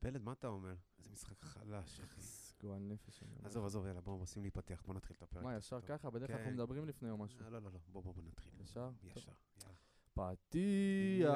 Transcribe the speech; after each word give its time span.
פלד, 0.00 0.22
מה 0.22 0.32
אתה 0.32 0.46
אומר? 0.46 0.74
איזה 0.98 1.10
משחק 1.10 1.42
חלש, 1.42 2.00
אחי. 2.00 2.20
גועל 2.60 2.82
נפש. 2.82 3.22
עזוב, 3.44 3.66
עזוב, 3.66 3.86
יאללה, 3.86 4.00
בואו 4.00 4.20
עושים 4.20 4.42
להיפתח, 4.42 4.82
בואו 4.86 4.96
נתחיל 4.96 5.16
את 5.16 5.22
הפרק. 5.22 5.42
מה, 5.42 5.56
ישר. 5.56 5.80
ככה? 5.80 6.10
בדרך 6.10 6.26
כלל 6.28 6.36
כן. 6.36 6.42
אנחנו 6.42 6.54
מדברים 6.54 6.86
לפני 6.86 7.10
או 7.10 7.16
משהו. 7.16 7.40
אה, 7.44 7.50
לא, 7.50 7.58
לא, 7.58 7.70
לא, 7.72 7.78
בואו, 7.88 8.02
בואו, 8.02 8.14
בואו 8.14 8.26
נתחיל. 8.26 8.52
ישר? 8.60 8.90
ישר, 9.04 9.30
יאללה. 9.58 9.74
פתיח. 10.14 11.28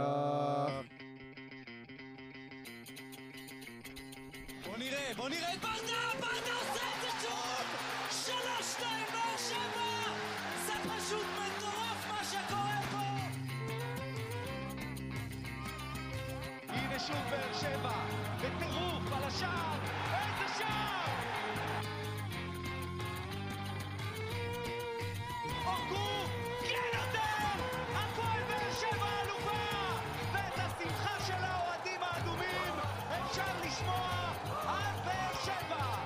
בוא 4.67 4.77
נראה, 4.79 5.13
בוא 5.17 5.29
נראה 5.29 5.55
את 5.55 5.61
ברדה, 5.61 6.03
ברדה 6.21 6.55
עושה 6.61 6.85
את 6.95 7.03
זה 7.03 7.09
שוב! 7.23 7.67
שלוש, 8.11 8.73
שתיים, 8.73 9.07
באר 9.13 9.37
שבע! 9.37 10.13
זה 10.67 10.73
פשוט 10.73 11.27
מטורף 11.27 11.52
הנה 17.03 17.21
שוב 17.21 17.31
באר 17.31 17.53
שבע, 17.53 18.05
בטירוף 18.39 19.13
על 19.13 19.25
השער, 19.25 19.79
איזה 20.13 20.55
שער! 20.59 21.09
אוגו, 25.67 26.25
כן 26.61 26.99
יותר! 26.99 27.65
הפועל 27.95 28.43
באר 28.49 28.73
שבע 28.81 29.07
אלופה! 29.23 29.99
ואת 30.33 30.59
השמחה 30.59 31.21
של 31.27 31.45
האוהדים 31.45 32.01
האדומים 32.03 32.75
אפשר 33.09 33.67
לשמוע 33.67 34.33
עד 34.67 35.05
באר 35.05 35.35
שבע! 35.45 35.97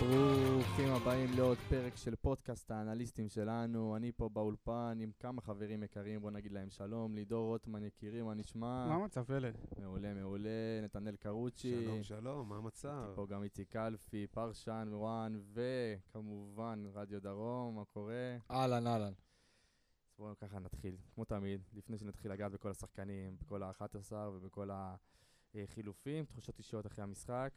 ברוכים 0.00 0.94
הבאים 0.94 1.32
לעוד 1.36 1.58
פרק 1.68 1.96
של 1.96 2.14
פודקאסט 2.28 2.70
האנליסטים 2.70 3.28
שלנו. 3.28 3.96
אני 3.96 4.12
פה 4.12 4.28
באולפן 4.28 4.98
עם 5.00 5.10
כמה 5.18 5.40
חברים 5.40 5.82
יקרים, 5.82 6.20
בוא 6.20 6.30
נגיד 6.30 6.52
להם 6.52 6.70
שלום. 6.70 7.14
לידור 7.14 7.46
רוטמן 7.46 7.84
יקירי, 7.84 8.22
מה 8.22 8.34
נשמע? 8.34 8.86
מה 8.88 8.94
המצב, 8.94 9.24
פלד? 9.24 9.56
מעולה, 9.78 10.14
מעולה. 10.14 10.80
נתנאל 10.82 11.16
קרוצ'י. 11.16 11.84
שלום, 11.84 12.02
שלום, 12.02 12.48
מה 12.48 12.56
המצב? 12.56 13.12
פה 13.14 13.26
גם 13.26 13.42
איציק 13.42 13.68
קלפי, 13.68 14.26
פרשן, 14.26 14.88
ONE, 14.92 15.40
וכמובן 15.52 16.84
רדיו 16.92 17.20
דרום, 17.22 17.76
מה 17.76 17.84
קורה? 17.84 18.36
אהלן, 18.50 18.86
אהלן. 18.86 19.12
אז 20.08 20.14
בואו 20.18 20.36
ככה 20.36 20.58
נתחיל, 20.58 20.96
כמו 21.14 21.24
תמיד, 21.24 21.60
לפני 21.72 21.98
שנתחיל 21.98 22.32
לגעת 22.32 22.52
בכל 22.52 22.70
השחקנים, 22.70 23.36
בכל 23.38 23.62
ה-11 23.62 24.12
ובכל 24.32 24.70
החילופים, 25.54 26.24
תחושות 26.24 26.58
אישיות 26.58 26.86
אחרי 26.86 27.04
המשחק. 27.04 27.52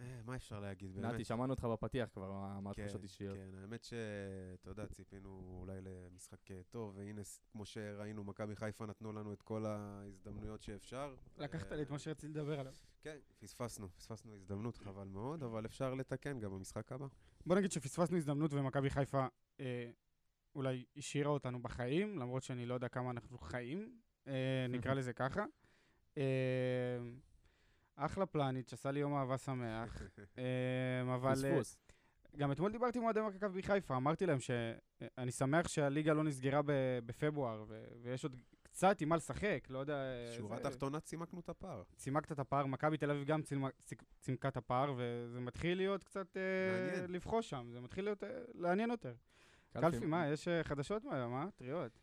אה, 0.00 0.20
מה 0.24 0.36
אפשר 0.36 0.60
להגיד, 0.60 0.94
באמת? 0.94 1.14
נתי, 1.14 1.24
שמענו 1.24 1.52
אותך 1.52 1.64
בפתיח 1.64 2.08
כבר, 2.12 2.32
מה- 2.60 2.74
כן, 2.74 2.82
התחושות 2.82 3.02
אישיות. 3.02 3.36
כן, 3.36 3.58
האמת 3.58 3.84
שאתה 3.84 4.70
יודע, 4.70 4.86
ציפינו 4.86 5.58
אולי 5.60 5.80
למשחק 5.80 6.50
אה, 6.50 6.60
טוב, 6.68 6.96
והנה, 6.96 7.20
כמו 7.52 7.64
שראינו, 7.66 8.24
מכבי 8.24 8.56
חיפה 8.56 8.86
נתנו 8.86 9.12
לנו 9.12 9.32
את 9.32 9.42
כל 9.42 9.64
ההזדמנויות 9.66 10.62
שאפשר. 10.62 11.14
לקחת 11.38 11.72
אה, 11.72 11.76
לי 11.76 11.82
את 11.82 11.90
מה 11.90 11.98
שרציתי 11.98 12.28
לדבר 12.28 12.60
עליו. 12.60 12.74
כן, 13.00 13.16
פספסנו, 13.38 13.88
פספסנו 13.96 14.34
הזדמנות, 14.34 14.78
חבל 14.78 15.08
מאוד, 15.08 15.42
אבל 15.42 15.66
אפשר 15.66 15.94
לתקן 15.94 16.40
גם 16.40 16.50
במשחק 16.50 16.92
הבא. 16.92 17.06
בוא 17.46 17.56
נגיד 17.56 17.72
שפספסנו 17.72 18.16
הזדמנות 18.16 18.52
ומכבי 18.52 18.90
חיפה 18.90 19.26
אולי 20.54 20.84
השאירה 20.96 21.30
אותנו 21.30 21.62
בחיים, 21.62 22.18
למרות 22.18 22.42
שאני 22.42 22.66
לא 22.66 22.74
יודע 22.74 22.88
כמה 22.88 23.10
אנחנו 23.10 23.38
חיים, 23.38 23.98
נקרא 24.68 24.94
לזה 24.98 25.12
ככה. 25.12 25.44
אה, 27.98 28.04
אחלה 28.06 28.26
פלניץ', 28.26 28.72
עשה 28.72 28.90
לי 28.90 29.00
יום 29.00 29.14
אהבה 29.14 29.38
שמח, 29.38 30.02
אה, 30.38 31.14
אבל... 31.14 31.30
אה, 31.30 31.34
פספוס. 31.34 31.76
גם 32.36 32.52
אתמול 32.52 32.72
דיברתי 32.72 32.98
עם 32.98 33.04
אוהדי 33.04 33.20
מכבי 33.20 33.62
חיפה, 33.62 33.96
אמרתי 33.96 34.26
להם 34.26 34.38
שאני 34.40 35.30
שמח 35.30 35.68
שהליגה 35.68 36.12
לא 36.12 36.24
נסגרה 36.24 36.60
בפברואר, 37.06 37.64
ו- 37.68 37.84
ויש 38.02 38.24
עוד 38.24 38.36
קצת 38.62 39.00
עם 39.00 39.08
מה 39.08 39.16
לשחק, 39.16 39.66
לא 39.70 39.78
יודע... 39.78 39.96
שורה 40.36 40.56
זה- 40.56 40.62
תחתונה 40.62 41.00
צימקנו 41.00 41.40
את 41.40 41.48
הפער. 41.48 41.82
צימקת 41.96 42.32
את 42.32 42.38
הפער, 42.38 42.66
מכבי 42.66 42.96
תל 42.96 43.10
אביב 43.10 43.24
גם 43.24 43.40
צימקה 44.20 44.48
את 44.48 44.56
הפער, 44.56 44.94
וזה 44.96 45.40
מתחיל 45.40 45.76
להיות 45.78 46.04
קצת 46.04 46.36
אה, 46.36 46.42
מעניין. 46.90 47.12
לבחוש 47.12 47.50
שם, 47.50 47.68
זה 47.72 47.80
מתחיל 47.80 48.04
להיות 48.04 48.24
אה, 48.24 48.28
לעניין 48.54 48.90
יותר. 48.90 49.14
קלפי, 49.72 49.90
קלפי, 49.90 50.06
מה, 50.06 50.28
יש 50.28 50.48
אה, 50.48 50.64
חדשות 50.64 51.04
מהיום, 51.04 51.34
אה? 51.34 51.46
טריות. 51.56 51.98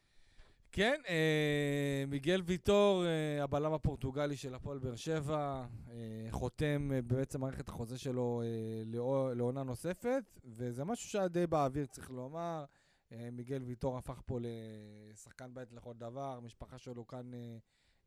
כן, 0.75 1.01
אה, 1.09 2.03
מיגל 2.07 2.41
ויטור, 2.45 3.05
אה, 3.05 3.43
הבלם 3.43 3.73
הפורטוגלי 3.73 4.37
של 4.37 4.53
הפועל 4.55 4.77
באר 4.79 4.95
שבע, 4.95 5.65
אה, 5.89 6.27
חותם 6.31 6.91
אה, 6.93 7.01
בעצם 7.01 7.41
מערכת 7.41 7.69
החוזה 7.69 7.97
שלו 7.97 8.41
אה, 8.45 8.47
לעו- 8.85 9.33
לעונה 9.35 9.63
נוספת, 9.63 10.23
וזה 10.45 10.83
משהו 10.83 11.09
שהיה 11.09 11.27
די 11.27 11.47
באוויר, 11.47 11.85
צריך 11.85 12.11
לומר. 12.11 12.65
אה, 13.11 13.29
מיגל 13.31 13.61
ויטור 13.63 13.97
הפך 13.97 14.21
פה 14.25 14.39
לשחקן 14.41 15.53
בית 15.53 15.73
לכל 15.73 15.93
דבר, 15.97 16.35
המשפחה 16.37 16.77
שלו 16.77 17.07
כאן 17.07 17.33
אה, 17.33 17.57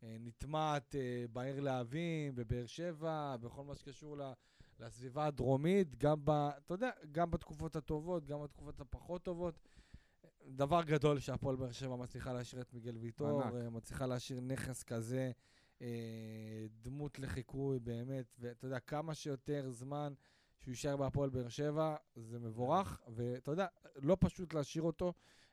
אה, 0.03 0.17
נטמעת 0.21 0.95
אה, 0.95 1.25
בעיר 1.33 1.61
להבים, 1.61 2.35
בבאר 2.35 2.67
שבע, 2.67 3.37
בכל 3.41 3.65
מה 3.65 3.75
שקשור 3.75 4.17
ל- 4.19 4.33
לסביבה 4.81 5.27
הדרומית, 5.27 5.97
גם 5.97 6.21
ב... 6.25 6.31
אתה 6.31 6.75
יודע, 6.75 6.91
גם 7.13 7.31
בתקופות 7.31 7.77
הטובות, 7.77 8.25
גם 8.27 8.43
בתקופות 8.43 8.81
הפחות 8.81 9.23
טובות. 9.23 9.55
דבר 10.49 10.83
גדול 10.83 11.19
שהפועל 11.19 11.57
באר 11.57 11.73
שבע 11.73 11.97
מצליחה 11.97 12.33
להשאיר 12.33 12.63
את 12.63 12.75
מיגל 12.75 12.97
ויטור, 12.97 13.43
ענק. 13.43 13.55
אה, 13.55 13.71
מצליחה 13.71 14.07
להשאיר 14.07 14.41
נכס 14.41 14.83
כזה, 14.83 15.31
אה, 15.83 16.67
דמות 16.83 17.19
לחיקוי 17.19 17.79
באמת, 17.79 18.27
ואתה 18.39 18.67
יודע, 18.67 18.81
כמה 18.81 19.15
שיותר 19.15 19.71
זמן 19.71 20.13
שהוא 20.59 20.73
יישאר 20.73 20.97
בהפועל 20.97 21.31
באר 21.31 21.49
שבע, 21.49 21.97
זה 22.17 22.39
מבורך, 22.39 23.01
ואתה 23.09 23.51
יודע, 23.51 23.67
לא 23.97 24.17
פשוט 24.21 24.55
להשאיר 24.55 24.83
אותו. 24.83 25.13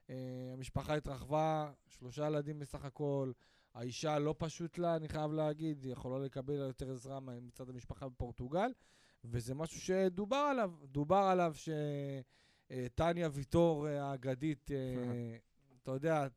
אה, 0.10 0.16
המשפחה 0.54 0.96
התרחבה, 0.96 1.72
שלושה 1.88 2.28
ילדים 2.28 2.60
בסך 2.60 2.86
הכל, 2.86 3.32
האישה 3.74 4.20
לא 4.20 4.36
פשוט 4.38 4.78
לה, 4.78 4.96
אני 4.96 5.10
חייב 5.10 5.32
להגיד, 5.32 5.84
היא 5.84 5.92
יכולה 5.92 6.26
לקבל 6.26 6.54
יותר 6.54 6.92
עזרה 6.92 7.20
מצד 7.20 7.70
המשפחה 7.70 8.10
בפורטוגל, 8.10 8.72
וזה 9.24 9.56
משהו 9.56 9.82
שדובר 9.82 10.36
עליו, 10.36 10.72
דובר 10.84 11.16
עליו 11.16 11.54
ש... 11.56 11.70
אה, 12.72 12.88
טניה 12.96 13.30
ויטור 13.32 13.88
אה, 13.88 14.04
האגדית, 14.04 14.72
אה, 14.72 15.38
אתה 15.84 15.92
יודע, 15.92 16.28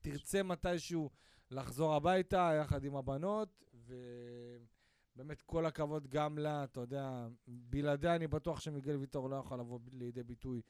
תרצה 0.00 0.42
מתישהו 0.42 1.10
לחזור 1.50 1.94
הביתה 1.94 2.50
יחד 2.60 2.84
עם 2.84 2.96
הבנות, 2.96 3.62
ובאמת 3.74 5.42
כל 5.42 5.66
הכבוד 5.66 6.08
גם 6.08 6.38
לה, 6.38 6.64
אתה 6.64 6.80
יודע, 6.80 7.26
בלעדיה 7.46 8.16
אני 8.16 8.26
בטוח 8.26 8.60
שמיגל 8.60 8.96
ויטור 8.96 9.30
לא 9.30 9.36
יכול 9.36 9.60
לבוא 9.60 9.78
לידי 9.92 10.22
ביטוי 10.22 10.62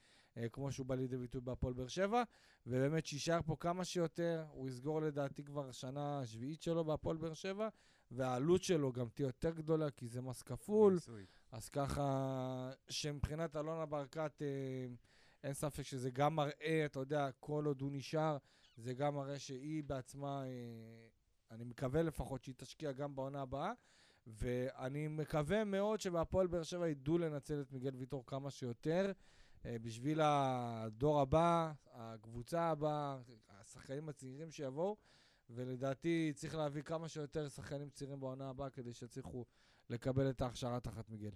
כמו 0.51 0.71
שהוא 0.71 0.85
בא 0.85 0.95
לידי 0.95 1.17
ביטוי 1.17 1.41
בהפועל 1.41 1.73
באר 1.73 1.87
שבע, 1.87 2.23
ובאמת 2.65 3.05
שיישאר 3.05 3.41
פה 3.45 3.55
כמה 3.59 3.85
שיותר, 3.85 4.45
הוא 4.51 4.69
יסגור 4.69 5.01
לדעתי 5.01 5.43
כבר 5.43 5.71
שנה 5.71 6.19
השביעית 6.19 6.61
שלו 6.61 6.85
בהפועל 6.85 7.17
באר 7.17 7.33
שבע, 7.33 7.69
והעלות 8.15 8.63
שלו 8.63 8.93
גם 8.93 9.09
תהיה 9.09 9.25
יותר 9.25 9.51
גדולה, 9.51 9.91
כי 9.91 10.07
זה 10.07 10.21
מס 10.21 10.41
כפול. 10.41 10.99
אז 11.51 11.69
ככה, 11.69 12.71
שמבחינת 12.89 13.55
אלונה 13.55 13.85
ברקת, 13.85 14.41
אה, 14.41 14.87
אין 15.43 15.53
ספק 15.53 15.83
שזה 15.83 16.11
גם 16.11 16.35
מראה, 16.35 16.85
אתה 16.85 16.99
יודע, 16.99 17.29
כל 17.39 17.65
עוד 17.65 17.81
הוא 17.81 17.91
נשאר, 17.91 18.37
זה 18.77 18.93
גם 18.93 19.15
מראה 19.15 19.39
שהיא 19.39 19.83
בעצמה, 19.83 20.43
אה, 20.43 21.07
אני 21.51 21.63
מקווה 21.63 22.03
לפחות 22.03 22.43
שהיא 22.43 22.55
תשקיע 22.57 22.91
גם 22.91 23.15
בעונה 23.15 23.41
הבאה, 23.41 23.71
ואני 24.27 25.07
מקווה 25.07 25.63
מאוד 25.63 26.01
שבהפועל 26.01 26.47
באר 26.47 26.63
שבע 26.63 26.87
ידעו 26.87 27.17
לנצל 27.17 27.61
את 27.61 27.71
מיגל 27.71 27.95
ויטור 27.95 28.23
כמה 28.27 28.51
שיותר, 28.51 29.11
אה, 29.65 29.75
בשביל 29.81 30.19
הדור 30.23 31.21
הבא, 31.21 31.71
הקבוצה 31.91 32.61
הבאה, 32.61 33.17
השחקנים 33.49 34.09
הצעירים 34.09 34.51
שיבואו, 34.51 34.95
ולדעתי 35.49 36.31
צריך 36.35 36.55
להביא 36.55 36.81
כמה 36.81 37.07
שיותר 37.07 37.49
שחקנים 37.49 37.89
צעירים 37.89 38.19
בעונה 38.19 38.49
הבאה 38.49 38.69
כדי 38.69 38.93
שיצליחו 38.93 39.45
לקבל 39.89 40.29
את 40.29 40.41
ההכשרה 40.41 40.79
תחת 40.79 41.09
מיגל. 41.09 41.31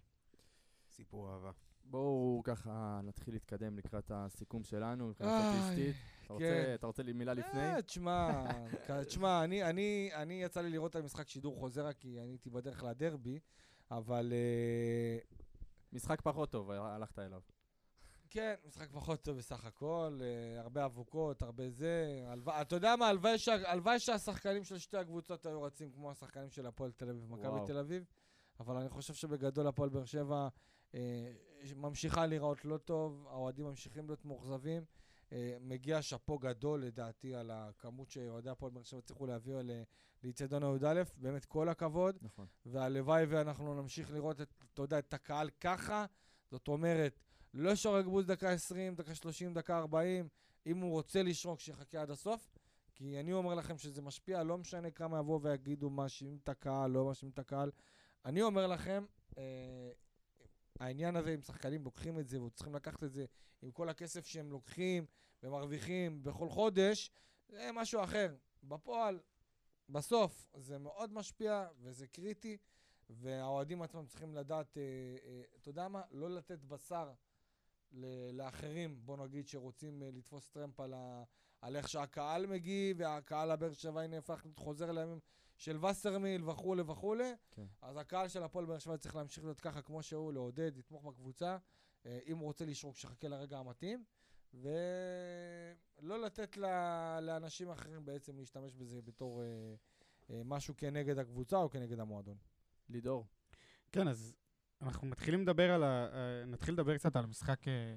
סיפור 0.89 1.33
אהבה. 1.33 1.51
בואו 1.85 2.41
ככה 2.43 2.99
נתחיל 3.03 3.33
להתקדם 3.33 3.77
לקראת 3.77 4.11
הסיכום 4.13 4.63
שלנו, 4.63 5.07
מבחינה 5.07 5.41
סטטיסטית. 5.53 5.95
אתה 6.25 6.33
רוצה- 6.33 6.45
כן. 6.65 6.73
אתה 6.73 6.87
רוצה 6.87 7.03
לי 7.03 7.13
מילה 7.13 7.33
לפני? 7.33 7.59
אה, 7.59 7.81
תשמע, 7.81 8.43
תשמע, 9.07 9.43
אני, 9.43 9.63
אני, 9.63 10.09
אני 10.13 10.43
יצא 10.43 10.61
לי 10.61 10.69
לראות 10.69 10.91
את 10.91 11.01
המשחק 11.01 11.27
שידור 11.27 11.55
חוזר, 11.59 11.85
רק 11.85 11.97
כי 11.97 12.19
אני 12.19 12.29
הייתי 12.31 12.49
בדרך 12.49 12.83
לדרבי, 12.83 13.39
אבל 13.91 14.33
אה, 14.33 15.17
משחק 15.93 16.21
פחות 16.21 16.51
טוב, 16.51 16.71
הלכת 16.71 17.19
אליו. 17.19 17.41
כן, 18.29 18.55
משחק 18.67 18.91
פחות 18.91 19.21
טוב 19.21 19.37
בסך 19.37 19.65
הכל, 19.65 20.19
אה, 20.21 20.61
הרבה 20.61 20.85
אבוקות, 20.85 21.41
הרבה 21.41 21.69
זה. 21.69 22.25
אתה 22.61 22.75
יודע 22.75 22.95
מה, 22.95 23.07
הלוואי 23.07 23.37
שה- 23.37 23.71
הלוואי 23.71 23.99
שהשחקנים 23.99 24.63
של 24.63 24.77
שתי 24.77 24.97
הקבוצות 24.97 25.45
היו 25.45 25.61
רצים 25.61 25.91
כמו 25.91 26.11
השחקנים 26.11 26.49
של 26.49 26.65
הפועל 26.65 26.91
תל 26.91 27.09
אביב 27.09 27.23
ומכבי. 27.31 27.59
תל 27.67 27.77
אביב, 27.77 28.03
אבל 28.59 28.75
אני 28.75 28.89
חושב 28.89 29.13
שבגדול 29.13 29.67
הפועל 29.67 29.89
באר 29.89 30.05
שבע 30.05 30.47
אה, 30.95 31.31
ממשיכה 31.75 32.25
להיראות 32.25 32.65
לא 32.65 32.77
טוב, 32.77 33.27
האוהדים 33.29 33.65
ממשיכים 33.65 34.05
להיות 34.07 34.25
מאוכזבים. 34.25 34.83
אה, 35.31 35.57
מגיע 35.61 36.01
שאפו 36.01 36.37
גדול 36.39 36.83
לדעתי 36.83 37.35
על 37.35 37.51
הכמות 37.53 38.09
שאוהדי 38.09 38.49
הפועל 38.49 38.71
באר 38.71 38.83
שבע 38.83 38.99
הצליחו 38.99 39.25
להעביר 39.25 39.61
ל- 39.63 39.83
לאיצטדיון 40.23 40.63
הי"א, 40.63 41.03
באמת 41.17 41.45
כל 41.45 41.69
הכבוד. 41.69 42.17
נכון. 42.21 42.45
והלוואי 42.65 43.25
ואנחנו 43.25 43.81
נמשיך 43.81 44.11
לראות, 44.11 44.41
את, 44.41 44.47
אתה 44.73 44.81
יודע, 44.81 44.99
את 44.99 45.13
הקהל 45.13 45.49
ככה. 45.61 46.05
זאת 46.51 46.67
אומרת, 46.67 47.19
לא 47.53 47.75
שורק 47.75 48.05
בוז 48.05 48.25
דקה 48.25 48.49
20, 48.49 48.95
דקה 48.95 49.15
30, 49.15 49.53
דקה 49.53 49.77
40. 49.77 50.27
אם 50.65 50.77
הוא 50.77 50.91
רוצה 50.91 51.23
לשרוק, 51.23 51.59
שיחכה 51.59 52.01
עד 52.01 52.11
הסוף. 52.11 52.49
כי 52.95 53.19
אני 53.19 53.33
אומר 53.33 53.55
לכם 53.55 53.77
שזה 53.77 54.01
משפיע, 54.01 54.43
לא 54.43 54.57
משנה 54.57 54.91
כמה 54.91 55.19
יבואו 55.19 55.41
ויגידו 55.41 55.89
מאשימים 55.89 56.37
את 56.43 56.49
הקהל, 56.49 56.91
לא 56.91 57.05
מאשימים 57.05 57.33
את 57.33 57.39
הקהל. 57.39 57.71
אני 58.25 58.41
אומר 58.41 58.67
לכם, 58.67 59.05
אה, 59.37 59.91
העניין 60.79 61.15
הזה 61.15 61.33
עם 61.33 61.41
שחקנים 61.41 61.83
לוקחים 61.83 62.19
את 62.19 62.27
זה, 62.27 62.41
וצריכים 62.41 62.75
לקחת 62.75 63.03
את 63.03 63.11
זה 63.11 63.25
עם 63.61 63.71
כל 63.71 63.89
הכסף 63.89 64.25
שהם 64.25 64.51
לוקחים 64.51 65.05
ומרוויחים 65.43 66.23
בכל 66.23 66.49
חודש, 66.49 67.11
זה 67.49 67.69
משהו 67.73 68.03
אחר. 68.03 68.35
בפועל, 68.63 69.19
בסוף, 69.89 70.47
זה 70.57 70.77
מאוד 70.77 71.13
משפיע 71.13 71.67
וזה 71.79 72.07
קריטי, 72.07 72.57
והאוהדים 73.09 73.81
עצמם 73.81 74.05
צריכים 74.05 74.35
לדעת, 74.35 74.77
אה, 74.77 74.83
אה, 75.25 75.41
אתה 75.55 75.69
יודע 75.69 75.87
מה? 75.87 76.01
לא 76.11 76.29
לתת 76.29 76.59
בשר 76.63 77.11
לאחרים, 78.33 78.99
בוא 79.05 79.17
נגיד, 79.17 79.47
שרוצים 79.47 80.03
אה, 80.03 80.09
לתפוס 80.11 80.47
טרמפ 80.49 80.79
על, 80.79 80.93
ה- 80.93 81.23
על 81.61 81.75
איך 81.75 81.89
שהקהל 81.89 82.45
מגיב, 82.47 82.97
והקהל 82.99 83.51
הבאר 83.51 83.73
שבעי 83.73 84.07
נהפך 84.07 84.45
חוזר 84.55 84.91
לימים 84.91 85.19
של 85.57 85.85
וסרמיל 85.85 86.49
וכולי 86.49 86.81
וכולי. 86.81 87.33
כן. 87.51 87.65
אז 87.81 87.97
הקהל 87.97 88.27
של 88.27 88.43
הפועל 88.43 88.65
באר 88.65 88.79
שבע 88.79 88.97
צריך 88.97 89.15
להמשיך 89.15 89.43
להיות 89.43 89.59
ככה 89.59 89.81
כמו 89.81 90.03
שהוא, 90.03 90.33
לעודד, 90.33 90.77
לתמוך 90.77 91.05
בקבוצה. 91.05 91.57
אה, 92.05 92.19
אם 92.27 92.37
הוא 92.37 92.45
רוצה 92.45 92.65
לשרוק, 92.65 92.95
שיחכה 92.97 93.27
לרגע 93.27 93.57
המתאים. 93.57 94.03
ולא 94.53 96.21
לתת 96.21 96.57
ל- 96.57 97.19
לאנשים 97.21 97.69
אחרים 97.69 98.05
בעצם 98.05 98.37
להשתמש 98.37 98.75
בזה 98.75 99.01
בתור 99.01 99.41
אה, 99.41 99.47
אה, 100.29 100.41
משהו 100.45 100.73
כנגד 100.77 101.17
הקבוצה 101.17 101.57
או 101.57 101.69
כנגד 101.69 101.99
המועדון. 101.99 102.37
לידור. 102.89 103.25
כן, 103.91 104.07
אז 104.07 104.35
אנחנו 104.81 105.07
מתחילים 105.07 105.41
לדבר 105.41 105.71
על 105.71 105.83
ה... 105.83 105.87
אה, 105.87 106.45
נתחיל 106.45 106.73
לדבר 106.73 106.97
קצת 106.97 107.15
על 107.15 107.23
המשחק 107.23 107.67
אה, 107.67 107.95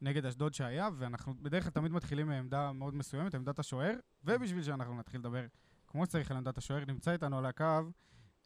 נגד 0.00 0.26
אשדוד 0.26 0.54
שהיה, 0.54 0.88
ואנחנו 0.98 1.34
בדרך 1.34 1.62
כלל 1.62 1.72
תמיד 1.72 1.92
מתחילים 1.92 2.28
מעמדה 2.28 2.72
מאוד 2.72 2.94
מסוימת, 2.94 3.34
עמדת 3.34 3.58
השוער, 3.58 3.94
ובשביל 4.24 4.62
שאנחנו 4.62 4.98
נתחיל 4.98 5.20
לדבר 5.20 5.46
כמו 5.86 6.06
שצריך 6.06 6.30
על 6.30 6.36
עמדת 6.36 6.58
השוער, 6.58 6.84
נמצא 6.84 7.12
איתנו 7.12 7.38
על 7.38 7.46
הקו 7.46 7.64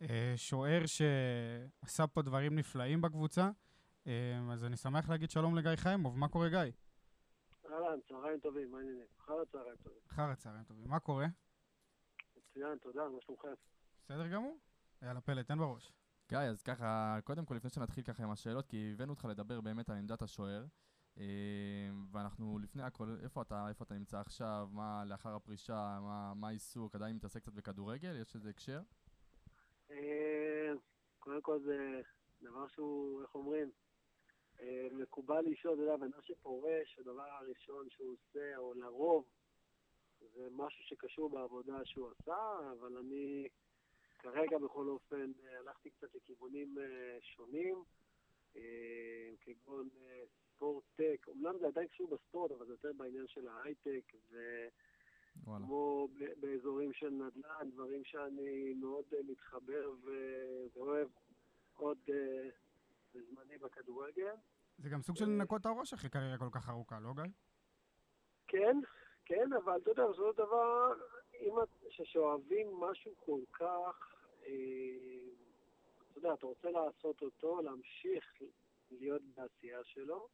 אה, 0.02 0.32
שוער 0.36 0.82
שעשה 0.86 2.06
פה 2.06 2.22
דברים 2.22 2.54
נפלאים 2.54 3.00
בקבוצה. 3.00 3.50
אז 4.52 4.64
אני 4.64 4.76
שמח 4.76 5.08
להגיד 5.08 5.30
שלום 5.30 5.56
לגיא 5.56 5.76
חיימוב, 5.76 6.18
מה 6.18 6.28
קורה 6.28 6.48
גיא? 6.48 6.58
אהלן, 7.70 8.00
צהריים 8.08 8.40
טובים, 8.40 8.70
מה 8.70 8.78
העניינים? 8.78 9.06
אחר 9.20 9.34
הצהריים 9.42 9.76
טובים. 9.82 9.98
אחר 10.10 10.22
הצהריים 10.22 10.64
טובים, 10.64 10.90
מה 10.90 11.00
קורה? 11.00 11.26
מצוין, 12.36 12.78
תודה, 12.78 13.08
מה 13.08 13.20
שלומכם? 13.20 13.48
בסדר 13.98 14.28
גמור? 14.28 14.58
יאללה 15.02 15.20
פלט, 15.20 15.48
תן 15.48 15.58
בראש. 15.58 15.92
גיא, 16.28 16.38
אז 16.38 16.62
ככה, 16.62 17.18
קודם 17.24 17.44
כל, 17.44 17.54
לפני 17.54 17.70
שנתחיל 17.70 18.04
ככה 18.04 18.22
עם 18.22 18.30
השאלות, 18.30 18.66
כי 18.66 18.90
הבאנו 18.94 19.12
אותך 19.12 19.24
לדבר 19.24 19.60
באמת 19.60 19.90
על 19.90 19.96
עמדת 19.96 20.22
השוער, 20.22 20.64
אה, 21.18 21.90
ואנחנו 22.12 22.58
לפני 22.58 22.82
הכל, 22.82 23.16
איפה 23.22 23.42
אתה, 23.42 23.68
איפה 23.68 23.84
אתה 23.84 23.94
נמצא 23.94 24.20
עכשיו, 24.20 24.68
מה 24.72 25.04
לאחר 25.06 25.34
הפרישה, 25.34 25.98
מה, 26.02 26.32
מה 26.34 26.48
העיסוק, 26.48 26.94
עדיין 26.94 27.16
מתעסק 27.16 27.42
קצת 27.42 27.52
בכדורגל, 27.52 28.20
יש 28.20 28.34
איזה 28.34 28.50
הקשר? 28.50 28.80
אה, 29.90 30.72
קודם 31.18 31.42
כל 31.42 31.60
זה 31.60 32.00
דבר 32.42 32.68
שהוא, 32.68 33.22
איך 33.22 33.34
אומרים, 33.34 33.70
אה, 34.60 34.88
מקובל 34.92 35.44
לשאול, 35.46 35.74
אתה 35.74 35.82
יודע, 35.82 35.96
בן 35.96 36.12
אדם 36.12 36.22
שפורש, 36.22 36.98
הדבר 36.98 37.28
הראשון 37.40 37.86
שהוא 37.90 38.12
עושה, 38.12 38.56
או 38.56 38.74
לרוב, 38.74 39.24
זה 40.20 40.48
משהו 40.50 40.84
שקשור 40.84 41.30
בעבודה 41.30 41.84
שהוא 41.84 42.10
עשה, 42.10 42.36
אבל 42.72 42.96
אני 42.96 43.48
כרגע 44.24 44.58
בכל 44.58 44.88
אופן 44.88 45.32
אה, 45.44 45.58
הלכתי 45.58 45.90
קצת 45.90 46.14
לכיוונים 46.14 46.78
אה, 46.78 47.18
שונים, 47.20 47.82
אה, 48.56 49.30
כגון 49.40 49.88
אה, 50.02 50.22
ספורט 50.48 50.84
טק, 50.96 51.26
אומנם 51.28 51.58
זה 51.58 51.66
עדיין 51.66 51.88
קשור 51.88 52.08
בספורט, 52.10 52.50
אבל 52.50 52.66
זה 52.66 52.72
יותר 52.72 52.92
בעניין 52.96 53.26
של 53.28 53.48
ההייטק, 53.48 54.12
ו... 54.30 54.38
וואלה. 55.44 55.66
כמו 55.66 56.08
ב- 56.08 56.40
באזורים 56.40 56.92
של 56.92 57.10
נדל"ן, 57.10 57.70
דברים 57.70 58.04
שאני 58.04 58.74
מאוד 58.74 59.04
מתחבר 59.28 59.90
ואוהב 60.74 61.08
עוד 61.76 61.98
בזמני 63.14 63.58
בכדורגל. 63.58 64.34
זה 64.78 64.88
גם 64.88 65.02
סוג 65.02 65.16
של 65.16 65.24
לנקות 65.24 65.60
את 65.60 65.66
הראש 65.66 65.92
אחרי 65.92 66.10
קריירה 66.10 66.38
כל 66.38 66.48
כך 66.52 66.68
ארוכה, 66.68 67.00
לא 67.00 67.12
גיא? 67.14 67.24
כן, 68.48 68.76
כן, 69.24 69.52
אבל 69.52 69.76
אתה 69.82 69.90
יודע, 69.90 70.06
בסופו 70.06 70.32
של 70.32 70.38
דבר, 70.38 70.92
אם 71.40 71.62
את, 71.62 71.68
ששאוהבים 71.90 72.76
משהו 72.80 73.12
כל 73.26 73.40
כך, 73.52 74.13
אתה 74.44 76.18
יודע, 76.18 76.34
אתה 76.34 76.46
רוצה 76.46 76.70
לעשות 76.70 77.22
אותו, 77.22 77.62
להמשיך 77.62 78.42
להיות 78.90 79.22
בעשייה 79.36 79.84
שלו. 79.84 80.28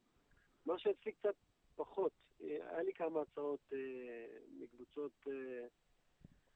מה 0.67 0.79
שאצלי 0.79 1.13
קצת 1.13 1.35
פחות, 1.77 2.13
אה, 2.41 2.47
היה 2.47 2.83
לי 2.83 2.93
כמה 2.93 3.21
הצעות 3.21 3.61
אה, 3.73 4.27
מקבוצות 4.51 5.13
אה, 5.29 5.67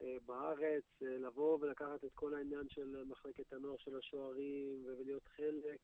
אה, 0.02 0.16
בארץ, 0.26 0.84
אה, 1.02 1.18
לבוא 1.18 1.58
ולקחת 1.60 2.04
את 2.04 2.12
כל 2.14 2.34
העניין 2.34 2.68
של 2.68 3.04
מחלקת 3.04 3.52
הנוער 3.52 3.76
של 3.76 3.98
השוערים 3.98 4.84
ולהיות 4.86 5.28
חלק, 5.28 5.80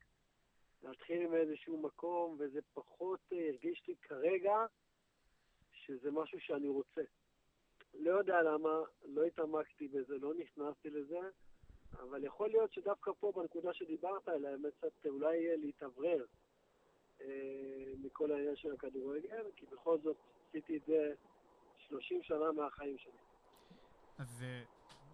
להתחיל 0.82 1.22
עם 1.22 1.34
איזשהו 1.34 1.82
מקום, 1.82 2.36
וזה 2.38 2.60
פחות 2.74 3.20
אה, 3.32 3.48
הרגיש 3.48 3.82
לי 3.88 3.96
כרגע 3.96 4.66
שזה 5.72 6.10
משהו 6.10 6.40
שאני 6.40 6.68
רוצה. 6.68 7.02
לא 7.94 8.10
יודע 8.10 8.42
למה, 8.42 8.80
לא 9.04 9.24
התעמקתי 9.24 9.88
בזה, 9.88 10.18
לא 10.18 10.34
נכנסתי 10.34 10.90
לזה, 10.90 11.20
אבל 11.98 12.24
יכול 12.24 12.48
להיות 12.48 12.72
שדווקא 12.72 13.10
פה, 13.20 13.32
בנקודה 13.36 13.74
שדיברת 13.74 14.28
עליה, 14.28 14.56
באמת 14.56 14.74
קצת 14.78 15.06
אולי 15.06 15.36
יהיה 15.36 15.56
להתאוורר 15.56 16.24
אה, 17.20 17.26
מכל 18.02 18.32
העניין 18.32 18.56
של 18.56 18.72
הכדורגל, 18.72 19.50
כי 19.56 19.66
בכל 19.66 19.98
זאת 20.02 20.16
עשיתי 20.48 20.76
את 20.76 20.82
זה 20.86 21.12
30 21.88 22.22
שנה 22.22 22.52
מהחיים 22.52 22.98
שלי. 22.98 23.12
אז 24.18 24.42
אה, 24.42 24.62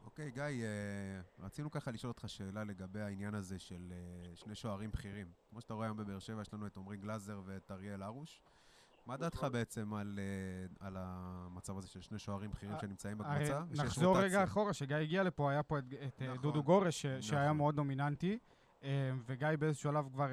אוקיי, 0.04 0.30
גיא, 0.30 0.42
אה, 0.42 1.20
רצינו 1.38 1.70
ככה 1.70 1.90
לשאול 1.90 2.10
אותך 2.10 2.28
שאלה 2.28 2.64
לגבי 2.64 3.00
העניין 3.00 3.34
הזה 3.34 3.58
של 3.58 3.92
אה, 3.92 4.36
שני 4.36 4.54
שוערים 4.54 4.90
בכירים. 4.90 5.26
כמו 5.50 5.60
שאתה 5.60 5.74
רואה 5.74 5.86
היום 5.86 5.96
בבאר 5.96 6.18
שבע, 6.18 6.42
יש 6.42 6.54
לנו 6.54 6.66
את 6.66 6.76
עמרי 6.76 6.96
גלאזר 6.96 7.40
ואת 7.44 7.70
אריאל 7.70 8.02
הרוש. 8.02 8.40
מה 9.06 9.16
דעתך 9.16 9.36
נכון. 9.36 9.52
בעצם 9.52 9.94
על, 9.94 10.18
אה, 10.18 10.86
על 10.86 10.96
המצב 10.98 11.78
הזה 11.78 11.88
של 11.88 12.00
שני 12.00 12.18
שוערים 12.18 12.50
בכירים 12.50 12.74
אה, 12.74 12.80
שנמצאים 12.80 13.18
בקבוצה? 13.18 13.62
נחזור? 13.70 14.18
רגע 14.18 14.44
אחורה, 14.44 14.72
שגיא 14.72 14.96
הגיע 14.96 15.22
לפה, 15.22 15.50
היה 15.50 15.62
פה 15.62 15.78
את, 15.78 15.84
את 16.06 16.22
אה, 16.22 16.26
נכון, 16.26 16.42
דודו 16.42 16.62
גורש, 16.62 17.02
ש- 17.02 17.06
שהיה 17.20 17.44
נכון. 17.44 17.56
מאוד 17.56 17.76
דומיננטי, 17.76 18.38
וגיא 19.26 19.48
באיזשהו 19.58 19.90
שלב 19.92 20.08
כבר, 20.12 20.28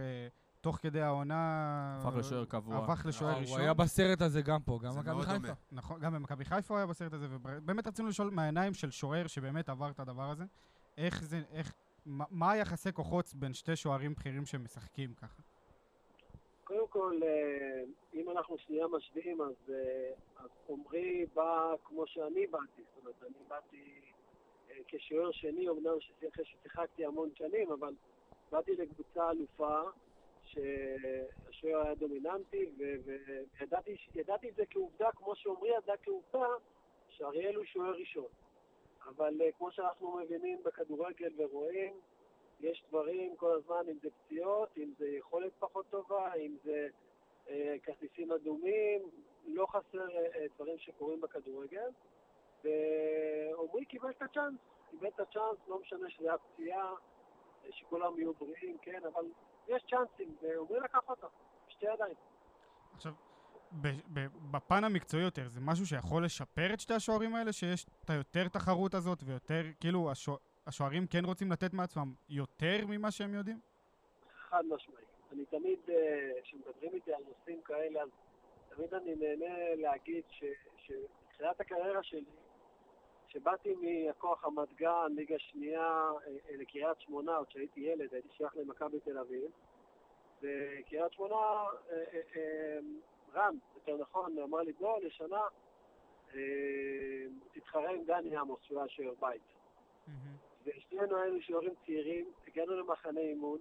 תוך 0.62 0.78
כדי 0.82 1.02
העונה... 1.02 1.98
הפך 2.00 2.16
לשוער 2.18 2.46
קבוע. 2.46 2.84
הפך 2.84 3.06
לשוער 3.06 3.38
ראשון. 3.40 3.56
הוא 3.58 3.64
היה 3.64 3.74
בסרט 3.74 4.22
הזה 4.22 4.42
גם 4.42 4.62
פה, 4.62 4.80
גם 4.84 4.92
זה 4.92 5.00
מכבי 5.00 5.14
מאוד 5.14 5.26
חיפה. 5.26 5.40
דומה. 5.40 5.54
נכון, 5.72 6.00
גם 6.00 6.14
במכבי 6.14 6.46
חיפה 6.46 6.74
הוא 6.74 6.78
היה 6.78 6.88
בסרט 6.88 7.14
הזה, 7.14 7.28
ובאמת 7.30 7.88
רצינו 7.88 8.08
לשאול 8.08 8.30
מהעיניים 8.30 8.74
של 8.74 8.92
שוער 8.92 9.28
שבאמת 9.28 9.70
עבר 9.70 9.90
את 9.90 10.00
הדבר 10.00 10.30
הזה, 10.30 10.44
איך 10.98 11.24
זה, 11.24 11.42
איך, 11.52 11.74
מה, 12.06 12.26
מה 12.30 12.52
היחסי 12.52 12.94
כוחות 12.94 13.34
בין 13.36 13.54
שתי 13.54 13.76
שוערים 13.76 14.14
בכירים 14.14 14.46
שמשחקים 14.46 15.14
ככה? 15.14 15.42
כל, 16.94 17.20
אה, 17.24 17.84
אם 18.14 18.30
אנחנו 18.30 18.58
שנייה 18.58 18.88
משווים, 18.88 19.42
אז 19.42 19.74
אה, 19.74 20.12
אז 20.38 20.50
עמרי 20.70 21.26
בא 21.34 21.74
כמו 21.84 22.08
שאני 22.08 22.48
באתי. 22.48 22.82
זאת 22.82 23.02
אומרת, 23.02 23.16
אני 23.24 23.44
באתי 23.48 24.02
אה, 24.70 24.78
כשוער 24.88 25.32
שני, 25.32 25.70
אמנם 25.70 25.98
ששיחקתי 26.00 27.06
המון 27.06 27.30
שנים, 27.36 27.72
אבל 27.72 27.94
באתי 28.52 28.76
לקבוצה 28.76 29.32
אלופה, 29.32 29.82
שהשוער 30.44 31.82
היה 31.86 31.96
דומיננטי, 31.96 32.70
וידעתי 32.78 33.96
ידעתי 34.16 34.50
את 34.50 34.56
זה 34.56 34.64
כעובדה, 34.70 35.12
כמו 35.12 35.36
שעמרי 35.36 35.70
ידע 35.78 35.94
כעובדה, 36.04 36.48
שאריאל 37.10 37.56
הוא 37.56 37.66
שוער 37.66 37.94
ראשון. 37.96 38.28
אבל 39.06 39.42
כמו 39.58 39.72
שאנחנו 39.72 40.18
מבינים 40.18 40.64
בכדורגל 40.64 41.32
ורואים, 41.38 41.94
יש 42.64 42.84
דברים 42.90 43.36
כל 43.36 43.52
הזמן, 43.52 43.90
אם 43.92 43.98
זה 44.04 44.10
פציעות, 44.10 44.70
אם 44.78 44.94
זה 45.00 45.08
יכולת 45.08 45.52
פחות 45.60 45.86
טובה, 45.90 46.34
אם 46.34 46.56
זה 46.64 46.88
אה, 47.50 47.76
כרטיסים 47.84 48.32
אדומים, 48.32 49.02
לא 49.48 49.66
חסר 49.66 50.10
אה, 50.18 50.46
דברים 50.56 50.78
שקורים 50.80 51.22
בכדורגל. 51.22 51.90
ועמרי 52.64 53.86
קיבל 53.86 54.10
את 54.10 54.22
הצ'אנס, 54.22 54.60
קיבל 54.90 55.08
את 55.08 55.20
הצ'אנס, 55.20 55.58
לא 55.68 55.80
משנה 55.80 56.10
שזה 56.10 56.28
היה 56.30 56.38
פציעה, 56.38 56.94
אה, 57.66 57.70
שכולם 57.72 58.20
יהיו 58.20 58.34
בריאים, 58.34 58.78
כן, 58.82 59.02
אבל 59.14 59.26
יש 59.68 59.84
צ'אנסים, 59.90 60.36
ועמרי 60.42 60.80
לקח 60.80 61.10
אותם, 61.10 61.28
בשתי 61.68 61.86
ידיים. 61.94 62.16
עכשיו, 62.96 63.14
בפן 64.52 64.84
המקצועי 64.84 65.24
יותר, 65.24 65.50
זה 65.50 65.60
משהו 65.62 65.86
שיכול 65.86 66.26
לשפר 66.26 66.74
את 66.74 66.80
שתי 66.80 66.94
השוערים 66.94 67.36
האלה, 67.36 67.54
שיש 67.54 67.86
את 68.06 68.10
היותר 68.10 68.48
תחרות 68.48 68.94
הזאת, 68.94 69.20
ויותר, 69.26 69.64
כאילו, 69.80 70.12
השוע, 70.12 70.38
השוערים 70.68 71.08
כן 71.08 71.26
רוצים 71.26 71.52
לתת 71.52 71.74
מעצמם 71.74 72.14
יותר 72.30 72.78
ממה 72.88 73.12
שהם 73.12 73.34
יודעים? 73.34 73.60
חד 74.50 74.64
משמעית. 74.66 75.08
אני 75.32 75.46
תמיד, 75.46 75.80
אה, 75.90 76.42
כשמדברים 76.44 76.94
איתי 76.94 77.14
על 77.14 77.24
נושאים 77.28 77.62
כאלה, 77.62 78.02
אז 78.02 78.10
תמיד 78.70 78.94
אני 78.94 79.16
נהנה 79.16 79.76
להגיד 79.76 80.24
שבתחילת 80.78 81.62
הקריירה 81.62 82.04
שלי, 82.04 82.26
כשבאתי 83.28 83.76
מהכוח 83.76 84.46
רמת 84.46 84.74
גן, 84.74 85.12
ליגה 85.16 85.40
שנייה, 85.40 85.82
אה, 85.82 86.32
אה, 86.50 86.56
לקריית 86.58 87.00
שמונה, 87.00 87.36
עוד 87.36 87.48
כשהייתי 87.48 87.80
ילד, 87.80 88.14
הייתי 88.14 88.30
שייך 88.38 88.58
למכבי 88.58 89.00
תל 89.00 89.18
אביב, 89.18 89.52
וקריית 90.42 91.14
שמונה, 91.14 91.36
רן, 93.34 93.56
יותר 93.76 93.98
נכון, 93.98 94.40
אמר 94.40 94.60
לי, 94.60 94.74
בוא, 94.74 95.00
לשנה, 95.00 95.42
תתחרה 97.54 97.92
עם 97.92 98.04
דני 98.06 98.38
עמוס, 98.38 98.60
שהוא 98.64 98.80
היה 98.80 98.90
שוער 98.90 99.14
בית. 99.20 99.42
ושנינו 100.66 101.18
היינו 101.18 101.42
שיעורים 101.42 101.74
צעירים, 101.86 102.32
הגענו 102.48 102.76
למחנה 102.76 103.20
אימון, 103.20 103.60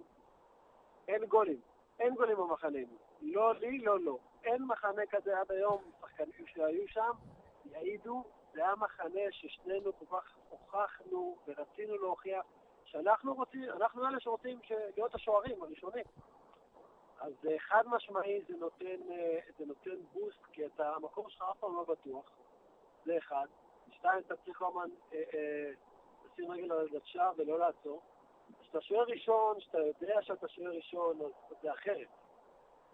אין 1.07 1.25
גולים, 1.25 1.61
אין 1.99 2.15
גולים 2.15 2.37
במחנה 2.37 2.77
אימון. 2.77 2.97
לא 3.21 3.55
לי, 3.55 3.79
לא 3.79 3.99
לו. 3.99 4.19
אין 4.43 4.63
מחנה 4.63 5.05
כזה 5.09 5.39
עד 5.39 5.51
היום, 5.51 5.83
שחקנים 6.01 6.47
שהיו 6.47 6.87
שם 6.87 7.11
יעידו, 7.65 8.23
זה 8.53 8.61
היה 8.61 8.75
מחנה 8.75 9.21
ששנינו 9.31 9.91
כל 9.93 10.05
כך 10.17 10.35
הוכחנו 10.49 11.37
ורצינו 11.47 11.97
להוכיח 11.97 12.45
שאנחנו 12.85 13.33
רוצים, 13.33 13.63
אנחנו 13.69 14.07
אלה 14.07 14.19
שרוצים 14.19 14.59
להיות 14.95 15.15
השוערים 15.15 15.63
הראשונים. 15.63 16.05
אז 17.19 17.33
חד 17.57 17.83
משמעי 17.87 18.41
זה 18.47 18.53
נותן, 18.57 19.11
אה, 19.11 19.39
זה 19.57 19.65
נותן 19.65 19.95
בוסט, 20.13 20.39
כי 20.51 20.65
אתה, 20.65 20.95
המקום 20.95 21.29
שלך 21.29 21.43
אף 21.51 21.57
פעם 21.57 21.75
לא 21.75 21.83
בטוח, 21.83 22.31
זה 23.05 23.17
אחד. 23.17 23.45
שתיים, 23.91 24.19
אתה 24.19 24.35
צריך 24.35 24.61
הזמן 24.61 24.89
אה, 25.13 25.23
אה, 25.33 25.71
לשים 26.33 26.51
רגל 26.51 26.71
על 26.71 26.87
הדשה 26.87 27.29
ולא 27.37 27.59
לעצור. 27.59 28.01
כשאתה 28.61 28.81
שוער 28.81 29.03
ראשון, 29.03 29.59
כשאתה 29.59 29.77
יודע 29.77 30.21
שאתה 30.21 30.47
שוער 30.47 30.71
ראשון, 30.71 31.21
אז 31.21 31.55
זה 31.61 31.73
אחרת. 31.73 32.07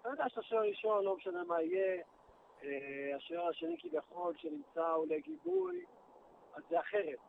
אתה 0.02 0.10
יודע 0.10 0.30
שאתה 0.30 0.42
שוער 0.42 0.62
ראשון, 0.62 1.04
לא 1.04 1.16
משנה 1.16 1.44
מה 1.44 1.62
יהיה, 1.62 2.04
אה, 2.64 3.16
השוער 3.16 3.48
השני 3.48 3.78
כביכול 3.80 4.34
שנמצא 4.38 4.88
הוא 4.88 5.06
לגיבוי, 5.08 5.86
אז 6.54 6.64
זה 6.70 6.80
אחרת. 6.80 7.20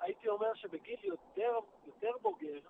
הייתי 0.00 0.28
אומר 0.28 0.54
שבגיל 0.54 1.04
יותר, 1.04 1.58
יותר 1.86 2.12
בוגר, 2.22 2.60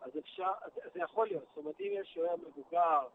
אז 0.00 0.18
אפשר, 0.18 0.52
אז 0.62 0.72
זה 0.94 1.00
יכול 1.00 1.26
להיות. 1.26 1.44
זאת 1.48 1.56
אומרת, 1.56 1.80
אם 1.80 1.90
יש 1.92 2.14
שוער 2.14 2.36
מבוגר, 2.36 3.06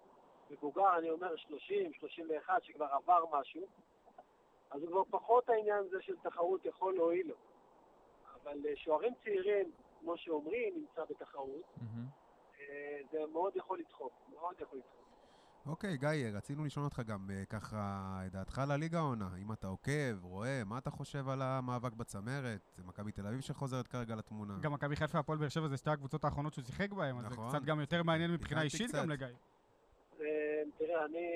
מבוגר, 0.50 0.98
אני 0.98 1.10
אומר 1.10 1.36
30, 1.36 1.94
31, 1.94 2.64
שכבר 2.64 2.86
עבר 2.86 3.26
משהו, 3.32 3.62
אז 4.72 4.84
הוא 4.84 4.90
כבר 4.90 5.04
פחות 5.20 5.50
העניין 5.50 5.78
הזה 5.78 6.02
של 6.02 6.18
תחרות 6.18 6.66
יכול 6.66 6.96
להועיל 6.96 7.28
לו. 7.28 7.36
אבל 8.44 8.58
אה, 8.66 8.76
שוערים 8.76 9.14
צעירים, 9.24 9.72
כמו 10.00 10.18
שאומרים, 10.18 10.74
נמצא 10.76 11.02
בתחרות. 11.10 11.78
אה, 12.60 13.00
זה 13.12 13.20
מאוד 13.34 13.56
יכול 13.56 13.80
לדחוף, 13.80 14.12
מאוד 14.34 14.56
יכול 14.60 14.78
לדחוף. 14.78 15.02
אוקיי, 15.66 15.98
גיא, 15.98 16.10
רצינו 16.34 16.66
לשאול 16.66 16.86
אותך 16.86 17.00
גם 17.00 17.30
אה, 17.34 17.46
ככה 17.46 17.78
את 18.26 18.32
דעתך 18.32 18.60
על 18.60 18.72
הליגה 18.72 18.98
העונה. 18.98 19.30
אם 19.42 19.52
אתה 19.52 19.68
עוקב, 19.68 20.24
רואה, 20.24 20.62
מה 20.66 20.78
אתה 20.78 20.90
חושב 20.90 21.30
על 21.30 21.42
המאבק 21.42 21.94
בצמרת? 21.94 22.62
זה 22.76 22.84
מכבי 22.84 23.12
תל 23.12 23.28
אביב 23.28 23.42
שחוזרת 23.42 23.88
כרגע 23.88 24.16
לתמונה. 24.16 24.54
גם 24.62 24.74
מכבי 24.74 24.96
חיפה 24.96 25.18
והפועל 25.18 25.38
באר 25.38 25.50
שבע 25.50 25.68
זה 25.68 25.78
שתי 25.78 25.90
הקבוצות 25.90 26.24
האחרונות 26.24 26.54
שהוא 26.54 26.66
שיחק 26.66 26.92
בהן, 26.92 27.16
אז 27.18 27.24
זה 27.24 27.30
נכון. 27.30 27.50
קצת 27.50 27.64
גם 27.66 27.80
יותר 27.80 28.04
מעניין 28.04 28.32
מבחינה 28.32 28.62
אישית 28.62 28.88
קצת. 28.88 28.98
גם 28.98 29.10
לגיא. 29.10 29.28
אה, 30.22 30.62
תראה, 30.78 31.06
אני, 31.06 31.28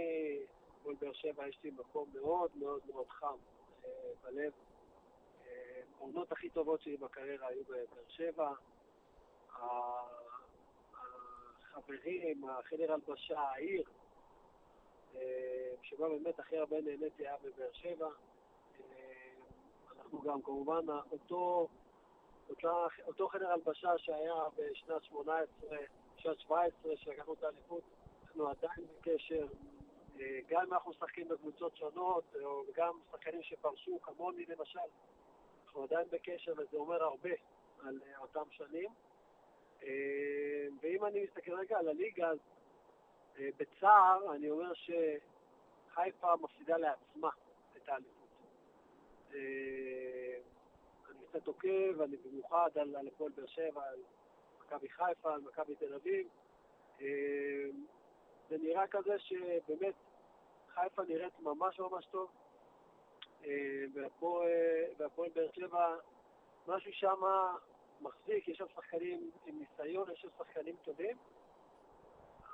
מול 0.85 0.95
באר 1.01 1.13
שבע 1.13 1.47
יש 1.47 1.59
לי 1.63 1.71
מקום 1.71 2.09
מאוד 2.13 2.49
מאוד 2.59 2.81
מאוד 2.93 3.07
חם 3.09 3.37
בלב. 4.23 4.51
העונות 6.05 6.31
הכי 6.31 6.49
טובות 6.49 6.81
שלי 6.81 6.97
בקריירה 6.97 7.47
היו 7.47 7.63
בבאר 7.63 8.03
שבע. 8.07 8.51
החברים, 11.73 12.49
החדר 12.49 12.93
הלבשה, 12.93 13.39
העיר, 13.39 13.83
אה, 15.15 15.73
שבה 15.81 16.09
באמת 16.09 16.39
הכי 16.39 16.57
הרבה 16.57 16.81
נהניתי 16.81 17.27
היה 17.27 17.35
בבאר 17.43 17.71
שבע. 17.73 18.09
אה, 18.79 19.33
אנחנו 19.97 20.21
גם 20.21 20.41
כמובן, 20.41 20.85
אותו, 21.11 21.67
אותה, 22.49 22.85
אותו 23.07 23.27
חדר 23.27 23.51
הלבשה 23.51 23.97
שהיה 23.97 24.43
בשנת 24.57 25.03
18, 25.03 25.77
שנת 26.17 26.39
17, 26.39 26.97
שלקחנו 26.97 27.33
את 27.33 27.43
האליפות, 27.43 27.83
אנחנו 28.23 28.47
עדיין 28.47 28.87
בקשר, 28.97 29.47
אה, 30.19 30.39
גם 30.49 30.61
אם 30.61 30.73
אנחנו 30.73 30.91
משחקים 30.91 31.27
בקבוצות 31.27 31.77
שונות, 31.77 32.23
או 32.43 32.63
גם 32.75 32.99
שחקנים 33.11 33.43
שפרשו, 33.43 33.99
כמוני 34.01 34.45
למשל, 34.45 34.79
אנחנו 35.75 35.95
עדיין 35.95 36.07
בקשר, 36.11 36.53
וזה 36.57 36.77
אומר 36.77 37.03
הרבה 37.03 37.29
על 37.79 37.99
אה, 38.07 38.17
אותם 38.17 38.51
שנים. 38.51 38.89
אה, 39.83 40.67
ואם 40.81 41.05
אני 41.05 41.23
מסתכל 41.23 41.53
רגע 41.53 41.77
על 41.77 41.87
הליגה, 41.87 42.29
אז 42.29 42.37
אה, 43.39 43.49
בצער 43.57 44.35
אני 44.35 44.49
אומר 44.49 44.71
שחיפה 44.73 46.35
מפסידה 46.35 46.77
לעצמה 46.77 47.29
את 47.77 47.89
האליפות. 47.89 48.29
אני 51.09 51.25
קצת 51.29 51.47
עוקב, 51.47 52.01
אני 52.01 52.17
במיוחד 52.17 52.69
על 52.75 52.95
על 52.95 53.07
הפועל 53.07 53.31
באר 53.31 53.45
שבע, 53.45 53.83
על 53.83 53.99
מכבי 54.59 54.89
חיפה, 54.89 55.33
על 55.33 55.41
מכבי 55.41 55.75
תל 55.75 55.93
אביב. 55.93 56.27
זה 58.49 58.57
נראה 58.57 58.87
כזה 58.87 59.19
שבאמת 59.19 59.95
חיפה 60.67 61.03
נראית 61.03 61.39
ממש 61.39 61.79
ממש 61.79 62.05
טוב, 62.05 62.31
והפועל 63.93 64.49
והפועל 64.97 65.29
באר 65.29 65.51
שבע, 65.51 65.95
משהו 66.67 66.93
שם 66.93 67.21
מחזיק, 68.01 68.47
יש 68.47 68.57
שם 68.57 68.65
שחקנים 68.75 69.31
עם 69.45 69.59
ניסיון, 69.59 70.11
יש 70.11 70.21
שם 70.21 70.27
שחקנים 70.37 70.75
טובים, 70.83 71.17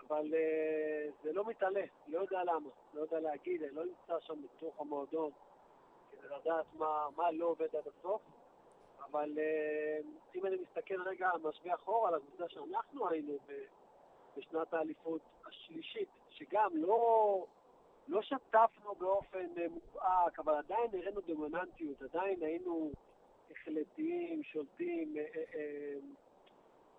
אבל 0.08 0.34
אה, 0.34 1.10
זה 1.24 1.34
לא 1.34 1.46
מתעלה, 1.46 1.84
לא 2.08 2.20
יודע 2.20 2.44
למה, 2.44 2.70
לא 2.94 3.02
יודע 3.02 3.20
להגיד, 3.20 3.64
אני 3.64 3.76
לא 3.76 3.84
נמצא 3.86 4.20
שם 4.20 4.42
בתוך 4.42 4.82
המועדון 4.82 5.32
כדי 6.12 6.28
לדעת 6.28 6.66
מה, 6.74 7.08
מה 7.16 7.32
לא 7.32 7.46
עובד 7.46 7.76
עד 7.76 7.88
הסוף, 7.88 8.22
אבל 9.06 9.40
אה, 9.40 10.00
אם 10.36 10.46
אני 10.46 10.56
מסתכל 10.56 11.02
רגע, 11.02 11.30
משווה 11.44 11.74
אחורה 11.74 12.10
על 12.10 12.16
הקבוצה 12.16 12.50
שאנחנו 12.50 13.10
היינו 13.10 13.38
בשנת 14.38 14.74
האליפות 14.74 15.22
השלישית, 15.46 16.10
שגם 16.30 16.72
לא, 16.74 17.46
לא 18.08 18.22
שטפנו 18.22 18.96
באופן 18.96 19.48
אה, 19.58 19.66
מובהק, 19.70 20.40
אבל 20.40 20.56
עדיין 20.56 20.90
הראינו 20.94 21.22
דומיננטיות, 21.22 22.02
עדיין 22.02 22.44
היינו 22.44 22.92
החלטיים, 23.52 24.44
שולטים, 24.44 25.18
אה, 25.18 25.24
אה, 25.56 25.98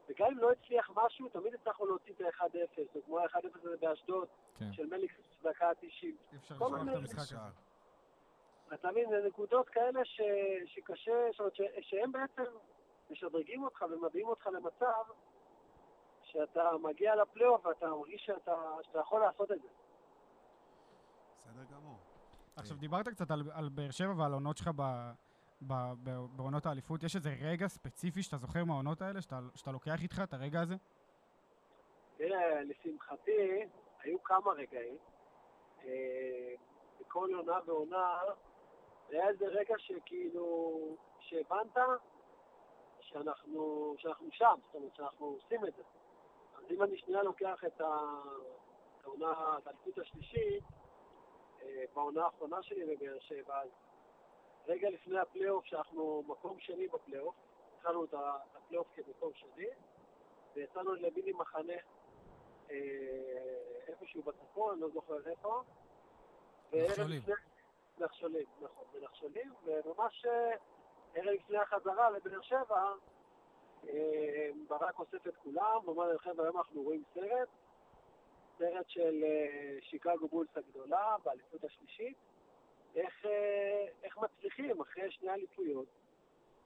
וגם 0.08 0.26
אם 0.26 0.38
לא 0.38 0.52
הצליח 0.52 0.90
משהו, 0.94 1.28
תמיד 1.28 1.54
הצלחנו 1.54 1.86
להוציא 1.86 2.12
את 2.14 2.20
ה-1-0, 2.20 2.78
או 2.94 3.02
כמו 3.06 3.18
ה-1-0 3.18 3.48
הזה 3.54 3.76
באשדוד, 3.80 4.28
כן. 4.58 4.72
של 4.72 4.86
מליקס 4.86 5.14
בדקה 5.42 5.68
ה-90. 5.68 5.84
אי 6.02 6.12
אפשר 6.36 6.54
לשכוח 6.54 6.74
את 6.82 6.88
המשחק 6.96 7.18
הזה. 7.18 7.36
אתה 8.74 8.90
מבין, 8.90 9.10
זה 9.10 9.26
נקודות 9.26 9.68
כאלה 9.68 10.04
ש... 10.04 10.20
שקשה, 10.66 11.12
זאת 11.30 11.40
אומרת, 11.40 11.54
ש... 11.54 11.60
שהם 11.80 12.12
בעצם 12.12 12.42
משדרגים 13.10 13.64
אותך 13.64 13.84
ומביאים 13.90 14.28
אותך 14.28 14.46
למצב 14.46 15.02
שאתה 16.22 16.70
מגיע 16.82 17.16
לפלייאוף 17.16 17.66
ואתה 17.66 17.86
מרגיש 17.86 18.22
שאתה, 18.26 18.54
שאתה 18.82 18.98
יכול 18.98 19.20
לעשות 19.20 19.52
את 19.52 19.62
זה. 19.62 19.68
בסדר 21.42 21.64
גמור. 21.74 21.98
עכשיו, 22.56 22.76
דיברת 22.76 23.08
קצת 23.08 23.30
על, 23.30 23.42
על 23.52 23.68
באר 23.68 23.90
שבע 23.90 24.12
ועל 24.18 24.32
העונות 24.32 24.56
שלך 24.56 24.68
ב, 24.76 24.82
ב, 25.62 25.72
ב, 26.02 26.10
בעונות 26.36 26.66
האליפות. 26.66 27.02
יש 27.02 27.16
איזה 27.16 27.30
רגע 27.40 27.68
ספציפי 27.68 28.22
שאתה 28.22 28.36
זוכר 28.36 28.64
מהעונות 28.64 29.02
האלה, 29.02 29.20
שאתה, 29.22 29.38
שאתה 29.54 29.70
לוקח 29.72 30.02
איתך 30.02 30.20
את 30.24 30.34
הרגע 30.34 30.60
הזה? 30.60 30.74
תראה, 32.16 32.62
לשמחתי, 32.62 33.66
היו 34.02 34.22
כמה 34.22 34.52
רגעים. 34.52 34.96
אה, 35.84 36.54
בכל 37.00 37.34
עונה 37.34 37.58
ועונה, 37.66 38.18
היה 39.08 39.28
איזה 39.28 39.44
רגע 39.46 39.74
שכאילו, 39.78 40.96
שהבנת 41.20 41.76
שאנחנו, 43.00 43.94
שאנחנו 43.98 44.28
שם, 44.32 44.54
זאת 44.66 44.74
אומרת 44.74 44.94
שאנחנו 44.94 45.26
עושים 45.26 45.66
את 45.66 45.74
זה. 45.76 45.82
אז 46.54 46.64
אם 46.70 46.82
אני 46.82 46.98
שנייה 46.98 47.22
לוקח 47.22 47.64
את 47.66 47.80
העונה, 47.80 49.58
את 49.58 49.66
האליפות 49.66 49.98
השלישית, 49.98 50.64
בעונה 51.94 52.24
האחרונה 52.24 52.62
שלי 52.62 52.96
בבאר 52.96 53.18
שבע, 53.20 53.62
אז 53.62 53.68
רגע 54.66 54.90
לפני 54.90 55.18
הפלייאוף, 55.18 55.64
שאנחנו 55.64 56.22
מקום 56.26 56.60
שני 56.60 56.88
בפלייאוף, 56.88 57.34
התחלנו 57.76 58.04
את 58.04 58.14
הפלייאוף 58.56 58.86
כמקום 58.94 59.30
שני, 59.34 59.66
ויצאנו 60.54 60.94
למיני 60.94 61.32
מחנה 61.32 61.72
אה, 62.70 62.76
איפשהו 63.88 64.22
בצפון, 64.22 64.80
לא 64.80 64.88
זוכר 64.88 65.28
איפה. 65.28 65.62
נחשולים. 66.72 67.22
נחשולים, 67.98 68.46
נכון, 68.60 68.84
בנחשולים, 68.92 69.52
וממש 69.64 70.26
אה, 70.26 70.54
ערב 71.14 71.28
לפני 71.28 71.58
החזרה 71.58 72.10
לבאר 72.10 72.40
שבע, 72.40 72.92
אה, 73.88 74.50
ברק 74.68 74.98
אוסף 74.98 75.26
את 75.26 75.36
כולם, 75.36 75.78
ואומר 75.84 76.18
חבר'ה, 76.18 76.44
היום 76.44 76.56
אנחנו 76.56 76.82
רואים 76.82 77.02
סרט, 77.14 77.48
סרט 78.62 78.88
של 78.88 79.24
אה, 79.24 79.78
שיקגו 79.80 80.28
בולס 80.28 80.56
הגדולה, 80.56 81.16
באליפות 81.24 81.64
השלישית, 81.64 82.16
איך, 82.96 83.26
אה, 83.26 83.86
איך 84.02 84.18
מצליחים 84.18 84.80
אחרי 84.80 85.10
שני 85.10 85.30
אליפויות, 85.30 85.86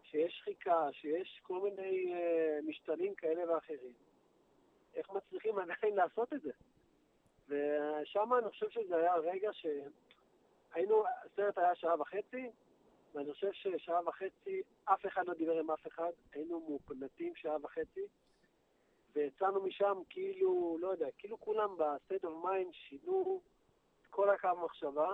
שיש 0.02 0.38
שחיקה, 0.38 0.88
שיש 0.92 1.40
כל 1.42 1.60
מיני 1.60 2.14
אה, 2.14 2.58
משתנים 2.66 3.14
כאלה 3.14 3.52
ואחרים, 3.54 3.92
איך 4.94 5.10
מצליחים 5.10 5.58
עדיין 5.58 5.96
לעשות 6.00 6.32
את 6.32 6.42
זה. 6.42 6.50
ושם 7.48 8.34
אני 8.34 8.50
חושב 8.50 8.70
שזה 8.70 8.96
היה 8.96 9.14
רגע 9.14 9.50
שהיינו, 9.52 11.04
הסרט 11.24 11.58
היה 11.58 11.74
שעה 11.74 12.00
וחצי, 12.00 12.50
ואני 13.14 13.32
חושב 13.32 13.52
ששעה 13.52 14.08
וחצי 14.08 14.62
אף 14.84 15.06
אחד 15.06 15.26
לא 15.26 15.34
דיבר 15.34 15.58
עם 15.58 15.70
אף 15.70 15.86
אחד, 15.86 16.10
היינו 16.32 16.60
מוקנטים 16.60 17.34
שעה 17.34 17.56
וחצי, 17.62 18.06
ויצאנו 19.16 19.62
משם 19.62 19.98
כאילו, 20.08 20.76
לא 20.80 20.88
יודע, 20.88 21.06
כאילו 21.18 21.40
כולם 21.40 21.76
ב-state 21.78 22.24
of 22.24 22.44
mind 22.44 22.72
שינו 22.72 23.40
את 24.00 24.06
כל 24.10 24.30
הקו 24.30 24.48
מחשבה, 24.64 25.08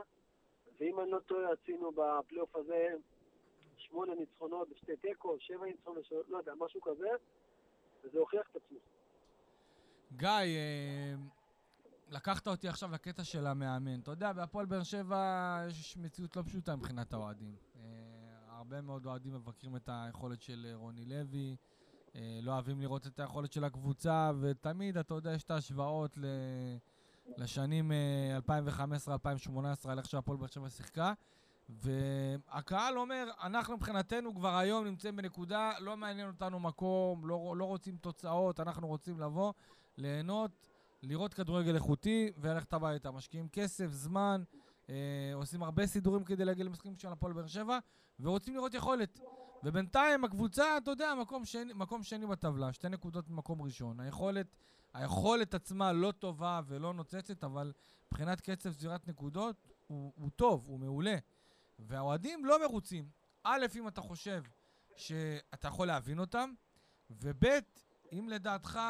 ואם 0.80 1.00
אני 1.00 1.11
לא 1.11 1.18
טועה, 1.18 1.52
עשינו 1.52 1.92
בפלייאוף 1.92 2.56
הזה 2.56 2.88
שמונה 3.76 4.14
ניצחונות 4.14 4.68
ושתי 4.73 4.97
תיקו, 4.97 5.37
שבע 5.40 5.64
ניצחונות, 5.64 6.04
לא 6.28 6.38
יודע, 6.38 6.52
משהו 6.59 6.80
כזה, 6.80 7.09
וזה 8.04 8.18
הוכיח 8.18 8.49
את 8.50 8.56
עצמו. 8.56 8.78
גיא, 10.16 10.28
אה, 10.28 11.14
לקחת 12.09 12.49
אותי 12.49 12.68
עכשיו 12.68 12.90
לקטע 12.92 13.25
של 13.25 13.47
המאמן. 13.47 14.00
אתה 14.00 14.11
יודע, 14.11 14.32
בהפועל 14.32 14.66
באר 14.66 14.82
שבע 14.82 15.59
יש 15.68 15.97
מציאות 15.97 16.37
לא 16.37 16.42
פשוטה 16.42 16.76
מבחינת 16.76 17.12
האוהדים. 17.12 17.56
אה, 17.76 17.80
הרבה 18.49 18.80
מאוד 18.80 19.06
אוהדים 19.06 19.35
מבקרים 19.35 19.76
את 19.76 19.88
היכולת 19.92 20.42
של 20.42 20.66
רוני 20.75 21.04
לוי, 21.04 21.56
לא 22.14 22.52
אוהבים 22.52 22.81
לראות 22.81 23.07
את 23.07 23.21
היכולת 23.21 23.52
של 23.52 23.64
הקבוצה, 23.64 24.31
ותמיד, 24.40 24.97
אתה 24.97 25.14
יודע, 25.14 25.33
יש 25.33 25.42
את 25.42 25.50
ההשוואות 25.50 26.19
ל... 26.19 26.25
לשנים 27.37 27.92
אה, 27.92 28.38
2015-2018, 29.87 29.88
על 29.88 29.99
איך 29.99 30.09
שהפועל 30.09 30.38
באר 30.38 30.47
שבע 30.47 30.69
שיחקה. 30.69 31.12
והקהל 31.69 32.99
אומר, 32.99 33.31
אנחנו 33.42 33.76
מבחינתנו 33.76 34.35
כבר 34.35 34.57
היום 34.57 34.85
נמצאים 34.85 35.16
בנקודה, 35.16 35.73
לא 35.81 35.97
מעניין 35.97 36.28
אותנו 36.28 36.61
מקום, 36.61 37.26
לא, 37.26 37.54
לא 37.57 37.64
רוצים 37.64 37.97
תוצאות, 37.97 38.61
אנחנו 38.61 38.88
רוצים 38.88 39.21
לבוא, 39.21 39.52
ליהנות, 39.97 40.69
לראות 41.02 41.35
כדורגל 41.35 41.75
איכותי 41.75 42.33
וללכת 42.38 42.73
הביתה. 42.73 43.11
משקיעים 43.11 43.49
כסף, 43.49 43.87
זמן, 43.90 44.42
אה, 44.90 44.95
עושים 45.35 45.62
הרבה 45.62 45.87
סידורים 45.87 46.25
כדי 46.25 46.45
להגיע 46.45 46.64
למשחקים 46.64 46.97
של 46.97 47.09
הפועל 47.09 47.33
באר 47.33 47.47
שבע, 47.47 47.78
ורוצים 48.21 48.54
לראות 48.54 48.75
יכולת. 48.75 49.21
ובינתיים 49.62 50.25
הקבוצה, 50.25 50.76
אתה 50.76 50.90
יודע, 50.90 51.14
מקום 51.14 51.45
שני, 51.45 51.73
מקום 51.73 52.02
שני 52.02 52.26
בטבלה, 52.26 52.73
שתי 52.73 52.88
נקודות 52.88 53.28
ממקום 53.28 53.62
ראשון. 53.62 54.00
היכולת, 54.00 54.57
היכולת 54.95 55.54
עצמה 55.54 55.92
לא 55.92 56.12
טובה 56.12 56.61
ולא 56.66 56.95
נוצצת, 56.95 57.45
אבל 57.45 57.73
מבחינת 58.12 58.40
קצב 58.40 58.73
סבירת 58.73 59.09
נקודות, 59.09 59.69
הוא, 59.87 60.12
הוא 60.16 60.31
טוב, 60.31 60.66
הוא 60.66 60.81
מעולה. 60.81 61.16
והאוהדים 61.78 62.45
לא 62.45 62.61
מרוצים. 62.61 63.09
א', 63.42 63.66
אם 63.75 63.88
אתה 63.88 64.00
חושב 64.00 64.42
שאתה 64.97 65.69
יכול 65.69 65.87
להבין 65.87 66.19
אותם, 66.19 66.52
וב', 67.11 67.45
אם 68.12 68.28
לדעתך 68.28 68.81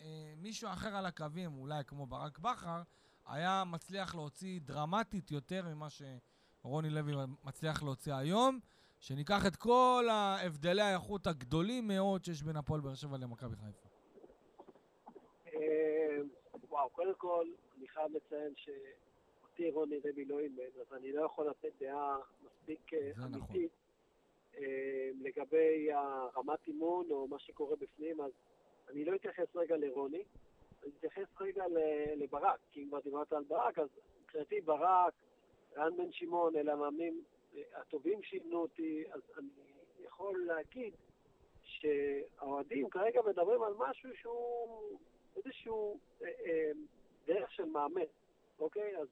אה, 0.00 0.34
מישהו 0.36 0.72
אחר 0.72 0.96
על 0.96 1.06
הקווים, 1.06 1.54
אולי 1.54 1.84
כמו 1.84 2.06
ברק 2.06 2.38
בכר, 2.38 2.82
היה 3.26 3.64
מצליח 3.64 4.14
להוציא 4.14 4.60
דרמטית 4.60 5.30
יותר 5.30 5.68
ממה 5.68 5.86
שרוני 5.90 6.90
לוי 6.90 7.12
מצליח 7.44 7.82
להוציא 7.82 8.14
היום, 8.14 8.60
שניקח 9.00 9.46
את 9.46 9.56
כל 9.56 10.04
ההבדלי 10.10 10.82
האיכות 10.82 11.26
הגדולים 11.26 11.88
מאוד 11.88 12.24
שיש 12.24 12.42
בין 12.42 12.56
הפועל 12.56 12.80
באר 12.80 12.94
שבע 12.94 13.16
למכבי 13.18 13.56
חיפה. 13.56 13.88
אה, 15.46 16.18
וואו, 16.68 16.90
קודם 16.90 17.14
כל, 17.14 17.46
אני 17.78 17.88
חייב 17.88 18.12
לציין 18.12 18.52
שאותי 18.56 19.70
רוני 19.70 19.96
לוי 20.04 20.24
לא 20.24 20.38
אימן, 20.38 20.62
אז 20.80 20.92
אני 20.96 21.12
לא 21.12 21.24
יכול 21.24 21.50
לתת 21.50 21.72
דעה 21.80 22.18
מספיק 22.44 22.94
אה, 22.94 23.10
נכון. 23.16 23.34
אמיתית 23.34 23.72
אה, 24.58 25.10
לגבי 25.20 25.92
הרמת 25.92 26.66
אימון 26.66 27.06
או 27.10 27.28
מה 27.28 27.38
שקורה 27.38 27.76
בפנים, 27.76 28.20
אז 28.20 28.30
אני 28.90 29.04
לא 29.04 29.14
אתייחס 29.14 29.56
רגע 29.56 29.76
לרוני, 29.76 30.24
אני 30.82 30.92
אתייחס 30.98 31.40
רגע 31.40 31.64
לברק, 32.16 32.60
כי 32.72 32.82
אם 32.82 32.88
כבר 32.88 33.00
דיברת 33.00 33.32
על 33.32 33.44
ברק, 33.44 33.78
אז 33.78 33.88
מבחינתי 34.22 34.60
ברק, 34.60 35.14
רן 35.76 35.96
בן 35.96 36.12
שמעון, 36.12 36.56
אלה 36.56 36.72
המאמנים 36.72 37.24
הטובים 37.74 38.22
שאימנו 38.22 38.62
אותי, 38.62 39.04
אז 39.12 39.20
אני 39.38 39.48
יכול 40.04 40.44
להגיד 40.46 40.94
שהאוהדים 41.62 42.90
כרגע 42.90 43.20
מדברים 43.22 43.62
על 43.62 43.74
משהו 43.78 44.10
שהוא 44.16 44.98
איזשהו 45.36 45.98
אה, 46.22 46.28
אה, 46.46 46.70
דרך 47.26 47.52
של 47.52 47.64
מאמן, 47.64 48.00
אוקיי? 48.58 48.96
אז 48.96 49.08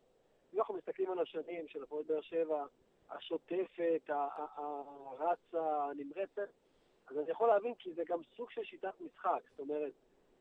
אם 0.54 0.58
אנחנו 0.58 0.74
מסתכלים 0.74 1.10
על 1.10 1.18
השנים 1.18 1.68
של 1.68 1.82
הפועל 1.82 2.04
באר 2.04 2.20
שבע, 2.20 2.66
השוטפת, 3.10 4.00
הרצה, 4.08 5.84
הנמרצת, 5.84 6.48
אז 7.06 7.18
אני 7.18 7.30
יכול 7.30 7.48
להבין 7.48 7.74
כי 7.74 7.92
זה 7.92 8.02
גם 8.06 8.18
סוג 8.36 8.50
של 8.50 8.64
שיטת 8.64 9.00
משחק. 9.00 9.42
זאת 9.50 9.60
אומרת, 9.60 9.92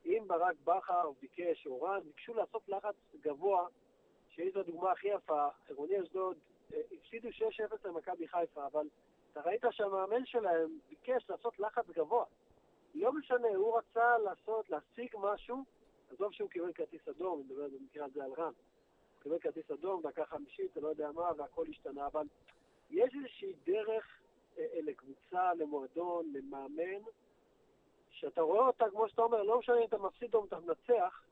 אם 0.04 0.24
ברק 0.26 0.56
בכר 0.64 1.10
ביקש, 1.20 1.66
או 1.66 1.82
רן, 1.82 2.00
ביקשו 2.00 2.34
לעשות 2.34 2.68
לחץ 2.68 2.94
גבוה, 3.20 3.66
שהיא 4.28 4.50
זו 4.54 4.60
הדוגמה 4.60 4.92
הכי 4.92 5.08
יפה, 5.08 5.48
עירוני 5.68 6.02
אשדוד 6.02 6.38
הפסידו 6.92 7.28
6-0 7.28 7.88
למכבי 7.88 8.28
חיפה, 8.28 8.66
אבל 8.66 8.88
אתה 9.32 9.40
ראית 9.40 9.64
שהמאמן 9.70 10.26
שלהם 10.26 10.78
ביקש 10.88 11.30
לעשות 11.30 11.58
לחץ 11.60 11.90
גבוה. 11.90 12.24
לא 12.94 13.12
משנה, 13.12 13.48
הוא 13.48 13.78
רצה 13.78 14.18
לעשות, 14.18 14.70
להשיג 14.70 15.14
משהו, 15.20 15.64
עזוב 16.12 16.32
שהוא 16.32 16.50
קיבל 16.50 16.72
כרטיס 16.72 17.08
אדום, 17.08 17.40
אני 17.40 17.48
מדבר 17.48 17.68
במקרה 17.68 18.04
הזה 18.06 18.24
על 18.24 18.32
רן. 18.32 18.44
הוא 18.44 19.22
קיבל 19.22 19.38
כרטיס 19.38 19.70
אדום, 19.70 20.02
דקה 20.02 20.26
חמישית, 20.26 20.76
לא 20.76 20.88
יודע 20.88 21.10
מה, 21.12 21.30
והכל 21.36 21.66
השתנה, 21.70 22.06
אבל 22.06 22.26
יש 22.90 23.14
איזושהי 23.14 23.52
דרך 23.66 24.20
אה, 24.58 24.66
אה, 24.74 24.80
לקבוצה, 24.82 25.54
למועדון, 25.54 26.32
למאמן, 26.32 27.02
שאתה 28.10 28.40
רואה 28.40 28.66
אותה, 28.66 28.90
כמו 28.90 29.08
שאתה 29.08 29.22
אומר, 29.22 29.42
לא 29.42 29.58
משנה 29.58 29.78
אם 29.78 29.84
אתה 29.84 29.98
מפסיד 29.98 30.34
או 30.34 30.44
אתה 30.44 30.58
מנצח, 30.60 31.22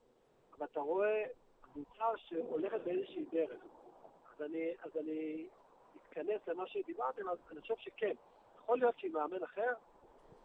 אבל 0.59 0.67
אתה 0.67 0.81
רואה 0.81 1.25
קבוצה 1.61 2.05
שהולכת 2.17 2.81
באיזושהי 2.85 3.25
דרך. 3.33 3.61
אז 4.37 4.43
אני, 4.43 4.75
אז 4.83 4.97
אני 4.97 5.47
אתכנס 5.97 6.49
למה 6.49 6.67
שדיברתם, 6.67 7.29
אז 7.29 7.39
אני 7.51 7.61
חושב 7.61 7.77
שכן. 7.79 8.13
יכול 8.57 8.79
להיות 8.79 8.99
שעם 8.99 9.13
מאמן 9.13 9.43
אחר, 9.43 9.73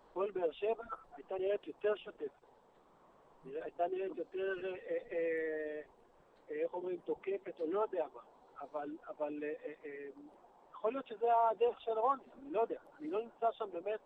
הפועל 0.10 0.32
באר 0.32 0.52
שבע 0.52 0.84
הייתה 1.16 1.36
נראית 1.36 1.68
יותר 1.68 1.96
שוטפת. 1.96 2.30
הייתה 3.46 3.88
נראית 3.88 4.18
יותר, 4.18 4.56
אה, 4.66 4.98
אה, 5.12 5.82
אה, 6.52 6.62
איך 6.62 6.74
אומרים, 6.74 7.00
תוקפת, 7.06 7.60
או 7.60 7.72
לא 7.72 7.82
יודע 7.82 8.06
מה. 8.14 8.22
אבל, 8.62 8.98
אבל 9.08 9.44
אה, 9.44 9.54
אה, 9.66 9.74
אה, 9.86 10.10
יכול 10.72 10.92
להיות 10.92 11.08
שזה 11.08 11.28
הדרך 11.52 11.82
של 11.82 11.92
רוני, 11.92 12.24
אני 12.34 12.52
לא 12.52 12.62
יודע. 12.62 12.80
אני 13.00 13.08
לא 13.08 13.22
נמצא 13.22 13.52
שם 13.52 13.72
באמת 13.74 14.00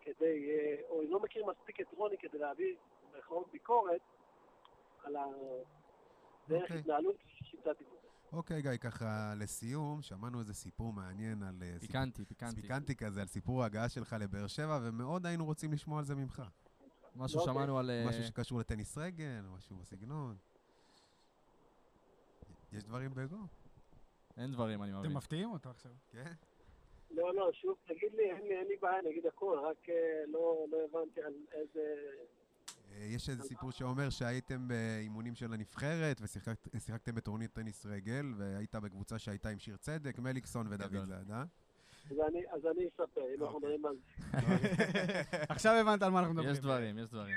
כדי, 0.00 0.50
או 0.88 1.00
אני 1.00 1.10
לא 1.10 1.20
מכיר 1.20 1.46
מספיק 1.46 1.80
את 1.80 1.86
רוני 1.96 2.18
כדי 2.18 2.38
להביא 2.38 2.76
במירכאות 3.10 3.50
ביקורת 3.52 4.00
על 5.04 5.16
הדרך 5.16 6.62
אוקיי. 6.62 6.78
התנהלות 6.78 7.16
שיטת 7.42 7.80
עיבוד. 7.80 8.03
אוקיי, 8.34 8.62
גיא, 8.62 8.76
ככה 8.76 9.34
לסיום, 9.36 10.02
שמענו 10.02 10.40
איזה 10.40 10.54
סיפור 10.54 10.92
מעניין 10.92 11.42
על... 11.42 11.54
אה, 11.62 11.72
סיפור- 11.72 11.86
פיקנטי, 11.86 12.24
פיקנטי. 12.24 12.60
פיקנטי 12.62 12.96
כזה, 12.96 13.20
על 13.20 13.26
סיפור 13.26 13.62
ההגעה 13.62 13.88
שלך 13.88 14.16
לבאר 14.20 14.46
שבע, 14.46 14.80
ומאוד 14.82 15.26
היינו 15.26 15.44
רוצים 15.44 15.72
לשמוע 15.72 15.98
על 15.98 16.04
זה 16.04 16.14
ממך. 16.14 16.42
משהו 17.16 17.40
אוקיי. 17.40 17.54
שמענו 17.54 17.78
על... 17.78 17.90
אה, 17.90 18.04
משהו 18.08 18.22
שקשור 18.24 18.58
לטניס 18.58 18.98
רגל, 18.98 19.40
משהו 19.56 19.76
בסגנון. 19.76 20.36
יש 22.72 22.84
דברים 22.84 23.14
בגו? 23.14 23.36
אין 24.36 24.52
דברים, 24.52 24.82
אני 24.82 24.92
מבין. 24.92 25.04
אתם 25.04 25.16
מפתיעים 25.16 25.50
אותו 25.50 25.70
עכשיו. 25.70 25.92
כן? 26.10 26.32
לא, 27.10 27.34
לא, 27.34 27.52
שוב, 27.52 27.78
תגיד 27.86 28.14
לי, 28.14 28.30
אין 28.30 28.66
לי, 28.68 28.76
בעיה, 28.82 28.98
אני 28.98 29.10
אגיד 29.10 29.26
הכל, 29.26 29.58
רק 29.62 29.88
אה, 29.88 29.94
לא, 30.26 30.66
לא 30.70 30.78
הבנתי 30.84 31.22
על 31.22 31.34
איזה... 31.52 31.94
אה, 32.94 33.04
יש 33.04 33.28
איזה 33.28 33.42
סיפור 33.42 33.70
שאומר 33.70 34.10
שהייתם 34.10 34.68
באימונים 34.68 35.34
של 35.34 35.52
הנבחרת 35.52 36.20
ושיחקתם 36.74 37.14
בטורניר 37.14 37.48
טניס 37.48 37.86
רגל, 37.86 38.26
והיית 38.36 38.74
בקבוצה 38.74 39.18
שהייתה 39.18 39.48
עם 39.48 39.58
שיר 39.58 39.76
צדק, 39.76 40.18
מליקסון 40.18 40.66
ודוד 40.70 40.90
גדול. 40.90 41.04
זאדה. 41.04 41.44
אז 42.10 42.66
אני, 42.66 42.88
אספר, 42.88 43.20
אם 43.34 43.42
אנחנו 43.42 43.56
אוקיי. 43.56 43.76
מדברים 43.76 43.86
על 43.86 43.96
עכשיו 45.54 45.72
הבנת 45.72 46.02
על 46.02 46.10
מה 46.10 46.18
אנחנו 46.18 46.34
מדברים. 46.34 46.52
יש 46.52 46.58
דברים, 46.58 46.98
יש 46.98 47.08
דברים. 47.10 47.34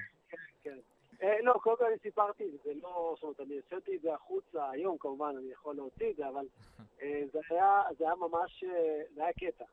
כן. 0.61 0.77
אה, 1.21 1.41
לא, 1.41 1.53
קודם 1.53 1.77
כל 1.77 1.85
אני 1.85 1.97
סיפרתי, 2.01 2.43
זה 2.65 2.71
לא, 2.81 3.15
זאת 3.15 3.23
אומרת, 3.23 3.39
אני 3.39 3.55
הוצאתי 3.55 3.95
את 3.95 4.01
זה 4.01 4.13
החוצה 4.13 4.69
היום, 4.69 4.97
כמובן, 4.97 5.35
אני 5.37 5.51
יכול 5.51 5.75
להוציא 5.75 6.11
את 6.11 6.15
זה, 6.15 6.29
אבל 6.29 6.45
אה, 7.01 7.23
זה 7.33 7.39
היה, 7.49 7.81
זה 7.97 8.05
היה 8.05 8.15
ממש, 8.15 8.63
אה, 8.63 9.01
זה 9.15 9.23
היה 9.23 9.33
קטע. 9.33 9.65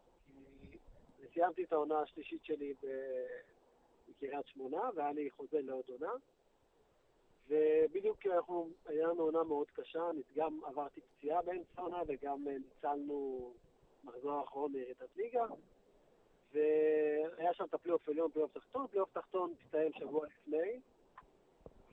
סיימתי 1.34 1.64
את 1.64 1.72
העונה 1.72 1.98
השלישית 2.00 2.44
שלי 2.44 2.74
בקריית 4.24 4.46
שמונה, 4.46 4.90
והיה 4.94 5.12
לי 5.12 5.30
חוזה 5.30 5.60
לעוד 5.62 5.84
עונה. 5.88 6.12
ובדיוק 7.48 8.26
אנחנו, 8.26 8.68
היה 8.86 9.08
לנו 9.08 9.22
עונה 9.22 9.42
מאוד 9.42 9.70
קשה, 9.70 10.10
אני 10.10 10.22
גם 10.36 10.60
עברתי 10.64 11.00
פציעה 11.00 11.42
באמצע 11.42 11.72
העונה 11.76 12.02
וגם 12.06 12.48
אה, 12.48 12.52
ניצלנו 12.58 13.52
מחזור 14.04 14.32
האחרון 14.32 14.72
מירידת 14.72 15.16
ליגה. 15.16 15.46
והיה 16.52 17.54
שם 17.54 17.64
את 17.64 17.74
הפלייאוף 17.74 18.08
עליון, 18.08 18.30
פלייאוף 18.30 18.52
תחתון, 18.52 18.86
פלייאוף 18.86 19.12
תחתון 19.12 19.54
הסתיים 19.64 19.92
שבוע 19.92 20.26
לפני, 20.26 20.80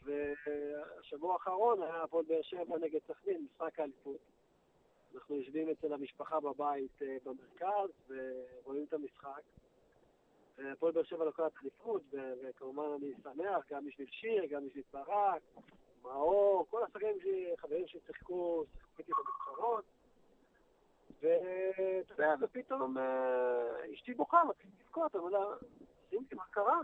והשבוע 0.04 1.34
האחרון 1.34 1.84
היה 1.84 2.04
הפועל 2.04 2.26
באר 2.26 2.42
שבע 2.42 2.78
נגד 2.78 3.00
סכנין, 3.08 3.46
משחק 3.54 3.80
האליפות. 3.80 4.20
אנחנו 5.16 5.36
יושבים 5.36 5.70
אצל 5.70 5.94
המשפחה 5.94 6.40
בבית 6.40 7.02
אה, 7.02 7.18
במרכז 7.24 7.90
ורואים 8.08 8.84
את 8.84 8.94
המשחק. 8.94 9.42
והפועל 10.58 10.92
באר 10.94 11.04
שבע 11.04 11.26
לוקחת 11.26 11.52
אליפות, 11.62 12.02
וכמובן 12.14 12.84
אני 12.98 13.14
שמח 13.24 13.66
גם 13.70 13.86
בשביל 13.86 14.08
שיר, 14.12 14.46
גם 14.46 14.68
בשביל 14.68 14.84
ברק, 14.94 15.42
מאור, 16.04 16.66
כל 16.70 16.84
השחקנים 16.84 17.20
שלי, 17.20 17.54
חברים 17.58 17.88
ששיחקו, 17.88 18.66
שיחקו 18.66 19.00
איתי 19.00 19.12
בנבחרות. 19.12 19.86
ואתה 21.22 22.14
יודע, 22.14 22.34
ופתאום 22.42 22.98
אה, 22.98 23.94
אשתי 23.94 24.14
בוכה, 24.14 24.44
מתחילים 24.44 24.76
לבכות, 24.82 25.16
לה, 25.32 25.40
סימתי, 26.10 26.36
מה 26.36 26.44
קרה? 26.52 26.80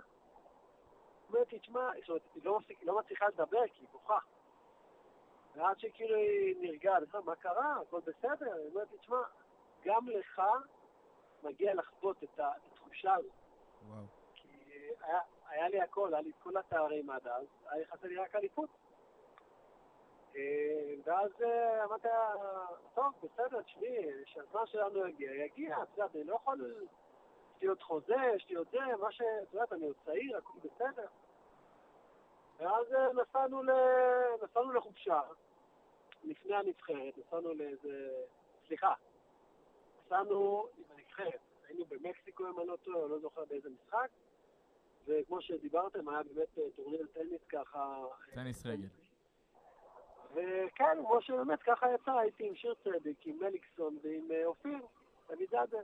אומרת 1.30 1.54
לי, 1.54 1.60
תשמע, 1.60 1.90
זאת 2.00 2.10
אומרת, 2.10 2.22
היא 2.36 2.44
לא, 2.46 2.60
היא 2.68 2.88
לא 2.88 3.00
מצליחה 3.00 3.28
לדבר 3.28 3.68
כי 3.68 3.82
היא 3.82 3.88
בוכה. 3.92 4.20
ועד 5.56 5.80
שכאילו 5.80 6.16
היא 6.16 6.56
נרגעת, 6.60 7.16
מה 7.26 7.36
קרה? 7.36 7.82
הכל 7.82 8.00
בסדר? 8.00 8.54
היא 8.54 8.70
אומרת 8.70 8.92
לי, 8.92 8.98
תשמע, 8.98 9.22
גם 9.86 10.10
לך 10.10 10.42
מגיע 11.44 11.74
לחוות 11.74 12.24
את 12.24 12.40
התחושה 12.40 13.14
הזאת. 13.14 13.47
היה, 15.08 15.20
היה 15.48 15.70
לי 15.70 15.82
הכל, 15.82 16.14
היה 16.14 16.22
לי 16.22 16.30
את 16.30 16.44
כל 16.44 16.58
התארים 16.58 17.10
עד 17.10 17.28
אז, 17.28 17.46
היה 17.70 17.88
חסר 17.88 18.08
לי 18.08 18.18
רק 18.18 18.36
אליפות. 18.36 18.70
אה, 20.36 20.94
ואז 21.04 21.32
אה, 21.42 21.84
אמרתי, 21.84 22.08
טוב, 22.94 23.14
בסדר, 23.24 23.62
תשמעי, 23.62 24.24
כשהזמן 24.26 24.66
שלנו 24.66 25.08
יגיע, 25.08 25.32
יגיע, 25.46 25.84
את 25.84 25.88
יודעת, 25.98 26.16
אני 26.16 26.24
לא 26.24 26.36
יכול... 26.36 26.76
יש 27.56 27.62
לי 27.62 27.68
עוד 27.68 27.82
חוזה, 27.82 28.16
יש 28.36 28.50
לי 28.50 28.56
עוד 28.56 28.68
זה, 28.72 28.80
מה 29.00 29.12
ש... 29.12 29.22
את 29.22 29.54
יודעת, 29.54 29.74
אני 29.74 29.86
עוד 29.86 29.96
צעיר, 30.06 30.38
הכול 30.38 30.60
בסדר. 30.64 31.08
ואז 32.58 32.94
אה, 32.94 33.14
נסענו, 33.14 33.64
ל... 33.64 33.72
נסענו 34.44 34.72
לחופשה, 34.72 35.22
לפני 36.24 36.56
הנבחרת, 36.56 37.18
נסענו 37.18 37.54
לאיזה... 37.54 38.24
סליחה, 38.68 38.94
נסענו 40.06 40.68
עם 40.78 40.84
הנבחרת, 40.96 41.40
היינו 41.68 41.86
במקסיקו, 41.86 42.48
אם 42.48 42.60
אני 42.60 42.68
לא 42.68 42.76
טועה, 42.76 42.98
או 42.98 43.08
לא 43.08 43.20
זוכר 43.20 43.46
באיזה 43.46 43.70
משחק, 43.70 44.10
וכמו 45.08 45.42
שדיברתם, 45.42 46.10
היה 46.10 46.24
באמת 46.24 46.58
אה, 46.58 46.64
טורניר 46.76 47.08
טניס 47.14 47.42
ככה... 47.50 48.04
אה, 48.30 48.36
טניס 48.36 48.66
רגל. 48.66 48.88
וכן, 50.34 50.98
כמו 51.06 51.22
שבאמת 51.22 51.62
ככה 51.64 51.94
יצא, 51.94 52.12
הייתי 52.12 52.48
עם 52.48 52.56
שיר 52.56 52.74
צדיק, 52.84 53.18
עם 53.26 53.40
מליקסון 53.40 53.98
ועם 54.04 54.32
אה, 54.32 54.46
אופיר 54.46 54.80
דוידזאדה. 55.34 55.78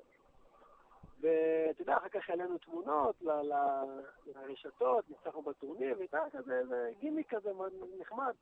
ואתה 1.22 1.82
יודע, 1.82 1.98
אחר 1.98 2.10
כך 2.10 2.30
העלינו 2.30 2.58
תמונות 2.58 3.16
ל- 3.22 3.32
ל- 3.32 4.02
לרשתות, 4.26 5.10
ניצחנו 5.10 5.42
בטורניר, 5.42 5.96
והייתה 5.98 6.24
כזה 6.32 6.60
איזה 6.60 6.92
גימיק 7.00 7.34
כזה 7.34 7.52
נחמד. 8.00 8.34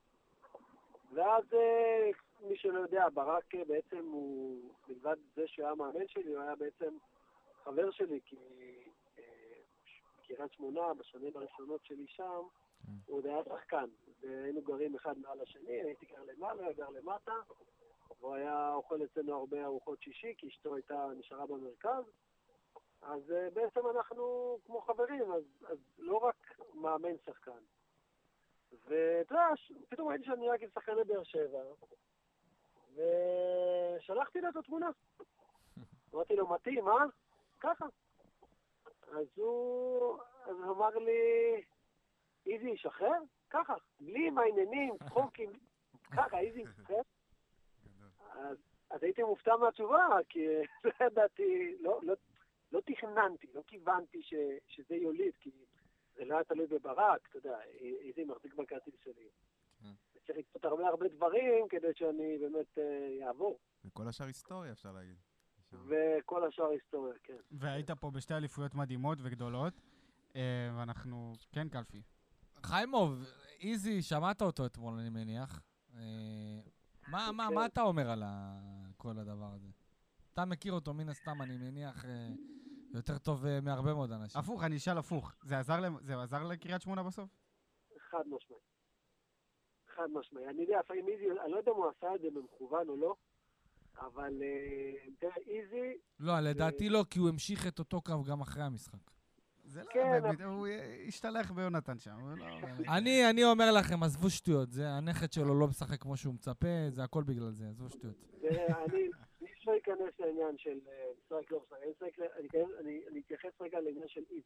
ואז 1.14 1.44
מי 2.42 2.58
שלא 2.58 2.80
יודע, 2.80 3.08
ברק 3.14 3.56
בעצם 3.68 4.06
הוא, 4.06 4.62
מלבד 4.88 5.16
זה 5.36 5.48
שהוא 5.48 5.66
היה 5.66 5.76
מאמן 5.76 6.08
שלי, 6.08 6.34
הוא 6.34 6.42
היה 6.42 6.56
בעצם 6.56 6.98
חבר 7.64 7.92
שלי, 7.92 8.20
כי 8.26 8.36
אה, 10.32 10.36
קריית 10.36 10.54
שמונה, 10.54 10.94
בשנים 10.94 11.32
הראשונות 11.36 11.86
שלי 11.86 12.08
שם, 12.08 12.42
כן. 12.86 12.92
הוא 13.06 13.18
עוד 13.18 13.26
היה 13.26 13.44
שחקן, 13.44 13.86
והיינו 14.22 14.62
גרים 14.62 14.96
אחד 14.96 15.18
מעל 15.18 15.42
השני, 15.42 15.82
הייתי 15.82 16.06
גר 16.06 16.24
למעלה, 16.24 16.74
גר 16.74 16.90
למטה, 16.90 17.34
והוא 18.20 18.36
היה 18.36 18.74
אוכל 18.74 19.04
אצלנו 19.04 19.36
הרבה 19.36 19.66
ארוחות 19.66 20.02
שישי, 20.02 20.34
כי 20.38 20.48
אשתו 20.48 20.76
הייתה 20.76 21.08
נשארה 21.18 21.46
במרכז. 21.46 22.04
אז 23.02 23.32
אה, 23.32 23.50
בעצם 23.50 23.88
אנחנו 23.88 24.58
כמו 24.66 24.82
חברים, 24.82 25.32
אז, 25.32 25.44
אז 25.68 25.78
לא 25.98 26.18
רק 26.18 26.60
מאמן 26.74 27.18
שחקן. 27.26 27.62
ואתה 28.86 29.34
יודע, 29.34 29.48
פתאום 29.90 30.08
ראיתי 30.08 30.26
שאני 30.26 30.50
רק 30.50 30.62
עם 30.62 30.70
שחקני 30.74 31.04
באר 31.04 31.24
שבע, 31.24 31.64
ושלחתי 32.96 34.42
לו 34.42 34.50
את 34.50 34.56
התמונה. 34.56 34.90
אמרתי 36.14 36.36
לו, 36.36 36.48
מתאים, 36.48 36.88
אה? 36.88 37.06
ככה. 37.60 37.86
אז 39.12 39.28
הוא, 39.36 40.18
אז 40.46 40.56
אמר 40.70 40.98
לי, 40.98 41.64
איזי, 42.46 42.78
שחרר? 42.78 43.20
ככה, 43.50 43.74
בלי 44.00 44.28
עם 44.28 44.38
העניינים, 44.38 44.98
צחוקים, 45.06 45.52
ככה, 46.18 46.40
איזי, 46.40 46.64
שחרר? 46.78 47.02
אז, 48.32 48.58
אז 48.90 49.04
הייתי 49.04 49.24
מופתע 49.24 49.56
מהתשובה, 49.56 50.08
כי 50.30 50.46
לא 50.84 51.06
ידעתי, 51.06 51.76
לא, 51.80 52.00
לא, 52.04 52.14
לא 52.72 52.82
תכננתי, 52.86 53.48
לא 53.54 53.62
כיוונתי 53.68 54.24
ש, 54.24 54.34
שזה 54.68 54.96
יוליד, 54.96 55.34
כי 55.40 55.52
זה 56.16 56.26
לא 56.26 56.36
היה 56.36 56.44
תלוי 56.44 56.68
בברק, 56.68 57.28
אתה 57.30 57.38
יודע, 57.38 57.64
איזי 57.80 58.24
מחזיק 58.24 58.54
בכרטיס 58.54 58.94
שלי. 59.04 59.30
כן. 59.82 59.94
צריך 60.28 60.38
לקצות 60.38 60.66
הרבה 60.66 60.88
הרבה 60.88 61.08
דברים 61.08 61.68
כדי 61.68 61.94
שאני 61.96 62.38
באמת 62.38 62.78
אה, 62.78 63.28
אעבור, 63.28 63.60
וכל 63.86 64.08
השאר 64.08 64.26
היסטוריה, 64.26 64.72
אפשר 64.72 64.92
להגיד. 64.92 65.31
וכל 65.74 66.48
השאר 66.48 66.66
היסטוריה, 66.66 67.14
כן. 67.24 67.38
והיית 67.52 67.92
פה 67.92 68.12
בשתי 68.12 68.34
אליפויות 68.34 68.76
מדהימות 68.76 69.18
וגדולות, 69.22 69.74
אה, 70.36 70.70
ואנחנו... 70.78 71.34
כן, 71.52 71.70
קלפי. 71.70 72.02
חיימוב, 72.64 73.24
איזי, 73.60 74.02
שמעת 74.02 74.42
אותו 74.42 74.66
אתמול, 74.66 74.94
אני 74.94 75.10
מניח. 75.10 75.62
אה, 75.96 76.60
מה, 77.08 77.32
מה, 77.32 77.50
מה 77.50 77.66
אתה 77.66 77.82
אומר 77.82 78.10
על 78.10 78.24
כל 78.98 79.18
הדבר 79.18 79.52
הזה? 79.56 79.68
אתה 80.34 80.46
מכיר 80.46 80.74
אותו 80.74 80.94
מן 80.94 81.10
הסתם, 81.10 81.42
אני 81.42 81.58
מניח, 81.58 82.06
אה, 82.06 82.30
יותר 82.94 83.18
טוב 83.18 83.46
מהרבה 83.62 83.94
מאוד 83.94 84.12
אנשים. 84.12 84.42
הפוך, 84.42 84.64
אני 84.64 84.78
אשאל 84.78 84.98
הפוך. 84.98 85.34
זה 85.44 85.60
עזר 85.60 85.80
זה 86.02 86.22
עזר 86.22 86.44
לקריית 86.44 86.82
שמונה 86.82 87.04
בסוף? 87.04 87.30
חד 87.98 88.24
משמעי. 88.28 88.60
חד 89.96 90.08
משמעי. 90.10 90.48
אני 90.48 90.62
יודע, 90.62 90.80
לפעמים 90.80 91.08
איזי, 91.08 91.32
אני 91.32 91.52
לא 91.52 91.58
יודע 91.58 91.72
אם 91.72 91.78
הוא 91.78 91.90
עשה 91.98 92.16
את 92.16 92.22
זה 92.22 92.28
במכוון 92.34 92.90
או 92.90 92.98
לא, 92.98 93.16
אבל 94.00 94.42
אה, 94.44 94.94
תראה, 95.20 95.34
איזי, 95.48 95.98
לא, 96.20 96.40
לדעתי 96.40 96.90
לא, 96.90 97.06
כי 97.10 97.20
הוא 97.20 97.30
המשיך 97.30 97.68
את 97.68 97.80
אותו 97.80 98.02
קו 98.02 98.24
גם 98.24 98.42
אחרי 98.42 98.64
המשחק. 98.64 99.12
זה 99.64 99.84
לא... 99.84 99.90
כן, 99.94 100.22
באמת, 100.24 100.42
הוא 100.42 100.68
השתלח 101.08 101.52
ביונתן 101.52 102.00
שם. 102.00 102.36
לא... 102.38 102.46
אני, 102.98 103.30
אני 103.30 103.44
אומר 103.44 103.72
לכם, 103.72 104.04
עזבו 104.04 104.30
שטויות, 104.30 104.72
זה 104.72 104.90
הנכד 104.90 105.32
שלו 105.34 105.60
לא 105.60 105.68
משחק 105.68 106.02
כמו 106.02 106.18
שהוא 106.18 106.34
מצפה, 106.34 106.68
זה 106.90 107.04
הכל 107.04 107.24
בגלל 107.24 107.52
זה, 107.52 107.70
עזבו 107.70 107.90
שטויות. 107.90 108.16
תראה, 108.42 108.84
אני 108.86 109.10
אי 109.42 109.48
אפשר 109.58 109.72
להיכנס 109.72 110.20
לעניין 110.20 110.58
של 110.58 110.80
אה, 110.88 111.12
משחק 111.18 111.52
לא 111.52 111.64
משחק. 111.92 112.20
אני 112.80 113.20
אתייחס 113.20 113.62
רגע 113.62 113.80
לעניין 113.80 114.08
של 114.08 114.22
איזי. 114.30 114.42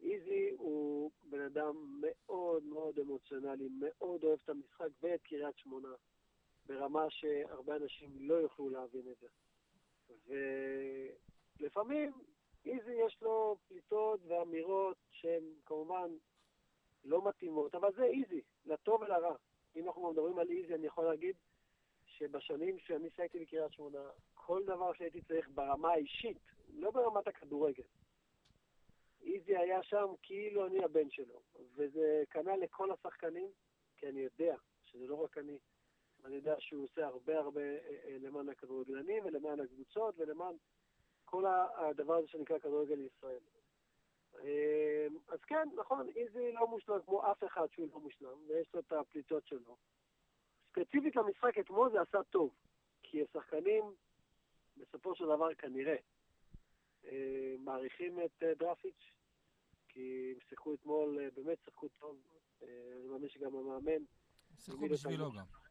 איזי 0.00 0.50
הוא 0.58 1.10
בן 1.30 1.40
אדם 1.40 2.00
מאוד 2.00 2.64
מאוד 2.64 2.98
אמוציונלי, 2.98 3.68
מאוד 3.80 4.24
אוהב 4.24 4.38
את 4.44 4.48
המשחק 4.48 4.88
ואת 5.02 5.20
קריית 5.22 5.58
שמונה, 5.58 5.88
ברמה 6.66 7.10
שהרבה 7.10 7.76
אנשים 7.76 8.10
לא 8.20 8.34
יוכלו 8.34 8.70
להבין 8.70 9.02
את 9.10 9.16
זה. 9.20 9.28
ולפעמים 11.60 12.12
איזי 12.66 12.94
יש 13.06 13.22
לו 13.22 13.56
פליטות 13.68 14.20
ואמירות 14.26 14.96
שהן 15.10 15.42
כמובן 15.66 16.10
לא 17.04 17.28
מתאימות, 17.28 17.74
אבל 17.74 17.92
זה 17.92 18.04
איזי, 18.04 18.40
לטוב 18.66 19.00
ולרע. 19.00 19.36
אם 19.76 19.86
אנחנו 19.86 20.10
מדברים 20.10 20.38
על 20.38 20.50
איזי, 20.50 20.74
אני 20.74 20.86
יכול 20.86 21.04
להגיד 21.04 21.36
שבשנים 22.06 22.78
שאני 22.78 23.10
שיחקתי 23.10 23.38
בקריית 23.38 23.72
שמונה, 23.72 24.10
כל 24.34 24.64
דבר 24.64 24.92
שהייתי 24.92 25.22
צריך 25.22 25.48
ברמה 25.54 25.92
האישית, 25.92 26.38
לא 26.74 26.90
ברמת 26.90 27.26
הכדורגל, 27.26 27.84
איזי 29.22 29.56
היה 29.56 29.82
שם 29.82 30.06
כאילו 30.22 30.66
אני 30.66 30.84
הבן 30.84 31.10
שלו, 31.10 31.40
וזה 31.74 32.22
כנ"ל 32.30 32.56
לכל 32.56 32.92
השחקנים, 32.92 33.50
כי 33.96 34.08
אני 34.08 34.20
יודע 34.20 34.56
שזה 34.82 35.06
לא 35.06 35.14
רק 35.14 35.38
אני, 35.38 35.58
אני 36.24 36.36
יודע 36.36 36.54
שהוא 36.58 36.84
עושה 36.84 37.06
הרבה 37.06 37.38
הרבה 37.38 37.60
אה, 37.60 38.16
למען 38.20 38.48
הכדורגלנים 38.48 39.24
ולמען 39.24 39.60
הקבוצות 39.60 40.14
ולמען 40.18 40.54
כל 41.24 41.44
הדבר 41.76 42.14
הזה 42.14 42.28
שנקרא 42.28 42.58
כדורגל 42.58 43.00
ישראל. 43.00 43.40
אה, 44.44 45.06
אז 45.28 45.38
כן, 45.46 45.68
נכון, 45.76 46.08
איזי 46.08 46.52
לא 46.52 46.66
מושלם 46.66 46.98
כמו 47.04 47.30
אף 47.32 47.44
אחד 47.44 47.66
שהוא 47.72 47.88
לא 47.92 48.00
מושלם, 48.00 48.48
ויש 48.48 48.74
לו 48.74 48.80
את 48.80 48.92
הפליטות 48.92 49.46
שלו. 49.46 49.76
ספציפית 50.70 51.16
למשחק 51.16 51.58
אתמול 51.58 51.90
זה 51.92 52.00
עשה 52.00 52.22
טוב, 52.30 52.50
כי 53.02 53.22
השחקנים, 53.22 53.84
בסופו 54.76 55.14
של 55.14 55.24
דבר 55.24 55.54
כנראה, 55.54 55.96
אה, 57.04 57.54
מעריכים 57.58 58.20
את 58.20 58.42
אה, 58.42 58.54
דרפיץ', 58.54 59.12
כי 59.88 60.32
הם 60.34 60.40
שיחקו 60.48 60.74
אתמול, 60.74 61.30
באמת 61.34 61.58
שיחקו 61.64 61.88
טוב, 61.88 62.16
אני 62.62 63.08
מאמין 63.08 63.28
שגם 63.28 63.56
המאמן, 63.56 64.04
שיחקו 64.58 64.88
בשבילו 64.88 65.32
גם. 65.32 65.61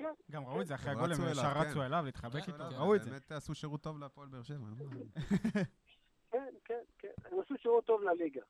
כן, 0.00 0.14
גם 0.30 0.44
ראו 0.44 0.60
את 0.60 0.66
זה 0.66 0.74
אחרי 0.74 0.90
הם 0.90 0.98
הגול, 0.98 1.12
הם 1.12 1.20
רצו 1.20 1.30
ישר 1.30 1.40
אליו, 1.40 1.62
כן. 1.62 1.70
רצו 1.70 1.82
אליו 1.82 2.02
להתחבק 2.04 2.42
כן, 2.44 2.52
איתו, 2.52 2.64
כן, 2.70 2.76
ראו 2.76 2.94
את 2.94 3.02
זה. 3.02 3.10
באמת 3.10 3.32
עשו 3.32 3.54
שירות 3.54 3.82
טוב 3.82 3.98
להפועל 3.98 4.28
באר 4.28 4.42
שבע. 4.42 4.66
לא? 4.78 4.84
כן, 6.32 6.54
כן, 6.64 6.80
כן, 6.98 7.08
הם 7.24 7.40
עשו 7.40 7.54
שירות 7.58 7.84
טוב 7.84 8.02
לליגה. 8.02 8.40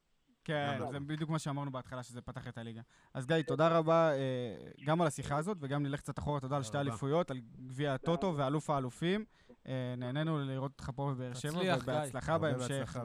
כן. 0.44 0.78
זה 0.90 1.00
בדיוק 1.00 1.30
מה 1.30 1.38
שאמרנו 1.38 1.70
בהתחלה, 1.70 2.02
שזה 2.02 2.22
פתח 2.22 2.48
את 2.48 2.58
הליגה. 2.58 2.80
אז 3.14 3.26
גיא, 3.26 3.36
תודה 3.46 3.78
רבה 3.78 4.12
אה, 4.12 4.56
גם 4.84 5.00
על 5.00 5.06
השיחה 5.06 5.36
הזאת, 5.36 5.56
וגם 5.60 5.82
נלך 5.82 6.00
קצת 6.00 6.18
אחורה, 6.18 6.40
תודה 6.40 6.56
על 6.56 6.62
שתי. 6.62 6.78
אליפויות, 6.78 7.30
על 7.30 7.40
גביע 7.66 7.94
הטוטו 7.94 8.34
ואלוף 8.36 8.70
האלופים. 8.70 9.24
אה, 9.66 9.94
נהנינו 9.96 10.38
לראות 10.38 10.70
אותך 10.72 10.90
פה 10.94 11.10
בבאר 11.14 11.34
שבע. 11.34 11.60
ובהצלחה 11.82 12.38
בהמשך. 12.38 12.96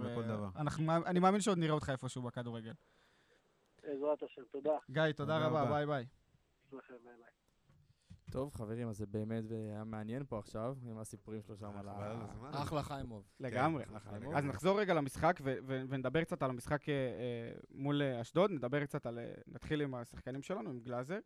אני 1.05 1.19
מאמין 1.19 1.41
שעוד 1.41 1.57
נראה 1.57 1.73
אותך 1.73 1.89
איפשהו 1.89 2.21
בכדורגל. 2.21 2.73
בעזרת 3.83 4.23
השם, 4.23 4.41
תודה 4.51 4.77
גיא, 4.89 5.11
תודה 5.11 5.37
רבה. 5.37 5.65
ביי 5.65 5.85
ביי. 5.85 6.05
טוב, 8.35 8.53
חברים, 8.53 8.87
אז 8.87 8.97
זה 8.97 9.05
באמת 9.05 9.43
היה 9.51 9.83
מעניין 9.83 10.23
פה 10.25 10.39
עכשיו, 10.39 10.77
עם 10.85 10.97
הסיפורים 10.97 11.41
שלו 11.41 11.57
שם 11.57 11.71
על 11.77 11.87
ה... 11.89 12.25
אחלה 12.51 12.83
חיימוב. 12.83 13.23
לגמרי. 13.39 13.85
כן, 13.85 13.95
אחלה, 13.95 14.13
אז 14.13 14.21
לגמרי. 14.21 14.37
אז 14.37 14.45
נחזור 14.45 14.79
רגע 14.79 14.93
למשחק 14.93 15.39
ונדבר 15.65 16.23
קצת 16.23 16.43
על 16.43 16.49
המשחק 16.49 16.89
אה, 16.89 16.93
אה, 16.93 17.59
מול 17.71 18.01
אה, 18.01 18.21
אשדוד, 18.21 18.51
נדבר 18.51 18.85
קצת 18.85 19.05
על... 19.05 19.19
נתחיל 19.47 19.81
עם 19.81 19.95
השחקנים 19.95 20.41
שלנו, 20.41 20.69
עם 20.69 20.79
גלאזר. 20.79 21.19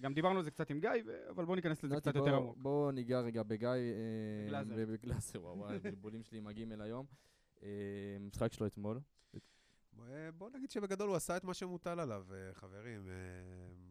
גם 0.00 0.14
דיברנו 0.14 0.38
על 0.38 0.44
זה 0.44 0.50
קצת 0.50 0.70
עם 0.70 0.80
גיא, 0.80 0.90
אבל 1.30 1.44
בואו 1.44 1.56
ניכנס 1.56 1.82
לזה 1.82 1.94
נתי, 1.94 2.02
קצת 2.02 2.14
יותר 2.14 2.34
עמוק. 2.34 2.56
בואו 2.58 2.90
ניגע 2.90 3.20
רגע 3.20 3.42
בגיא. 3.42 3.68
בגלאזר. 4.46 4.74
ובגלאזר, 4.76 5.42
וואו, 5.42 5.68
הבלבולים 5.74 6.22
שלי 6.22 6.40
מגיעים 6.40 6.72
אל 6.72 6.80
היום. 6.80 7.06
משחק 8.20 8.52
שלו 8.52 8.66
אתמול. 8.66 9.00
אה, 10.08 10.30
בוא 10.32 10.50
נגיד 10.54 10.70
שבגדול 10.70 11.08
הוא 11.08 11.16
עשה 11.16 11.36
את 11.36 11.44
מה 11.44 11.54
שמוטל 11.54 12.00
עליו, 12.00 12.24
אה, 12.34 12.54
חברים. 12.54 13.08
אה, 13.08 13.14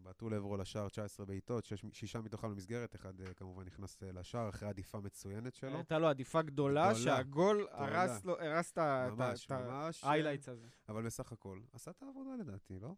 בעטו 0.02 0.30
לעברו 0.30 0.56
לשער 0.56 0.88
19 0.88 1.26
בעיטות, 1.26 1.64
שישה 1.92 2.20
מתוכם 2.20 2.50
למסגרת, 2.50 2.94
אחד 2.94 3.12
כמובן 3.36 3.64
נכנס 3.64 3.96
לשער 4.02 4.48
אחרי 4.48 4.68
הדיפה 4.68 5.00
מצוינת 5.00 5.54
שלו. 5.54 5.74
הייתה 5.76 5.98
לו 5.98 6.06
הדיפה 6.08 6.42
גדולה, 6.42 6.92
גדולה. 6.92 7.04
שהגול. 7.16 7.66
הרס 7.70 8.24
לו- 8.24 8.40
הרס 8.40 8.72
את 8.72 8.78
ה- 8.78 9.06
את 9.08 9.12
ה- 9.12 9.14
ממש, 9.14 9.46
את 9.46 9.50
ה- 9.50 9.60
ממש. 9.68 10.04
ה 10.04 10.08
highlights 10.08 10.48
הזה. 10.48 10.66
אבל 10.88 11.02
בסך 11.06 11.32
הכל, 11.32 11.60
עשה 11.72 11.90
את 11.90 12.02
העבודה 12.02 12.30
לדעתי, 12.40 12.78
לא? 12.80 12.94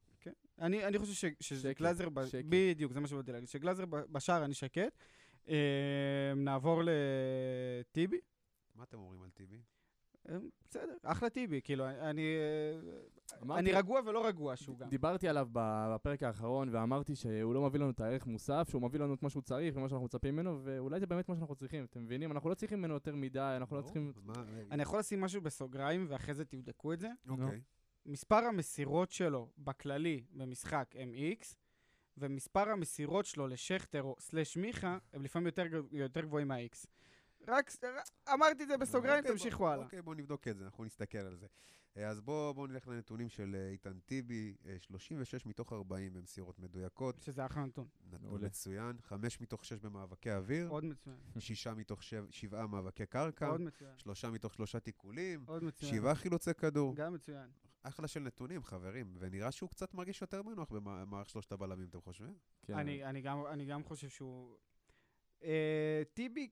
אני, 0.58 0.86
אני 0.86 0.98
חושב 0.98 1.12
ש, 1.40 1.52
שגלאזר, 1.54 2.08
ב... 2.08 2.26
שקט. 2.26 2.44
בדיוק, 2.48 2.92
זה 2.92 3.00
מה 3.00 3.08
שבאתי 3.08 3.32
להגיד, 3.32 3.48
שגלאזר 3.48 3.84
בשער 3.86 4.44
אני 4.44 4.54
שקט. 4.54 4.98
אה, 5.48 6.32
נעבור 6.36 6.82
לטיבי. 6.84 8.20
מה 8.74 8.84
אתם 8.84 8.98
אומרים 8.98 9.22
על 9.22 9.30
טיבי? 9.30 9.62
אה, 10.28 10.36
בסדר, 10.68 10.96
אחלה 11.02 11.30
טיבי, 11.30 11.60
כאילו, 11.64 11.88
אני, 11.88 12.22
אה, 12.22 12.80
אמרתי- 13.42 13.60
אני 13.60 13.72
רגוע 13.72 14.00
ולא 14.06 14.26
רגוע 14.26 14.56
שהוא 14.56 14.78
גם. 14.78 14.88
דיברתי 14.88 15.28
עליו 15.28 15.48
בפרק 15.52 16.22
האחרון 16.22 16.68
ואמרתי 16.72 17.14
שהוא 17.16 17.54
לא 17.54 17.62
מביא 17.62 17.80
לנו 17.80 17.90
את 17.90 18.00
הערך 18.00 18.26
מוסף, 18.26 18.66
שהוא 18.70 18.82
מביא 18.82 19.00
לנו 19.00 19.14
את 19.14 19.22
מה 19.22 19.30
שהוא 19.30 19.42
צריך 19.42 19.76
ומה 19.76 19.88
שאנחנו 19.88 20.04
מצפים 20.04 20.34
ממנו, 20.36 20.60
ואולי 20.64 21.00
זה 21.00 21.06
באמת 21.06 21.28
מה 21.28 21.34
שאנחנו 21.36 21.54
צריכים, 21.54 21.84
אתם 21.84 22.04
מבינים? 22.04 22.32
אנחנו 22.32 22.50
לא 22.50 22.54
צריכים 22.54 22.78
ממנו 22.78 22.94
יותר 22.94 23.14
מדי, 23.14 23.54
אנחנו 23.56 23.76
לא 23.76 23.82
ברור. 23.82 23.92
צריכים... 23.92 24.12
מה- 24.24 24.32
אה, 24.36 24.62
אני 24.70 24.82
יכול 24.82 24.98
לשים 24.98 25.20
משהו 25.20 25.40
בסוגריים 25.42 26.06
ואחרי 26.08 26.34
זה 26.34 26.44
תבדקו 26.44 26.92
את 26.92 27.00
זה. 27.00 27.08
אוקיי. 27.28 27.60
מספר 28.06 28.36
המסירות 28.36 29.10
שלו 29.10 29.48
בכללי 29.58 30.24
במשחק 30.32 30.94
הם 30.98 31.12
X, 31.40 31.44
ומספר 32.18 32.68
המסירות 32.68 33.24
שלו 33.24 33.46
לשכטר 33.48 34.02
או 34.02 34.16
סלש 34.18 34.56
מיכה 34.56 34.98
הם 35.12 35.22
לפעמים 35.22 35.46
יותר, 35.46 35.66
יותר 35.92 36.20
גבוהים 36.20 36.48
מה-X. 36.48 36.86
רק, 37.48 37.70
אמרתי 38.32 38.62
את 38.62 38.68
זה 38.68 38.76
בסוגריים, 38.76 39.18
אוקיי, 39.18 39.32
תמשיכו 39.32 39.68
הלאה. 39.68 39.84
אוקיי, 39.84 40.02
בואו 40.02 40.16
נבדוק 40.16 40.48
את 40.48 40.58
זה, 40.58 40.64
אנחנו 40.64 40.84
נסתכל 40.84 41.18
על 41.18 41.36
זה. 41.36 41.46
אה, 41.96 42.08
אז 42.08 42.20
בואו 42.20 42.54
בוא 42.54 42.68
נלך 42.68 42.88
לנתונים 42.88 43.28
של 43.28 43.56
אה, 43.58 43.68
איתן 43.68 43.98
טיבי, 43.98 44.54
אה, 44.66 44.76
36 44.78 45.46
מתוך 45.46 45.72
40 45.72 46.12
במסירות 46.12 46.58
מדויקות, 46.58 47.22
שזה 47.22 47.46
אחלה 47.46 47.64
נתון. 47.64 47.86
נתון 48.06 48.20
מעולה. 48.22 48.46
מצוין, 48.46 48.96
5 49.02 49.40
מתוך 49.40 49.64
6 49.64 49.72
במאבקי 49.72 50.32
אוויר, 50.32 50.68
עוד 50.68 50.84
מצוין. 50.84 51.16
6 51.38 51.66
מתוך 51.66 52.02
7 52.30 52.66
מאבקי 52.66 53.06
קרקע, 53.06 53.46
עוד 53.46 53.60
מצוין. 53.60 53.98
3 53.98 54.24
מתוך 54.24 54.54
3 54.54 54.76
תיקולים, 54.76 55.44
עוד 55.46 55.64
מצוין. 55.64 55.92
7 55.92 56.14
חילוצי 56.14 56.54
כדור. 56.54 56.94
גם 56.96 57.14
מצוין. 57.14 57.50
אחלה 57.82 58.08
של 58.08 58.20
נתונים, 58.20 58.62
חברים, 58.62 59.14
ונראה 59.18 59.52
שהוא 59.52 59.70
קצת 59.70 59.94
מרגיש 59.94 60.22
יותר 60.22 60.42
בנוח 60.42 60.70
במערך 60.70 61.30
שלושת 61.30 61.52
הבלמים, 61.52 61.88
אתם 61.88 62.00
חושבים? 62.00 62.34
כן. 62.62 62.74
אני, 62.74 63.04
אני, 63.04 63.20
גם, 63.20 63.46
אני 63.46 63.64
גם 63.64 63.84
חושב 63.84 64.08
שהוא... 64.08 64.56
אה, 65.44 66.02
טיבי, 66.14 66.48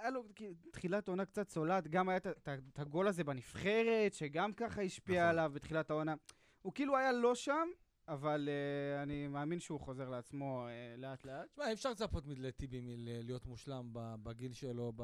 היה 0.00 0.10
לו 0.10 0.24
תחילת 0.72 1.08
עונה 1.08 1.24
קצת 1.24 1.48
צולעת, 1.48 1.88
גם 1.88 2.08
היה 2.08 2.16
את 2.16 2.78
הגול 2.78 3.08
הזה 3.08 3.24
בנבחרת, 3.24 4.14
שגם 4.14 4.52
ככה 4.52 4.82
השפיע 4.82 5.22
נכון. 5.22 5.30
עליו 5.30 5.50
בתחילת 5.54 5.90
העונה. 5.90 6.14
הוא 6.62 6.72
כאילו 6.72 6.96
היה 6.96 7.12
לא 7.12 7.34
שם, 7.34 7.68
אבל 8.08 8.48
אה, 8.48 9.02
אני 9.02 9.28
מאמין 9.28 9.60
שהוא 9.60 9.80
חוזר 9.80 10.08
לעצמו 10.08 10.66
אה, 10.68 10.94
לאט 10.96 11.24
לאט. 11.24 11.46
תשמע, 11.50 11.68
אי 11.68 11.72
אפשר 11.72 11.90
לצפות 11.90 12.24
לטיבי 12.26 12.80
מלהיות 12.80 13.46
מושלם 13.46 13.88
בגיל 14.22 14.52
שלו, 14.52 14.92
ב... 14.96 15.02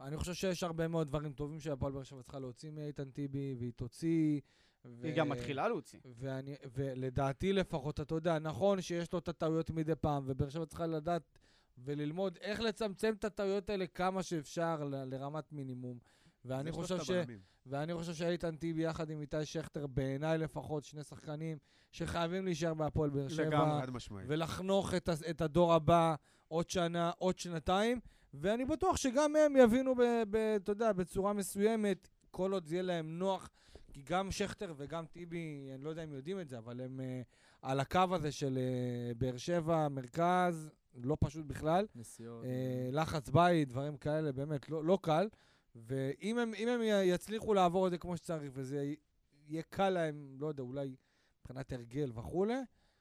אני 0.00 0.16
חושב 0.16 0.34
שיש 0.34 0.62
הרבה 0.62 0.88
מאוד 0.88 1.08
דברים 1.08 1.32
טובים 1.32 1.60
שהפועל 1.60 1.92
באר 1.92 2.02
שבע 2.02 2.22
צריכה 2.22 2.38
להוציא 2.38 2.70
מאיתן 2.70 3.10
טיבי, 3.10 3.54
והיא 3.58 3.72
תוציא. 3.72 4.40
ו... 4.84 5.06
היא 5.06 5.14
גם 5.16 5.28
מתחילה 5.28 5.68
להוציא. 5.68 6.00
ואני, 6.04 6.54
ולדעתי 6.72 7.52
לפחות, 7.52 8.00
אתה 8.00 8.14
יודע, 8.14 8.38
נכון 8.38 8.80
שיש 8.80 9.12
לו 9.12 9.18
את 9.18 9.28
הטעויות 9.28 9.70
מדי 9.70 9.94
פעם, 9.94 10.22
ובאר 10.26 10.48
שבע 10.48 10.66
צריכה 10.66 10.86
לדעת 10.86 11.38
וללמוד 11.84 12.38
איך 12.40 12.60
לצמצם 12.60 13.14
את 13.18 13.24
הטעויות 13.24 13.70
האלה 13.70 13.86
כמה 13.86 14.22
שאפשר 14.22 14.84
ל- 14.84 15.04
לרמת 15.14 15.52
מינימום. 15.52 15.98
ואני 16.44 16.70
זה 16.70 16.76
חושב, 16.76 16.98
ש... 17.02 17.10
ואני 17.66 17.94
חושב 17.94 18.14
שאיתן 18.14 18.56
טיבי 18.56 18.82
יחד 18.82 19.10
עם 19.10 19.20
איתי 19.20 19.44
שכטר, 19.44 19.86
בעיניי 19.86 20.38
לפחות, 20.38 20.84
שני 20.84 21.02
שחקנים 21.02 21.58
שחייבים 21.90 22.44
להישאר 22.44 22.74
בהפועל 22.74 23.10
באר 23.10 23.28
שבע. 23.28 23.44
לגמרי. 23.46 23.82
חד 23.82 23.90
משמעית. 23.90 24.26
ולחנוך 24.28 24.94
את, 24.94 25.08
ה- 25.08 25.30
את 25.30 25.40
הדור 25.40 25.74
הבא 25.74 26.14
עוד 26.48 26.70
שנה, 26.70 27.10
עוד 27.18 27.38
שנתיים, 27.38 28.00
ואני 28.34 28.64
בטוח 28.64 28.96
שגם 28.96 29.36
הם 29.36 29.56
יבינו, 29.56 29.94
ב, 29.94 30.00
ב, 30.30 30.36
אתה 30.36 30.72
יודע, 30.72 30.92
בצורה 30.92 31.32
מסוימת, 31.32 32.08
כל 32.30 32.52
עוד 32.52 32.70
יהיה 32.72 32.82
להם 32.82 33.18
נוח, 33.18 33.48
כי 33.92 34.02
גם 34.02 34.30
שכטר 34.30 34.74
וגם 34.76 35.06
טיבי, 35.06 35.68
אני 35.74 35.84
לא 35.84 35.90
יודע 35.90 36.04
אם 36.04 36.12
יודעים 36.12 36.40
את 36.40 36.48
זה, 36.48 36.58
אבל 36.58 36.80
הם 36.80 37.00
uh, 37.00 37.26
על 37.62 37.80
הקו 37.80 38.00
הזה 38.12 38.32
של 38.32 38.58
uh, 38.58 39.18
באר 39.18 39.36
שבע, 39.36 39.88
מרכז, 39.88 40.70
לא 40.94 41.16
פשוט 41.20 41.46
בכלל. 41.46 41.86
נסיעות. 41.94 42.44
אה, 42.44 42.88
לחץ 42.92 43.28
בית, 43.28 43.68
דברים 43.68 43.96
כאלה, 43.96 44.32
באמת 44.32 44.68
לא, 44.68 44.84
לא 44.84 44.98
קל. 45.02 45.28
ואם 45.74 46.38
הם, 46.38 46.54
אם 46.54 46.68
הם 46.68 46.80
יצליחו 47.04 47.54
לעבור 47.54 47.86
את 47.86 47.92
זה 47.92 47.98
כמו 47.98 48.16
שצריך, 48.16 48.50
וזה 48.54 48.92
יהיה 49.46 49.62
קל 49.62 49.90
להם, 49.90 50.36
לא 50.38 50.46
יודע, 50.46 50.62
אולי 50.62 50.96
מבחינת 51.40 51.72
הרגל 51.72 52.10
וכולי, 52.14 52.54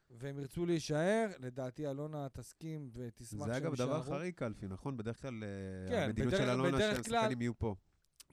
והם 0.10 0.39
ירצו 0.39 0.65
להישאר, 0.65 1.28
לדעתי 1.39 1.88
אלונה 1.89 2.28
תסכים 2.30 2.89
ותשמח 2.93 3.45
זה 3.47 3.54
שהם 3.54 3.63
אגב 3.65 3.75
דבר 3.75 3.95
יישארו. 3.97 4.15
חריג 4.15 4.34
קלפי, 4.34 4.67
נכון? 4.67 4.97
בדרך 4.97 5.21
כלל 5.21 5.43
אה, 5.43 5.89
כן, 5.89 6.02
המדיניות 6.04 6.34
בדרך- 6.34 6.45
של 6.45 6.49
אלונה 6.49 6.78
בדרך 6.78 6.95
שהם 6.95 7.04
כלל- 7.04 7.21
שחקנים 7.21 7.41
יהיו 7.41 7.60
פה. 7.60 7.75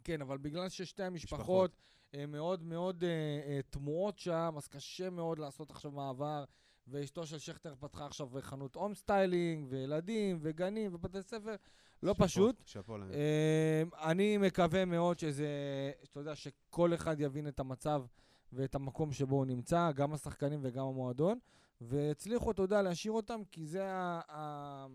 כן, 0.05 0.21
אבל 0.21 0.39
בגלל 0.39 0.69
ששתי 0.69 1.03
המשפחות 1.03 1.41
משפחות. 1.41 1.77
הן 2.13 2.31
מאוד 2.31 2.63
מאוד 2.63 3.05
אה, 3.05 3.09
אה, 3.47 3.61
תמוהות 3.71 4.19
שם, 4.19 4.55
אז 4.57 4.69
קשה 4.69 5.11
מאוד 5.11 5.39
לעשות 5.39 5.71
עכשיו 5.71 5.91
מעבר. 5.91 6.45
ואשתו 6.89 7.27
של 7.27 7.39
שכטר 7.39 7.75
פתחה 7.81 8.07
עכשיו 8.07 8.29
חנות 8.41 8.77
home 8.77 8.95
styling, 8.95 9.67
וילדים, 9.69 10.39
וגנים, 10.41 10.95
ובתי 10.95 11.23
ספר. 11.23 11.55
לא 12.03 12.13
שאפו, 12.13 12.25
פשוט. 12.25 12.63
שאפו 12.65 12.99
להם. 12.99 13.11
אמ, 13.11 13.89
אני 14.03 14.39
מקווה 14.39 14.85
מאוד 14.85 15.19
שזה, 15.19 15.49
אתה 16.11 16.21
יודע, 16.21 16.35
שכל 16.35 16.95
אחד 16.95 17.21
יבין 17.21 17.49
את 17.49 17.61
המצב 17.61 18.03
ואת 18.53 18.75
המקום 18.75 19.13
שבו 19.13 19.37
הוא 19.37 19.47
נמצא, 19.47 19.93
גם 19.93 20.13
השחקנים 20.13 20.61
וגם 20.63 20.87
המועדון, 20.87 21.39
והצליחו, 21.81 22.51
אתה 22.51 22.63
יודע, 22.63 22.83
להשאיר 22.83 23.13
אותם, 23.13 23.41
כי 23.51 23.67
זה 23.67 23.93
ה... 23.93 24.87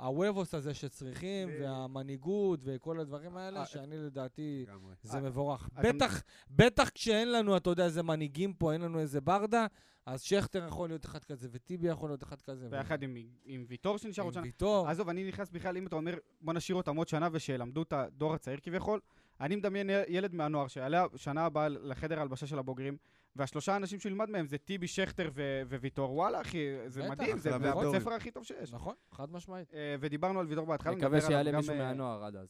הוובוס 0.00 0.54
הזה 0.54 0.74
שצריכים, 0.74 1.48
ו- 1.48 1.62
והמנהיגות 1.62 2.60
וכל 2.64 3.00
הדברים 3.00 3.36
האלה, 3.36 3.60
אה, 3.60 3.66
שאני 3.66 3.96
לדעתי. 3.98 4.66
זה 5.02 5.16
אה, 5.18 5.22
מבורך. 5.22 5.68
אתה- 5.80 5.92
בטח, 5.92 6.22
בטח 6.50 6.88
כשאין 6.88 7.32
לנו, 7.32 7.56
אתה 7.56 7.70
יודע, 7.70 7.84
איזה 7.84 8.02
מנהיגים 8.02 8.52
פה, 8.52 8.72
אין 8.72 8.80
לנו 8.80 8.98
איזה 8.98 9.20
ברדה, 9.20 9.66
אז 10.06 10.22
שכטר 10.22 10.66
יכול 10.68 10.88
להיות 10.88 11.04
אחד 11.04 11.24
כזה, 11.24 11.48
וטיבי 11.52 11.88
יכול 11.88 12.10
להיות 12.10 12.22
אחד 12.22 12.40
כזה. 12.42 12.68
ביחד 12.68 13.02
עם, 13.02 13.16
עם 13.44 13.64
ויטור 13.68 13.98
שנשאר 13.98 14.24
עוד 14.24 14.32
עם 14.32 14.34
שנה. 14.34 14.42
ויטור. 14.42 14.88
עזוב, 14.88 15.08
אני 15.08 15.28
נכנס 15.28 15.50
בכלל, 15.50 15.76
אם 15.76 15.86
אתה 15.86 15.96
אומר, 15.96 16.14
בוא 16.40 16.52
נשאיר 16.52 16.76
אותם 16.76 16.96
עוד 16.96 17.08
שנה 17.08 17.28
ושילמדו 17.32 17.82
את 17.82 17.92
הדור 17.92 18.34
הצעיר 18.34 18.58
כביכול, 18.62 19.00
אני 19.40 19.56
מדמיין 19.56 19.90
ילד 20.08 20.34
מהנוער 20.34 20.68
שיעלה 20.68 21.06
שנה 21.16 21.44
הבאה 21.44 21.68
לחדר 21.68 22.18
ההלבשה 22.18 22.46
של 22.46 22.58
הבוגרים, 22.58 22.96
והשלושה 23.36 23.76
אנשים 23.76 24.00
שילמד 24.00 24.30
מהם 24.30 24.46
זה 24.46 24.58
טיבי, 24.58 24.86
שכטר 24.88 25.30
ו- 25.34 25.62
וויטור. 25.80 26.12
וואלה, 26.14 26.40
אחי, 26.40 26.58
זה 26.86 27.02
בטח, 27.02 27.10
מדהים, 27.10 27.38
זה 27.38 27.54
הבית. 27.54 27.74
ספר 28.00 28.12
הכי 28.12 28.30
טוב 28.30 28.44
שיש. 28.44 28.72
נכון, 28.72 28.94
חד 29.12 29.30
משמעית. 29.32 29.74
אה, 29.74 29.96
ודיברנו 30.00 30.40
על 30.40 30.46
ויטור 30.46 30.66
בהתחלה, 30.66 30.94
מקווה 30.96 31.20
שיעלה 31.20 31.52
מישהו 31.56 31.72
אה, 31.74 31.78
מהנוער 31.78 32.24
עד 32.24 32.36
אז. 32.36 32.48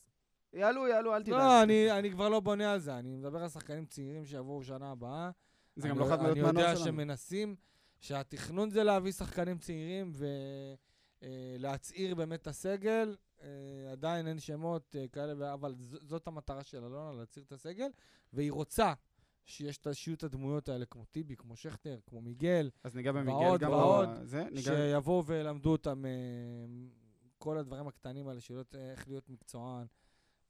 יעלו, 0.52 0.88
יעלו, 0.88 1.14
אל 1.16 1.22
תדאג. 1.22 1.34
לא, 1.34 1.62
אני, 1.62 1.92
אני 1.98 2.10
כבר 2.10 2.28
לא 2.28 2.40
בונה 2.40 2.72
על 2.72 2.78
זה, 2.78 2.98
אני 2.98 3.16
מדבר 3.16 3.42
על 3.42 3.48
שחקנים 3.48 3.86
צעירים 3.86 4.24
שיבואו 4.24 4.62
שנה 4.62 4.90
הבאה. 4.90 5.30
זה 5.76 5.88
גם 5.88 5.94
אני- 5.94 6.00
לא 6.00 6.08
חייב 6.08 6.22
להיות 6.22 6.36
אני 6.36 6.42
מהנוער 6.46 6.64
יודע 6.64 6.76
שלנו. 6.76 6.86
שמנסים, 6.96 7.56
שהתכנון 8.00 8.70
זה 8.70 8.82
להביא 8.84 9.12
שחקנים 9.12 9.58
צעירים 9.58 10.12
ולהצעיר 11.22 12.14
באמת 12.14 12.42
את 12.42 12.46
הסגל. 12.46 13.16
אה, 13.42 13.48
עדיין 13.92 14.26
אין 14.26 14.38
שמות 14.38 14.96
אה, 14.98 15.08
כאלה, 15.08 15.52
אבל 15.52 15.74
זאת 15.78 16.26
המטרה 16.26 16.62
של 16.62 16.78
אלונה, 16.84 17.12
להצעיר 17.18 17.44
את 17.46 17.52
הסגל, 17.52 17.88
והיא 18.32 18.52
רוצה 18.52 18.92
שיש 19.44 19.78
את- 19.78 19.86
שיהיו 19.94 20.14
את 20.16 20.22
הדמויות 20.22 20.68
האלה, 20.68 20.86
כמו 20.86 21.04
טיבי, 21.04 21.36
כמו 21.36 21.56
שכטר, 21.56 21.98
כמו 22.06 22.20
מיגל, 22.20 22.70
אז 22.84 22.96
ניגע 22.96 23.12
במיגל 23.12 23.30
ועוד 23.32 23.60
גם. 23.60 23.70
ועוד, 23.70 24.08
זה, 24.22 24.44
ניגע... 24.44 24.62
שיבואו 24.62 25.24
וילמדו 25.26 25.72
אותם 25.72 26.04
אה, 26.06 26.10
כל 27.38 27.58
הדברים 27.58 27.88
הקטנים 27.88 28.28
האלה, 28.28 28.40
של 28.40 28.54
להיות- 28.54 28.74
איך 28.74 29.08
להיות 29.08 29.28
מקצוען, 29.28 29.86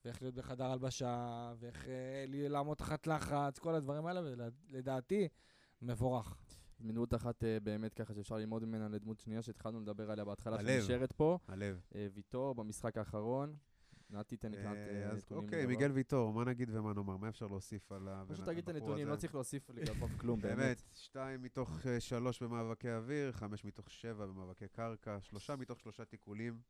ואיך 0.05 0.23
להיות 0.23 0.35
בחדר 0.35 0.65
הלבשה, 0.65 1.53
ואיך 1.59 1.89
אה, 1.89 2.25
לעמוד 2.29 2.77
תחת 2.77 3.07
לחץ, 3.07 3.59
כל 3.59 3.75
הדברים 3.75 4.07
האלה, 4.07 4.21
ולדעתי, 4.71 5.29
מבורך. 5.83 6.43
דמות 6.81 7.15
אחת 7.15 7.45
אה, 7.45 7.59
באמת 7.63 7.95
ככה 7.95 8.15
שאפשר 8.15 8.37
ללמוד 8.37 8.65
ממנה 8.65 8.89
לדמות 8.89 9.21
שנייה 9.21 9.43
שהתחלנו 9.43 9.81
לדבר 9.81 10.11
עליה 10.11 10.25
בהתחלה. 10.25 10.57
שנשארת 10.81 11.13
פה, 11.13 11.39
הלב. 11.49 11.81
אה, 11.95 12.07
ויטור 12.15 12.55
במשחק 12.55 12.99
האחרון. 12.99 13.57
נתי 14.13 14.37
תן 14.37 14.51
לי 14.51 14.57
קצת 14.57 14.67
אה, 14.67 15.11
אז 15.11 15.25
נתונים. 15.25 15.45
אוקיי. 15.45 15.67
מיגל 15.67 15.91
ויטור, 15.93 16.33
מה 16.33 16.45
נגיד 16.45 16.71
ומה 16.73 16.93
נאמר? 16.95 17.17
מה 17.17 17.29
אפשר 17.29 17.47
להוסיף 17.47 17.93
על 17.93 18.09
הבן- 18.09 18.35
פשוט 18.35 18.45
תגיד 18.47 18.63
את 18.63 18.69
הנתונים? 18.69 19.09
לא 19.09 19.17
צריך 19.17 19.35
להוסיף 19.35 19.71
לגביו 19.71 20.09
כלום, 20.19 20.41
באמת. 20.43 20.57
באמת, 20.57 20.83
שתיים 20.95 21.43
מתוך 21.43 21.87
אה, 21.87 22.01
שלוש 22.01 22.43
במאבקי 22.43 22.91
אוויר, 22.93 23.33
חמש 23.33 23.65
מתוך 23.65 23.91
שבע 23.91 24.27
במאבקי 24.27 24.69
קרקע, 24.69 25.19
שלושה 25.21 25.57
מתוך 25.57 25.81
שלושה 25.81 26.05
תיקולים, 26.05 26.61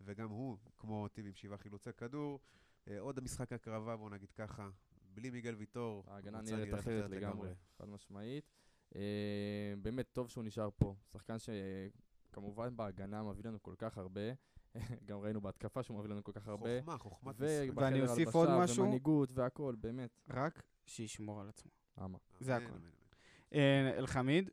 וגם 0.00 0.28
הוא, 0.30 0.56
כמו 0.76 1.08
טיב 1.08 1.26
עם 1.26 1.34
שבעה 1.34 1.58
חילוצי 1.58 1.90
כדור. 1.96 2.40
אה, 2.88 3.00
עוד 3.00 3.18
המשחק 3.18 3.52
הקרבה, 3.52 3.96
בואו 3.96 4.08
נגיד 4.08 4.30
ככה, 4.30 4.68
בלי 5.14 5.30
מיגל 5.30 5.54
ויטור, 5.54 6.04
ההגנה 6.08 6.40
נראית 6.40 6.74
אחרת 6.74 7.10
לגמרי, 7.10 7.48
חד 7.78 7.88
משמעית. 7.88 8.50
באמת 9.82 10.06
טוב 10.12 10.28
שהוא 10.28 10.44
נשאר 10.44 10.68
פה. 10.76 10.94
שחקן 11.12 11.36
שכמובן 11.38 12.76
בהגנה 12.76 13.22
מביא 13.22 13.44
לנו 13.44 13.62
כל 13.62 13.74
כך 13.78 13.98
הרבה. 13.98 14.20
גם 15.08 15.18
ראינו 15.18 15.40
בהתקפה 15.40 15.82
שהוא 15.82 15.98
מביא 15.98 16.10
לנו 16.10 16.24
כל 16.24 16.32
כך 16.32 16.48
הרבה. 16.48 16.78
חוכמה, 16.80 16.98
חוכמת 16.98 17.40
משחק. 17.40 17.76
ואני 17.76 18.02
אוסיף 18.02 18.34
עוד 18.34 18.48
משהו. 18.58 18.82
ומנהיגות 18.82 19.30
והכל, 19.32 19.74
באמת. 19.80 20.10
רק 20.30 20.62
שישמור 20.86 21.40
על 21.40 21.48
עצמו. 21.48 21.70
אמה. 22.04 22.18
זה 22.40 22.56
אמן. 22.56 22.80
אה, 23.54 23.98
אלחמיד, 23.98 24.50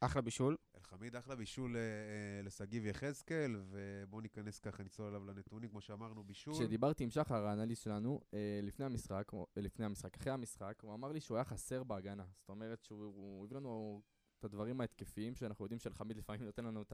אחלה 0.00 0.22
בישול. 0.22 0.56
אלחמיד 0.76 1.16
אחלה 1.16 1.36
בישול 1.36 1.76
אה, 1.76 1.80
אה, 1.80 2.42
לשגיב 2.42 2.86
יחזקאל, 2.86 3.56
ובואו 3.70 4.20
ניכנס 4.20 4.58
ככה, 4.58 4.82
נצלול 4.82 5.08
עליו 5.08 5.24
לנתונים, 5.24 5.70
כמו 5.70 5.80
שאמרנו, 5.80 6.24
בישול. 6.24 6.54
כשדיברתי 6.54 7.04
עם 7.04 7.10
שחר, 7.10 7.46
האנליסט 7.46 7.82
שלנו, 7.82 8.20
לפני 8.62 8.84
המשחק, 8.84 9.32
לפני 9.56 9.84
המשחק, 9.84 10.16
אחרי 10.16 10.32
המשחק, 10.32 10.74
הוא 10.82 10.94
אמר 10.94 11.12
לי 11.12 11.20
שהוא 11.20 11.36
היה 11.36 11.44
חסר 11.44 11.84
בהגנה. 11.84 12.24
זאת 12.38 12.48
אומרת 12.48 12.84
שהוא 12.84 13.04
הוא 13.04 13.44
הביא 13.44 13.56
לנו 13.56 14.02
את 14.40 14.44
הדברים 14.44 14.80
ההתקפיים, 14.80 15.34
שאנחנו 15.34 15.64
יודעים 15.64 15.78
שאלחמיד 15.78 16.16
לפעמים 16.16 16.42
נותן 16.42 16.64
לנו 16.64 16.82
את 16.82 16.92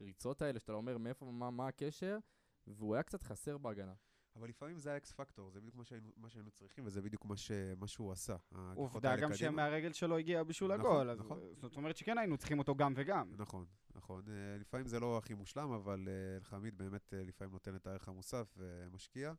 הריצות 0.00 0.42
האלה, 0.42 0.58
שאתה 0.58 0.72
לא 0.72 0.76
אומר 0.76 0.98
מאיפה, 0.98 1.26
מה, 1.26 1.50
מה 1.50 1.68
הקשר, 1.68 2.18
והוא 2.66 2.94
היה 2.94 3.02
קצת 3.02 3.22
חסר 3.22 3.58
בהגנה. 3.58 3.94
אבל 4.36 4.48
לפעמים 4.48 4.78
זה 4.78 4.92
האקס 4.92 5.12
פקטור, 5.12 5.50
זה 5.50 5.60
בדיוק 5.60 5.74
מה 5.74 5.84
שהיינו, 5.84 6.12
מה 6.16 6.28
שהיינו 6.28 6.50
צריכים, 6.50 6.86
וזה 6.86 7.02
בדיוק 7.02 7.24
מה, 7.24 7.36
ש, 7.36 7.50
מה 7.76 7.86
שהוא 7.86 8.12
עשה. 8.12 8.36
עובדה 8.74 9.16
גם 9.16 9.32
קדימה. 9.32 9.34
שמהרגל 9.34 9.92
שלו 9.92 10.16
הגיע 10.16 10.42
בישול 10.42 10.76
נכון, 10.76 10.90
הגול. 10.90 11.10
אז 11.10 11.20
נכון. 11.20 11.40
זאת 11.56 11.76
אומרת 11.76 11.96
שכן 11.96 12.18
היינו 12.18 12.36
צריכים 12.36 12.58
אותו 12.58 12.74
גם 12.74 12.92
וגם. 12.96 13.32
נכון, 13.36 13.66
נכון. 13.94 14.24
אה, 14.28 14.58
לפעמים 14.58 14.86
זה 14.86 15.00
לא 15.00 15.18
הכי 15.18 15.34
מושלם, 15.34 15.72
אבל 15.72 16.08
אה, 16.08 16.36
אלחמיד 16.36 16.78
באמת 16.78 17.14
אה, 17.14 17.22
לפעמים 17.24 17.52
נותן 17.52 17.76
את 17.76 17.86
הערך 17.86 18.08
המוסף 18.08 18.54
ומשקיע. 18.56 19.32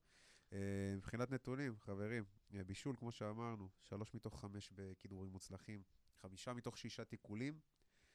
מבחינת 0.97 1.31
נתונים, 1.31 1.77
חברים, 1.79 2.23
בישול, 2.49 2.95
כמו 2.95 3.11
שאמרנו, 3.11 3.69
שלוש 3.81 4.13
מתוך 4.13 4.39
חמש 4.39 4.71
בכידורים 4.71 5.31
מוצלחים, 5.31 5.83
חמישה 6.21 6.53
מתוך 6.53 6.77
שישה 6.77 7.05
תיקולים, 7.05 7.59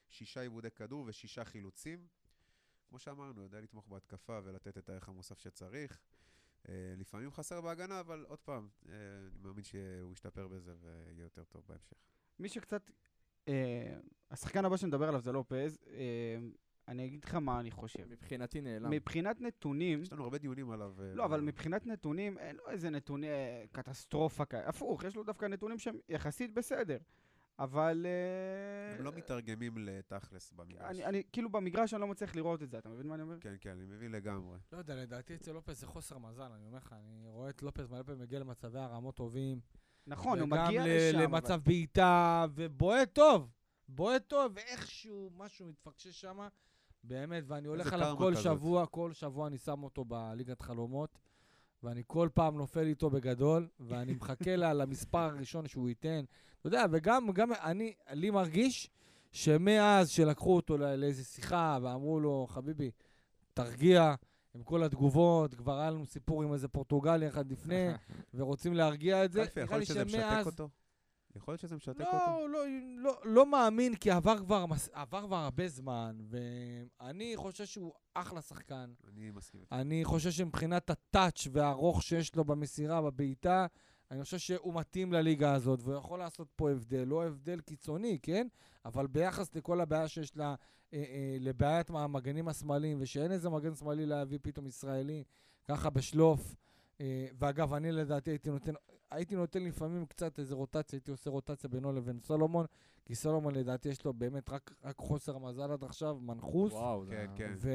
שישה 0.09 0.41
עיבודי 0.41 0.71
כדור 0.71 1.05
ושישה 1.07 1.45
חילוצים. 1.45 2.07
כמו 2.89 2.99
שאמרנו, 2.99 3.43
יודע 3.43 3.61
לתמוך 3.61 3.89
בהתקפה 3.89 4.41
ולתת 4.45 4.79
את 4.79 4.89
הערך 4.89 5.09
המוסף 5.09 5.39
שצריך. 5.39 6.01
אה, 6.69 6.95
לפעמים 6.97 7.31
חסר 7.31 7.61
בהגנה, 7.61 8.01
אבל 8.01 8.25
עוד 8.29 8.39
פעם, 8.39 8.69
אה, 8.89 8.95
אני 9.31 9.39
מאמין 9.43 9.65
שהוא 9.65 10.13
ישתפר 10.13 10.49
בזה 10.49 10.75
ויהיה 10.81 11.23
יותר 11.23 11.45
טוב 11.45 11.63
בהמשך. 11.69 11.97
מי 12.39 12.49
שקצת... 12.49 12.91
אה, 13.49 13.95
השחקן 14.31 14.65
הבא 14.65 14.77
שנדבר 14.77 15.09
עליו 15.09 15.21
זה 15.21 15.33
לופז. 15.33 15.79
אה, 15.91 16.39
אני 16.89 17.07
אגיד 17.07 17.25
לך 17.25 17.35
מה 17.35 17.61
אני 17.61 17.71
חושב. 17.71 18.05
מבחינתי 18.09 18.61
נעלם. 18.61 18.91
מבחינת 18.91 19.41
נתונים... 19.41 20.03
יש 20.03 20.13
לנו 20.13 20.25
הרבה 20.25 20.39
דיונים 20.39 20.71
עליו. 20.71 20.95
אה, 21.03 21.15
לא, 21.15 21.25
אבל 21.25 21.41
מבחינת 21.41 21.87
נתונים, 21.87 22.39
אין 22.39 22.57
לו 22.57 22.71
איזה 22.71 22.91
נתוני 22.91 23.27
קטסטרופה 23.73 24.45
כאלה. 24.45 24.69
הפוך, 24.69 25.05
יש 25.05 25.17
לו 25.17 25.25
דווקא 25.25 25.47
נתונים 25.47 25.79
שהם 25.79 25.99
יחסית 26.09 26.55
בסדר. 26.55 26.99
אבל... 27.59 28.07
אה, 28.09 28.97
הם 28.99 29.05
לא 29.05 29.13
מתרגמים 29.13 29.79
לתכלס 29.79 30.53
במגרש. 30.53 30.83
אני, 30.91 31.05
אני, 31.05 31.23
כאילו 31.33 31.49
במגרש 31.49 31.95
אני 31.95 32.01
לא 32.01 32.07
מצליח 32.09 32.37
לראות 32.37 32.63
את 32.63 32.71
זה, 32.71 32.79
אתה 32.79 32.89
מבין 32.89 33.07
מה 33.07 33.15
אני 33.15 33.23
אומר? 33.23 33.37
כן, 33.41 33.55
כן, 33.61 33.71
אני 33.71 33.85
מבין 33.85 34.13
לגמרי. 34.13 34.59
לא 34.73 34.79
יודע, 34.79 34.95
לדעתי 34.95 35.35
אצל 35.35 35.53
לופס 35.53 35.81
זה 35.81 35.87
חוסר 35.87 36.19
מזל, 36.19 36.43
אני 36.43 36.67
אומר 36.67 36.79
לך, 36.79 36.95
אני 36.99 37.29
רואה 37.29 37.51
את 37.51 37.63
לופס 37.63 37.89
מלא 37.91 38.03
פעמים 38.03 38.21
מגיע 38.21 38.39
למצבי 38.39 38.79
הרמות 38.79 39.15
טובים. 39.17 39.61
נכון, 40.07 40.41
הוא 40.41 40.49
וגם 40.49 40.65
מגיע 40.67 40.83
לשם. 40.87 41.19
אבל- 41.19 41.25
למצב 41.25 41.61
בעיטה, 41.65 42.47
ובועט 42.55 43.15
טוב. 43.15 43.51
בועט 43.89 44.23
טוב, 44.27 44.53
ואיכשהו 44.55 45.31
משהו 45.37 45.67
מתפקשש 45.67 46.21
שם, 46.21 46.49
באמת, 47.05 47.45
ואני 47.47 47.69
הולך 47.69 47.93
עליו 47.93 48.15
כל 48.19 48.31
כזאת. 48.33 48.43
שבוע, 48.43 48.87
כל 48.87 49.13
שבוע 49.13 49.47
אני 49.47 49.59
שם 49.59 49.83
אותו 49.83 50.05
בליגת 50.05 50.63
חלומות, 50.63 51.19
ואני 51.83 52.03
כל 52.07 52.29
פעם 52.35 52.57
נופל 52.57 52.87
איתו 52.87 53.11
בגדול, 53.11 53.69
ואני 53.81 54.13
מחכה 54.15 54.57
לה 54.57 54.73
למספר 54.75 55.19
הראשון 55.19 55.69
שהוא 55.69 55.89
ייתן. 55.89 56.25
אתה 56.61 56.67
יודע, 56.67 56.85
וגם 56.91 57.31
גם 57.33 57.53
אני, 57.53 57.93
לי 58.13 58.31
מרגיש 58.31 58.91
שמאז 59.33 60.09
שלקחו 60.11 60.57
אותו 60.57 60.79
לא- 60.79 60.95
לאיזה 60.95 61.25
שיחה 61.25 61.79
ואמרו 61.83 62.21
לו, 62.21 62.47
חביבי, 62.51 62.91
תרגיע 63.55 64.15
עם 64.55 64.63
כל 64.63 64.83
התגובות, 64.83 65.55
כבר 65.55 65.81
היה 65.81 65.91
לנו 65.91 66.07
סיפור 66.07 66.43
עם 66.43 66.53
איזה 66.53 66.69
פורטוגלי 66.69 67.29
אחד 67.29 67.53
לפני, 67.53 67.89
ורוצים 68.35 68.75
להרגיע 68.75 69.25
את 69.25 69.33
זה. 69.33 69.45
קלפי, 69.45 69.61
יכול 69.61 69.77
להיות 69.77 69.87
שזה 69.89 70.05
משתק 70.05 70.43
אותו? 70.47 70.69
יכול 71.37 71.53
להיות 71.53 71.61
שזה 71.61 71.77
משתק 71.77 72.01
אותו? 72.01 72.17
לא, 72.17 72.49
לא, 72.49 72.65
לא, 72.97 73.21
לא 73.25 73.47
מאמין, 73.47 73.95
כי 73.95 74.11
עבר 74.11 74.39
כבר, 74.39 74.65
עבר 74.93 75.27
כבר 75.27 75.37
הרבה 75.37 75.69
זמן, 75.69 76.19
ואני 76.31 77.33
חושב 77.37 77.65
שהוא 77.65 77.93
אחלה 78.15 78.43
שחקן. 78.43 78.93
אני 79.09 79.31
מסכים 79.31 79.61
איתך. 79.61 79.73
אני 79.73 80.05
חושב 80.05 80.31
שמבחינת 80.31 80.91
הטאץ' 80.91 81.49
והארוך 81.53 82.03
שיש 82.03 82.37
לו 82.37 82.45
במסירה, 82.45 83.03
בבעיטה, 83.03 83.67
אני 84.11 84.25
חושב 84.25 84.39
שהוא 84.39 84.75
מתאים 84.75 85.13
לליגה 85.13 85.55
הזאת, 85.55 85.81
והוא 85.83 85.95
יכול 85.95 86.19
לעשות 86.19 86.49
פה 86.57 86.71
הבדל, 86.71 87.05
לא 87.05 87.27
הבדל 87.27 87.61
קיצוני, 87.61 88.19
כן? 88.23 88.47
אבל 88.85 89.07
ביחס 89.07 89.55
לכל 89.55 89.81
הבעיה 89.81 90.09
שיש 90.09 90.37
לה, 90.37 90.55
אה, 90.95 90.99
אה, 90.99 91.37
לבעיית 91.41 91.91
המגנים 91.91 92.49
השמאליים, 92.49 92.99
ושאין 93.01 93.33
איזה 93.33 93.51
מגן 93.51 93.75
שמאלי 93.75 94.07
להביא 94.07 94.39
פתאום 94.43 94.67
ישראלי, 94.67 95.25
ככה 95.65 95.91
בשלוף. 95.91 96.55
אה, 97.03 97.27
ואגב, 97.39 97.73
אני 97.73 97.93
לדעתי 97.93 98.31
הייתי 98.31 98.51
נותן, 98.51 98.73
הייתי 99.11 99.37
נותן 99.37 99.63
לפעמים 99.63 100.07
קצת 100.07 100.39
איזה 100.39 100.55
רוטציה, 100.55 100.97
הייתי 100.97 101.11
עושה 101.11 101.31
רוטציה 101.31 101.71
בינו 101.71 101.93
לבין 101.93 102.21
סולומון, 102.21 102.67
כי 103.05 103.15
סולומון 103.15 103.55
לדעתי 103.55 103.89
יש 103.89 104.05
לו 104.05 104.13
באמת 104.13 104.51
רק, 104.51 104.75
רק 104.85 104.97
חוסר 104.99 105.39
מזל 105.39 105.73
עד 105.73 105.85
עכשיו, 105.85 106.17
מנחוס. 106.21 106.73
וואו, 106.73 107.05
זה... 107.05 107.13
כן, 107.15 107.27
כן. 107.37 107.53
ו... 107.57 107.71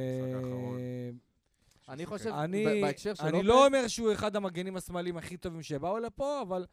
אני. 1.89 2.05
חושב, 2.05 2.29
אני, 2.29 2.81
בהקשר 2.81 3.13
של 3.13 3.25
אני 3.25 3.43
לא 3.43 3.65
אומר 3.65 3.87
שהוא 3.87 4.13
אחד 4.13 4.35
המגנים 4.35 4.75
השמאליים 4.75 5.17
הכי 5.17 5.37
טובים 5.37 5.63
שבאו 5.63 5.99
לפה, 5.99 6.41
אבל 6.41 6.65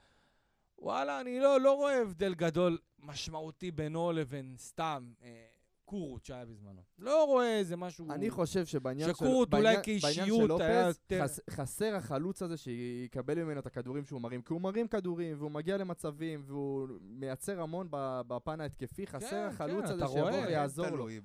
וואלה, 0.79 1.21
אני 1.21 1.41
לא, 1.41 1.61
לא 1.61 1.73
רואה 1.73 2.03
הבדל 2.03 2.35
גדול 2.35 2.79
משמעותי 2.99 3.71
בינו 3.71 4.13
לבין 4.13 4.55
סתם 4.59 5.13
אה, 5.23 5.47
קורות 5.85 6.25
שהיה 6.25 6.45
בזמנו. 6.45 6.83
לא 6.99 7.25
רואה 7.25 7.59
איזה 7.59 7.77
משהו... 7.77 8.11
אני 8.11 8.31
חושב 8.31 8.67
שבעניין 8.67 9.09
של... 9.09 9.15
שקורות 9.15 9.55
אולי 9.55 9.77
כאישיות 9.83 10.61
היה 10.61 10.87
יותר- 10.87 11.23
חס- 11.25 11.41
חסר 11.51 11.95
החלוץ 11.95 12.43
הזה 12.43 12.57
שיקבל 12.57 13.43
ממנו 13.45 13.61
את 13.61 13.67
הכדורים 13.67 14.05
שהוא 14.05 14.21
מרים, 14.21 14.43
כי 14.43 14.53
הוא 14.53 14.61
מרים 14.61 14.89
כדורים, 14.89 15.37
והוא 15.39 15.51
מגיע 15.51 15.77
למצבים, 15.77 16.43
והוא 16.47 16.89
מייצר 17.01 17.61
המון 17.61 17.89
בפן 18.27 18.61
ההתקפי, 18.61 19.07
חסר 19.07 19.29
כן, 19.31 19.47
החלוץ 19.49 19.85
כן, 19.85 19.93
הזה 19.93 20.07
שיבוא. 20.09 20.31
ויעזור 20.31 20.87
לו. 20.87 20.93
תלוי 20.97 21.21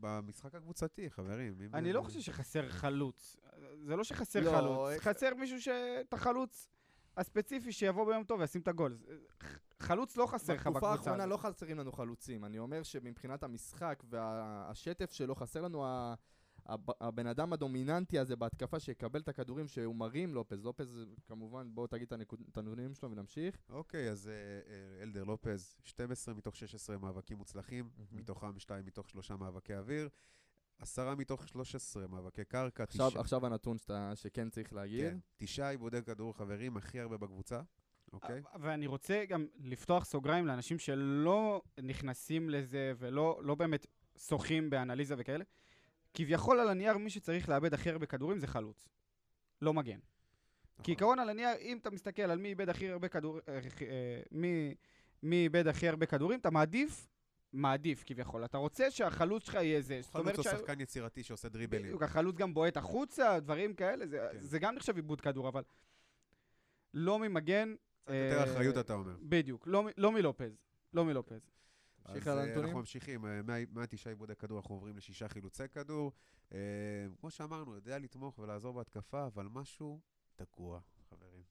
במשחק 0.00 0.54
הקבוצתי, 0.54 1.10
חברים. 1.10 1.54
אני 1.74 1.88
זה- 1.88 1.92
לא 1.92 2.02
חושב 2.02 2.20
שחסר 2.20 2.68
חלוץ. 2.68 3.36
זה 3.86 3.96
לא 3.96 4.04
שחסר 4.04 4.40
לא, 4.40 4.50
חלוץ, 4.50 4.88
איך- 4.90 5.08
חסר 5.08 5.34
מישהו 5.34 5.60
ש... 5.60 5.68
את 6.00 6.12
החלוץ 6.14 6.68
הספציפי 7.16 7.72
שיבוא 7.72 8.04
ביום 8.06 8.24
טוב 8.24 8.40
וישים 8.40 8.60
את 8.60 8.68
הגול. 8.68 8.98
חלוץ 9.80 10.16
לא 10.16 10.26
חסר 10.26 10.52
לך 10.54 10.60
בקבוצה. 10.60 10.70
בתקופה 10.80 10.92
האחרונה. 10.92 11.26
לא 11.26 11.36
חסרים 11.36 11.78
לנו 11.78 11.92
חלוצים. 11.92 12.44
אני 12.44 12.58
אומר 12.58 12.82
שמבחינת 12.82 13.42
המשחק 13.42 14.02
והשטף 14.10 15.10
שלו, 15.12 15.34
חסר 15.34 15.60
לנו 15.62 15.84
ה- 15.86 16.14
הב- 16.66 16.90
הבן 17.00 17.26
אדם 17.26 17.52
הדומיננטי 17.52 18.18
הזה 18.18 18.36
בהתקפה 18.36 18.80
שיקבל 18.80 19.20
את 19.20 19.28
הכדורים 19.28 19.68
שהוא 19.68 19.94
מרים, 19.94 20.34
לופז. 20.34 20.64
לופז, 20.64 20.98
כמובן, 21.26 21.68
בואו 21.74 21.86
תגיד 21.86 22.12
את 22.12 22.56
הנתונים 22.58 22.94
שלו 22.94 23.10
ונמשיך. 23.10 23.56
אוקיי, 23.70 24.10
אז 24.10 24.28
אה, 24.28 24.32
אה, 24.32 25.02
אלדר 25.02 25.24
לופז, 25.24 25.76
12 25.84 26.34
מתוך 26.34 26.56
16 26.56 26.98
מאבקים 26.98 27.36
מוצלחים, 27.38 27.90
מהמם. 27.96 28.08
מתוכם 28.18 28.58
2 28.58 28.84
מתוך 28.86 29.08
3 29.10 29.30
מאבקי 29.30 29.74
אוויר, 29.76 30.08
10 30.78 31.14
מתוך 31.14 31.48
13 31.48 32.06
מאבקי 32.06 32.44
קרקע, 32.44 32.82
עכשיו, 32.82 33.10
תשע- 33.10 33.20
עכשיו 33.20 33.46
הנתון 33.46 33.78
שאתה, 33.78 34.12
שכן 34.14 34.50
צריך 34.50 34.72
להגיד. 34.72 35.00
כן, 35.10 35.18
תשעה 35.36 35.70
עיבודי 35.70 36.02
כדור 36.02 36.36
חברים, 36.36 36.76
הכי 36.76 37.00
הרבה 37.00 37.16
בקבוצה, 37.16 37.60
אוקיי? 38.14 38.42
ואני 38.60 38.86
רוצה 38.86 39.24
גם 39.28 39.46
לפתוח 39.60 40.04
סוגריים 40.04 40.46
לאנשים 40.46 40.78
שלא 40.78 41.62
נכנסים 41.82 42.50
לזה 42.50 42.92
ולא 42.98 43.40
לא 43.42 43.54
באמת 43.54 43.86
שוחים 44.18 44.70
באנליזה 44.70 45.14
וכאלה. 45.18 45.44
כביכול 46.14 46.60
על 46.60 46.68
הנייר 46.68 46.98
מי 46.98 47.10
שצריך 47.10 47.48
לאבד 47.48 47.74
הכי 47.74 47.90
הרבה 47.90 48.06
כדורים 48.06 48.38
זה 48.38 48.46
חלוץ. 48.46 48.88
לא 49.62 49.74
מגן. 49.74 49.98
נכון. 50.72 50.84
כעיקרון 50.84 51.18
על 51.18 51.28
הנייר, 51.28 51.56
אם 51.60 51.78
אתה 51.80 51.90
מסתכל 51.90 52.22
על 52.22 52.38
מי 52.38 52.48
איבד 52.48 52.68
הכי 52.68 52.90
הרבה 52.90 53.08
כדורים, 53.08 53.42
מי, 54.30 54.74
מי 55.22 55.36
איבד 55.36 55.66
הכי 55.66 55.88
הרבה 55.88 56.06
כדורים, 56.06 56.40
אתה 56.40 56.50
מעדיף, 56.50 57.08
מעדיף 57.52 58.02
כביכול. 58.06 58.44
אתה 58.44 58.58
רוצה 58.58 58.90
שהחלוץ 58.90 59.46
שלך 59.46 59.54
יהיה 59.54 59.80
זה. 59.80 60.00
חלוץ 60.12 60.36
הוא 60.36 60.42
שה- 60.44 60.50
שחקן 60.50 60.80
יצירתי 60.80 61.22
שעושה 61.22 61.48
דריבלים. 61.48 61.82
בדיוק, 61.82 62.02
החלוץ 62.02 62.36
גם 62.36 62.54
בועט 62.54 62.76
החוצה, 62.76 63.40
דברים 63.40 63.74
כאלה, 63.74 64.06
זה, 64.06 64.28
כן. 64.32 64.38
זה 64.40 64.58
גם 64.58 64.74
נחשב 64.74 64.96
עיבוד 64.96 65.20
כדור, 65.20 65.48
אבל 65.48 65.62
לא 66.94 67.18
ממגן. 67.18 67.74
קצת 68.04 68.12
יותר 68.14 68.38
אה, 68.38 68.52
אחריות, 68.52 68.78
אתה 68.78 68.94
אומר. 68.94 69.16
בדיוק, 69.22 69.66
לא, 69.66 69.84
לא 69.96 70.12
מלופז. 70.12 70.52
לא 70.92 71.04
מלופז. 71.04 71.40
נמשיך 72.08 72.26
אז 72.26 72.32
על 72.32 72.38
אה, 72.38 72.44
הנתונים? 72.44 72.64
אנחנו 72.64 72.78
ממשיכים, 72.78 73.26
אה, 73.26 73.42
מה- 73.42 73.54
מהתשעה 73.72 74.10
עיבודי 74.12 74.34
כדור 74.36 74.58
אנחנו 74.58 74.74
עוברים 74.74 74.96
לשישה 74.96 75.28
חילוצי 75.28 75.68
כדור. 75.72 76.12
כמו 77.20 77.30
שאמרנו, 77.30 77.74
יודע 77.74 77.98
לתמוך 77.98 78.38
ולעזור 78.38 78.72
בהתקפה, 78.74 79.26
אבל 79.26 79.46
משהו 79.50 80.00
תקוע, 80.36 80.80
חברים. 81.10 81.42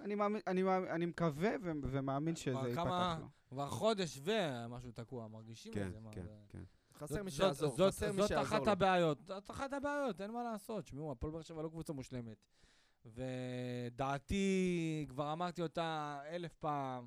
אני, 0.00 0.14
מאמין, 0.14 0.40
אני, 0.46 0.62
מאמין, 0.62 0.90
אני 0.90 1.06
מקווה 1.06 1.50
ו- 1.62 1.70
ומאמין 1.82 2.36
שזה 2.36 2.58
ייפתח 2.68 3.16
לו. 3.20 3.26
כבר 3.48 3.68
חודש 3.68 4.20
ומשהו 4.24 4.92
תקוע, 4.92 5.28
מרגישים 5.28 5.72
כן, 5.74 5.86
את 5.86 5.92
זה. 5.92 5.98
כן, 6.12 6.22
זה- 6.22 6.28
כן. 6.48 6.62
חסר 6.94 7.14
זאת- 7.14 7.22
מי 7.24 7.30
זאת- 7.30 7.36
שיעזור, 7.40 7.76
זאת- 7.76 7.94
חסר 7.94 8.12
מי 8.12 8.18
זאת 8.20 8.28
שיעזור 8.28 8.46
אחת 8.48 8.66
לו. 8.66 8.72
הבעיות, 8.72 9.18
זאת 9.26 9.50
אחת 9.50 9.72
הבעיות, 9.72 10.20
אין 10.20 10.30
מה 10.30 10.42
לעשות. 10.42 10.86
שמעו, 10.86 11.12
הפועל 11.12 11.32
באר 11.32 11.42
שבע 11.42 11.62
לא 11.62 11.68
קבוצה 11.68 11.92
מושלמת. 11.92 12.36
ודעתי, 13.06 15.06
כבר 15.08 15.32
אמרתי 15.32 15.62
אותה 15.62 16.20
אלף 16.30 16.54
פעם, 16.54 17.06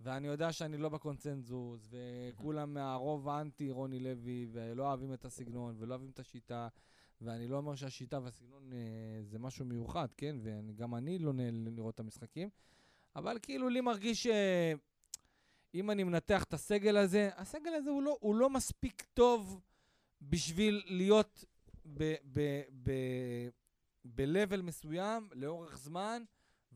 ואני 0.00 0.26
יודע 0.26 0.52
שאני 0.52 0.76
לא 0.76 0.88
בקונצנזוס, 0.88 1.88
וכולם 1.90 2.74
מהרוב 2.74 3.28
האנטי 3.28 3.70
רוני 3.70 4.00
לוי, 4.00 4.46
ולא 4.52 4.88
אוהבים 4.88 5.14
את 5.14 5.24
הסגנון, 5.24 5.74
ולא 5.78 5.94
אוהבים 5.94 6.10
את 6.10 6.18
השיטה, 6.18 6.68
ואני 7.20 7.48
לא 7.48 7.56
אומר 7.56 7.74
שהשיטה 7.74 8.20
והסגנון 8.22 8.72
אה, 8.72 8.78
זה 9.22 9.38
משהו 9.38 9.64
מיוחד, 9.64 10.08
כן? 10.16 10.36
וגם 10.42 10.94
אני 10.94 11.18
לא 11.18 11.32
נהנה 11.32 11.70
לראות 11.70 11.94
את 11.94 12.00
המשחקים, 12.00 12.48
אבל 13.16 13.38
כאילו 13.42 13.68
לי 13.68 13.80
מרגיש 13.80 14.22
ש... 14.22 14.26
אם 15.74 15.90
אני 15.90 16.04
מנתח 16.04 16.42
את 16.42 16.54
הסגל 16.54 16.96
הזה, 16.96 17.30
הסגל 17.36 17.74
הזה 17.74 17.90
הוא 17.90 18.02
לא, 18.02 18.16
הוא 18.20 18.34
לא 18.34 18.50
מספיק 18.50 19.02
טוב 19.14 19.60
בשביל 20.22 20.82
להיות 20.86 21.44
ב- 21.86 22.14
ב- 22.32 22.62
ב- 22.82 23.48
ב-level 24.04 24.62
מסוים 24.62 25.28
לאורך 25.32 25.78
זמן, 25.78 26.22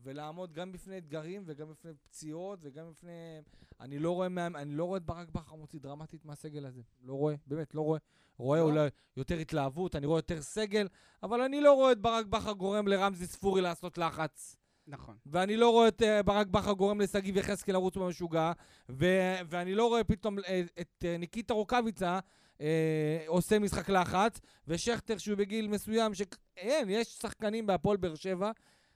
ולעמוד 0.03 0.53
גם 0.53 0.71
בפני 0.71 0.97
אתגרים 0.97 1.43
וגם 1.45 1.69
בפני 1.69 1.91
פציעות 1.93 2.59
וגם 2.61 2.89
בפני... 2.89 3.41
אני 3.79 3.99
לא 3.99 4.11
רואה, 4.11 4.29
מה... 4.29 4.47
אני 4.47 4.75
לא 4.75 4.85
רואה 4.85 4.97
את 4.97 5.05
ברק 5.05 5.29
בכר 5.29 5.55
מוציא 5.55 5.79
דרמטית 5.79 6.25
מהסגל 6.25 6.65
הזה. 6.65 6.81
לא 7.03 7.13
רואה, 7.13 7.35
באמת, 7.47 7.75
לא 7.75 7.81
רואה. 7.81 7.99
רואה 8.37 8.59
לא? 8.59 8.63
אולי 8.63 8.89
יותר 9.17 9.37
התלהבות, 9.37 9.95
אני 9.95 10.05
רואה 10.05 10.17
יותר 10.17 10.41
סגל, 10.41 10.87
אבל 11.23 11.41
אני 11.41 11.61
לא 11.61 11.73
רואה 11.73 11.91
את 11.91 11.99
ברק 12.01 12.25
בכר 12.25 12.51
גורם 12.51 12.87
לרמזי 12.87 13.27
ספורי 13.27 13.61
לעשות 13.61 13.97
לחץ. 13.97 14.55
נכון. 14.87 15.17
ואני 15.25 15.57
לא 15.57 15.69
רואה 15.69 15.87
את 15.87 16.01
אה, 16.01 16.23
ברק 16.23 16.47
בכר 16.47 16.73
גורם 16.73 17.01
לשגיב 17.01 17.37
יחזקאל 17.37 17.73
לרוץ 17.73 17.97
במשוגע, 17.97 18.51
ו- 18.89 19.35
ואני 19.49 19.75
לא 19.75 19.87
רואה 19.87 20.03
פתאום 20.03 20.39
אה, 20.39 20.61
את 20.81 21.05
אה, 21.05 21.17
ניקיטה 21.17 21.53
רוקאביצה 21.53 22.19
אה, 22.61 23.23
עושה 23.27 23.59
משחק 23.59 23.89
לחץ, 23.89 24.39
ושכטר 24.67 25.17
שהוא 25.17 25.37
בגיל 25.37 25.67
מסוים, 25.67 26.13
שאין, 26.13 26.89
יש 26.89 27.07
שחקנים 27.07 27.65
בהפועל 27.65 27.97
באר 27.97 28.15
שבע 28.15 28.51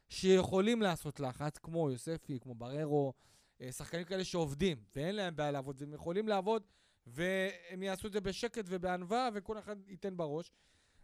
שיכולים 0.09 0.81
לעשות 0.81 1.19
לחץ, 1.19 1.57
כמו 1.57 1.91
יוספי, 1.91 2.39
כמו 2.39 2.55
בררו, 2.55 3.13
אה, 3.61 3.71
שחקנים 3.71 4.03
כאלה 4.03 4.23
שעובדים, 4.23 4.77
ואין 4.95 5.15
להם 5.15 5.35
בעיה 5.35 5.51
לעבוד, 5.51 5.75
והם 5.79 5.93
יכולים 5.93 6.27
לעבוד, 6.27 6.63
והם 7.07 7.83
יעשו 7.83 8.07
את 8.07 8.13
זה 8.13 8.21
בשקט 8.21 8.65
ובענווה, 8.67 9.29
וכל 9.33 9.59
אחד 9.59 9.75
ייתן 9.87 10.17
בראש. 10.17 10.51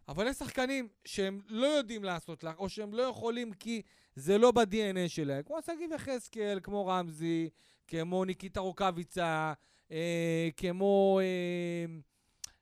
אבל 0.07 0.27
יש 0.27 0.37
שחקנים 0.37 0.87
שהם 1.05 1.41
לא 1.47 1.67
יודעים 1.67 2.03
לעשות 2.03 2.43
לך, 2.43 2.59
או 2.59 2.69
שהם 2.69 2.93
לא 2.93 3.03
יכולים 3.03 3.53
כי 3.53 3.81
זה 4.15 4.37
לא 4.37 4.51
ב-DNA 4.51 5.07
שלהם, 5.07 5.43
כמו 5.43 5.57
שגיב 5.61 5.91
יחזקאל, 5.91 6.59
כמו 6.63 6.87
רמזי, 6.87 7.49
כמו 7.87 8.25
ניקיטה 8.25 8.59
רוקאביצה, 8.59 9.53
אה, 9.91 10.49
כמו... 10.57 11.19
אה, 11.23 11.99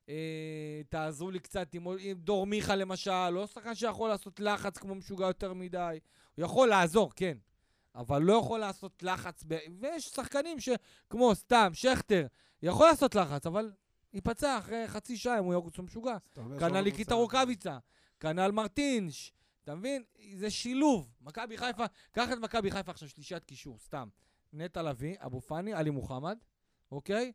אה, 0.09 0.81
תעזרו 0.89 1.31
לי 1.31 1.39
קצת 1.39 1.73
עם, 1.73 1.87
עם 1.99 2.17
דור 2.17 2.47
מיכה 2.47 2.75
למשל, 2.75 3.29
לא 3.29 3.47
שחקן 3.47 3.75
שיכול 3.75 4.09
לעשות 4.09 4.39
לחץ 4.39 4.77
כמו 4.77 4.95
משוגע 4.95 5.25
יותר 5.25 5.53
מדי. 5.53 5.99
הוא 6.35 6.45
יכול 6.45 6.69
לעזור, 6.69 7.11
כן, 7.15 7.37
אבל 7.95 8.21
לא 8.21 8.33
יכול 8.33 8.59
לעשות 8.59 9.03
לחץ. 9.03 9.43
ב... 9.47 9.57
ויש 9.79 10.05
שחקנים 10.05 10.57
שכמו 10.59 11.35
סתם, 11.35 11.69
שכטר, 11.73 12.27
יכול 12.61 12.87
לעשות 12.87 13.15
לחץ, 13.15 13.45
אבל 13.45 13.71
ייפצע 14.13 14.57
אחרי 14.57 14.87
חצי 14.87 15.17
שעה 15.17 15.39
אם 15.39 15.43
הוא 15.43 15.53
ירוץ 15.53 15.79
משוגע. 15.79 16.17
כנ"ל 16.33 16.59
שהוא 16.59 16.77
ניקיטה 16.77 17.13
לא 17.13 17.19
רוקאביצה, 17.19 17.77
כנ"ל 18.19 18.51
מרטינש, 18.51 19.31
אתה 19.63 19.75
מבין? 19.75 20.03
זה 20.35 20.49
שילוב. 20.49 21.09
מכבי 21.21 21.57
חיפה, 21.57 21.85
קח 22.11 22.31
את 22.33 22.37
מכבי 22.37 22.71
חיפה 22.71 22.91
עכשיו, 22.91 23.09
שלישיית 23.09 23.43
קישור, 23.43 23.79
סתם. 23.79 24.07
נטע 24.53 24.81
לביא, 24.81 25.15
אבו 25.19 25.41
פאני, 25.41 25.73
עלי 25.73 25.89
מוחמד, 25.89 26.37
אוקיי? 26.91 27.31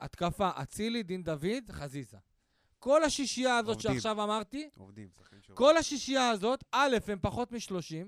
התקפה, 0.00 0.50
אצילי, 0.54 1.02
דין 1.02 1.22
דוד, 1.22 1.70
חזיזה. 1.70 2.16
כל 2.78 3.04
השישייה 3.04 3.56
הזאת 3.58 3.76
עובדים. 3.76 3.92
שעכשיו 3.92 4.22
אמרתי, 4.24 4.68
עובדים. 4.78 5.08
כל 5.54 5.76
השישייה 5.76 6.30
הזאת, 6.30 6.64
א', 6.72 6.96
הם 7.06 7.18
פחות 7.22 7.52
מ-30, 7.52 8.06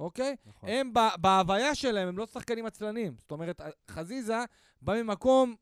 אוקיי? 0.00 0.36
נכון. 0.46 0.68
הם 0.68 0.94
ב- 0.94 1.16
בהוויה 1.20 1.74
שלהם, 1.74 2.08
הם 2.08 2.18
לא 2.18 2.26
שחקנים 2.26 2.66
עצלנים. 2.66 3.16
זאת 3.18 3.30
אומרת, 3.30 3.60
חזיזה 3.90 4.38
בא 4.82 5.02
ממקום, 5.02 5.56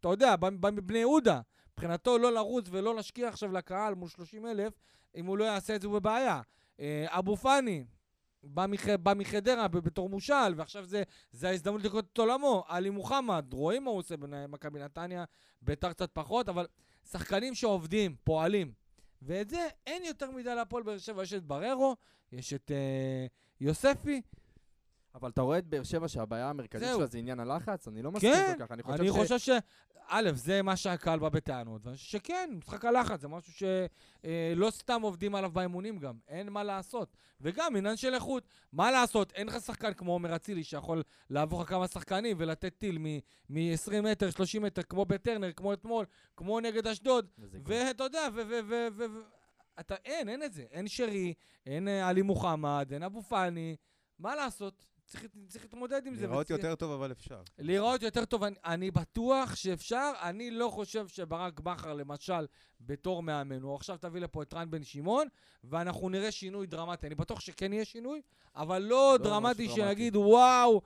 אתה 0.00 0.08
יודע, 0.08 0.36
בא, 0.36 0.50
בא 0.50 0.70
מבני 0.70 0.98
יהודה. 0.98 1.40
מבחינתו 1.72 2.18
לא 2.18 2.32
לרוץ 2.32 2.66
ולא 2.70 2.94
להשקיע 2.94 3.28
עכשיו 3.28 3.52
לקהל 3.52 3.94
מול 3.94 4.08
30 4.08 4.46
אלף, 4.46 4.72
אם 5.16 5.26
הוא 5.26 5.38
לא 5.38 5.44
יעשה 5.44 5.76
את 5.76 5.80
זה 5.80 5.86
הוא 5.86 5.98
בבעיה. 5.98 6.40
אה, 6.80 7.06
אבו 7.08 7.36
פאני, 7.36 7.84
בא, 8.44 8.66
מח, 8.66 8.88
בא 8.88 9.12
מחדרה 9.16 9.68
בתור 9.68 10.08
מושל, 10.08 10.54
ועכשיו 10.56 10.84
זה, 10.84 11.02
זה 11.32 11.48
ההזדמנות 11.48 11.84
לקרוא 11.84 12.00
את 12.00 12.18
עולמו. 12.18 12.64
עלי 12.68 12.90
מוחמד, 12.90 13.44
רואים 13.52 13.84
מה 13.84 13.90
הוא 13.90 13.98
עושה 13.98 14.16
במכבי 14.16 14.80
נתניה, 14.80 15.24
ביתר 15.62 15.92
קצת 15.92 16.10
פחות, 16.12 16.48
אבל 16.48 16.66
שחקנים 17.10 17.54
שעובדים, 17.54 18.16
פועלים. 18.24 18.72
ואת 19.22 19.50
זה 19.50 19.68
אין 19.86 20.04
יותר 20.04 20.30
מדי 20.30 20.54
להפועל 20.54 20.82
באר 20.82 20.98
שבע. 20.98 21.22
יש 21.22 21.32
את 21.32 21.44
בררו, 21.44 21.96
יש 22.32 22.54
את 22.54 22.70
אה, 22.70 23.26
יוספי, 23.60 24.22
אבל 25.14 25.30
אתה 25.30 25.42
רואה 25.42 25.58
את 25.58 25.66
באר 25.66 25.82
שבע 25.82 26.08
שהבעיה 26.08 26.50
המרכזית. 26.50 26.88
שלה 26.96 27.06
זה 27.06 27.18
עניין 27.18 27.40
הלחץ? 27.40 27.88
אני 27.88 28.02
לא 28.02 28.12
מסכים 28.12 28.32
כן, 28.32 28.54
כל 28.58 28.66
כך. 28.66 28.72
אני 28.72 28.82
חושב 28.82 29.00
אני 29.00 29.08
ש... 29.08 29.12
חושב 29.12 29.38
ש... 29.38 29.50
א', 30.08 30.30
זה 30.34 30.62
מה 30.62 30.76
שהקהל 30.76 31.18
בא 31.18 31.28
בטענות, 31.28 31.86
ואני 31.86 31.96
חושב 31.96 32.08
שכן, 32.08 32.50
משחק 32.58 32.84
הלחץ, 32.84 33.20
זה 33.20 33.28
משהו 33.28 33.52
שלא 33.52 34.70
סתם 34.70 35.02
עובדים 35.02 35.34
עליו 35.34 35.50
באימונים 35.50 35.98
גם, 35.98 36.18
אין 36.28 36.48
מה 36.48 36.62
לעשות. 36.62 37.16
וגם 37.40 37.76
עניין 37.76 37.96
של 37.96 38.14
איכות, 38.14 38.48
מה 38.72 38.90
לעשות, 38.90 39.32
אין 39.32 39.46
לך 39.46 39.60
שחקן 39.60 39.92
כמו 39.92 40.12
עומר 40.12 40.36
אצילי 40.36 40.64
שיכול 40.64 41.02
לעבור 41.30 41.62
לך 41.62 41.68
כמה 41.68 41.88
שחקנים 41.88 42.36
ולתת 42.40 42.74
טיל 42.78 42.98
מ-20 42.98 44.02
מטר, 44.02 44.30
30 44.30 44.62
מטר, 44.62 44.82
כמו 44.82 45.04
בטרנר, 45.04 45.52
כמו 45.52 45.72
אתמול, 45.72 46.06
כמו 46.36 46.60
נגד 46.60 46.86
אשדוד, 46.86 47.26
ואתה 47.64 48.04
יודע, 48.04 48.28
ו... 48.34 48.40
ו, 48.48 48.58
ו, 48.68 48.86
ו, 48.96 49.04
ו 49.14 49.20
אתה, 49.80 49.94
אין, 50.04 50.28
אין 50.28 50.42
את 50.42 50.52
זה. 50.52 50.64
אין 50.70 50.88
שרי, 50.88 51.34
אין 51.66 51.88
אה, 51.88 52.08
עלי 52.08 52.22
מוחמד, 52.22 52.88
אין 52.92 53.02
אבו 53.02 53.22
פאני. 53.22 53.76
מה 54.18 54.34
לעשות? 54.34 54.86
צריך, 55.06 55.24
צריך 55.48 55.64
להתמודד 55.64 56.06
עם 56.06 56.14
זה. 56.14 56.30
וצריך- 56.30 56.50
יותר 56.50 56.74
טוב, 56.74 56.92
אבל 56.92 57.12
אפשר. 57.12 57.42
להיראות 57.58 58.02
יותר 58.02 58.24
טוב, 58.24 58.42
אני, 58.44 58.56
אני 58.64 58.90
בטוח 58.90 59.54
שאפשר. 59.54 60.12
אני 60.22 60.50
לא 60.50 60.68
חושב 60.68 61.08
שברק 61.08 61.60
בכר, 61.60 61.94
למשל, 61.94 62.46
בתור 62.80 63.22
מאמן, 63.22 63.62
הוא 63.62 63.74
עכשיו 63.76 63.96
תביא 64.00 64.20
לפה 64.20 64.42
את 64.42 64.54
רן 64.54 64.70
בן 64.70 64.84
שמעון, 64.84 65.28
ואנחנו 65.64 66.08
נראה 66.08 66.30
שינוי 66.30 66.66
דרמטי. 66.66 67.06
אני 67.06 67.14
בטוח 67.14 67.40
שכן 67.40 67.72
יהיה 67.72 67.84
שינוי, 67.84 68.20
אבל 68.56 68.78
לא, 68.82 68.88
לא 68.88 69.24
דרמטי 69.24 69.64
משהו 69.64 69.76
שנגיד, 69.76 70.16
וואו, 70.16 70.82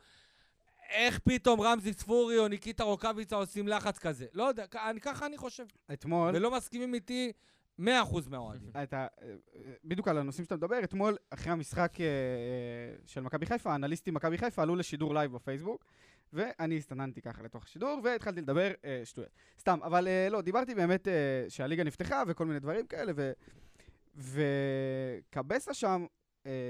איך 0.90 1.18
פתאום 1.18 1.60
רמזי 1.60 1.94
צפורי 1.94 2.38
או 2.38 2.48
ניקיטה 2.48 2.84
רוקאביצה 2.84 3.36
עושים 3.36 3.68
לחץ 3.68 3.98
כזה. 3.98 4.26
לא 4.32 4.44
יודע, 4.44 4.66
ככה 5.00 5.26
אני 5.26 5.36
חושב. 5.38 5.64
אתמול, 5.92 6.30
ולא 6.36 6.50
מסכימים 6.50 6.94
איתי 6.94 7.32
100% 7.80 7.82
מהאוהדים. 8.30 8.70
אתה, 8.82 9.06
אה, 9.22 9.34
בדיוק 9.84 10.08
על 10.08 10.18
הנושאים 10.18 10.44
שאתה 10.44 10.56
מדבר, 10.56 10.84
אתמול, 10.84 11.16
אחרי 11.30 11.52
המשחק 11.52 12.00
אה, 12.00 12.06
אה, 12.06 12.10
של 13.06 13.20
מכבי 13.20 13.46
חיפה, 13.46 13.72
האנליסטים 13.72 14.14
מכבי 14.14 14.38
חיפה 14.38 14.62
עלו 14.62 14.76
לשידור 14.76 15.14
live 15.14 15.32
בפייסבוק, 15.32 15.84
ואני 16.32 16.76
הסתננתי 16.76 17.22
ככה 17.22 17.42
לתוך 17.42 17.64
השידור, 17.64 18.00
והתחלתי 18.04 18.40
לדבר 18.40 18.70
אה, 18.84 19.00
שטויות. 19.04 19.30
סתם, 19.60 19.78
אבל 19.82 20.08
אה, 20.08 20.28
לא, 20.30 20.40
דיברתי 20.40 20.74
באמת 20.74 21.08
אה, 21.08 21.44
שהליגה 21.48 21.84
נפתחה 21.84 22.22
וכל 22.26 22.46
מיני 22.46 22.60
דברים 22.60 22.86
כאלה. 22.86 23.12
וקבסה 24.16 25.74
שם, 25.74 26.02
אה, 26.02 26.17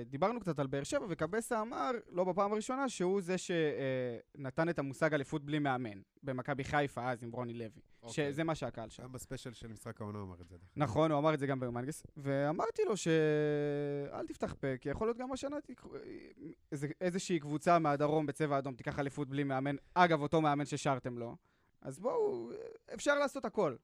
דיברנו 0.06 0.40
קצת 0.40 0.58
על 0.58 0.66
באר 0.66 0.82
שבע, 0.82 1.06
וקבסה 1.08 1.60
אמר, 1.60 1.90
לא 2.08 2.24
בפעם 2.24 2.52
הראשונה, 2.52 2.88
שהוא 2.88 3.20
זה 3.20 3.36
שנתן 3.38 4.68
את 4.68 4.78
המושג 4.78 5.14
אליפות 5.14 5.44
בלי 5.44 5.58
מאמן, 5.58 6.00
במכבי 6.22 6.64
חיפה 6.64 7.10
אז 7.10 7.22
עם 7.22 7.30
רוני 7.30 7.54
לוי. 7.54 7.80
אוקיי. 8.02 8.32
שזה 8.32 8.44
מה 8.44 8.54
שהקהל 8.54 8.88
שם. 8.88 9.02
גם 9.02 9.12
ב 9.12 9.17
special 9.17 9.52
של 9.52 9.68
משחק 9.68 10.00
העונה 10.00 10.18
הוא 10.18 10.26
אמר 10.26 10.40
את 10.40 10.48
זה. 10.48 10.56
נכון, 10.76 11.10
הוא 11.10 11.18
אמר 11.18 11.34
את 11.34 11.38
זה 11.38 11.46
גם 11.46 11.60
במנגס, 11.60 12.02
ואמרתי 12.16 12.82
לו 12.84 12.96
שאל 12.96 14.26
תפתח 14.26 14.54
פה, 14.60 14.76
כי 14.76 14.88
יכול 14.88 15.06
להיות 15.06 15.18
גם 15.18 15.32
השנה 15.32 15.56
איזושהי 17.00 17.40
קבוצה 17.40 17.78
מהדרום 17.78 18.26
בצבע 18.26 18.58
אדום 18.58 18.74
תיקח 18.74 18.98
אליפות 18.98 19.28
בלי 19.28 19.44
מאמן, 19.44 19.76
אגב, 19.94 20.22
אותו 20.22 20.40
מאמן 20.40 20.64
ששרתם 20.64 21.18
לו, 21.18 21.36
אז 21.82 21.98
בואו, 21.98 22.50
אפשר 22.94 23.18
לעשות 23.18 23.44
הכל. 23.44 23.76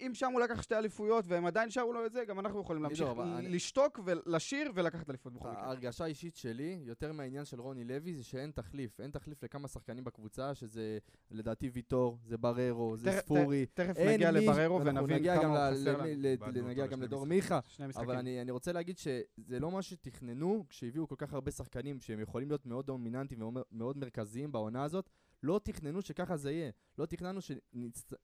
אם 0.00 0.10
שם 0.14 0.32
הוא 0.32 0.40
לקח 0.40 0.62
שתי 0.62 0.74
אליפויות 0.74 1.24
והם 1.28 1.46
עדיין 1.46 1.70
שרו 1.70 1.92
לו 1.92 2.06
את 2.06 2.12
זה, 2.12 2.24
גם 2.24 2.38
אנחנו 2.40 2.60
יכולים 2.60 2.82
להמשיך 2.82 3.08
אני- 3.20 3.48
לשתוק 3.48 4.00
ולשיר 4.04 4.70
ולקחת 4.74 5.10
אליפות 5.10 5.32
בכל 5.32 5.48
מקרה. 5.50 5.62
ההרגשה 5.62 6.04
האישית 6.04 6.36
שלי, 6.36 6.78
יותר 6.84 7.12
מהעניין 7.12 7.44
של 7.44 7.60
רוני 7.60 7.84
לוי, 7.84 8.14
זה 8.14 8.24
שאין 8.24 8.50
תחליף. 8.50 9.00
אין 9.00 9.10
תחליף 9.10 9.42
לכמה 9.44 9.68
שחקנים 9.68 10.04
בקבוצה, 10.04 10.54
שזה 10.54 10.98
לדעתי 11.30 11.68
ויטור, 11.72 12.18
זה 12.24 12.36
בררו, 12.38 12.96
זה 12.96 13.12
ספורי. 13.20 13.66
תכף 13.74 13.94
נגיע 13.98 14.30
מי- 14.32 14.46
לבררו 14.46 14.80
ונבין 14.84 15.24
כמה 15.24 15.42
גם 15.42 15.50
הוא 15.50 15.58
ל- 15.58 15.70
חסר 15.74 15.96
לנו. 15.98 16.04
ל- 16.16 16.62
נגיע 16.68 16.86
גם 16.86 16.92
לשני 16.92 17.06
לדור 17.06 17.20
משחקים. 17.20 17.28
מיכה. 17.28 17.60
שני 17.68 17.86
משחקים. 17.86 18.08
אבל 18.10 18.18
אני, 18.18 18.42
אני 18.42 18.50
רוצה 18.50 18.72
להגיד 18.72 18.98
שזה 18.98 19.22
לא 19.60 19.70
מה 19.70 19.82
שתכננו 19.82 20.64
כשהביאו 20.68 21.08
כל 21.08 21.14
כך 21.18 21.32
הרבה 21.32 21.50
שחקנים 21.50 22.00
שהם 22.00 22.20
יכולים 22.20 22.48
להיות 22.48 22.66
מאוד 22.66 22.86
דומיננטיים 22.86 23.42
ומאוד 23.42 23.98
מרכזיים 23.98 24.52
בעונה 24.52 24.82
הזאת. 24.84 25.10
לא 25.42 25.60
תכננו 25.64 26.02
שככה 26.02 26.36
זה 26.36 26.52
יהיה. 26.52 26.70
לא 26.98 27.06
תכננו 27.06 27.40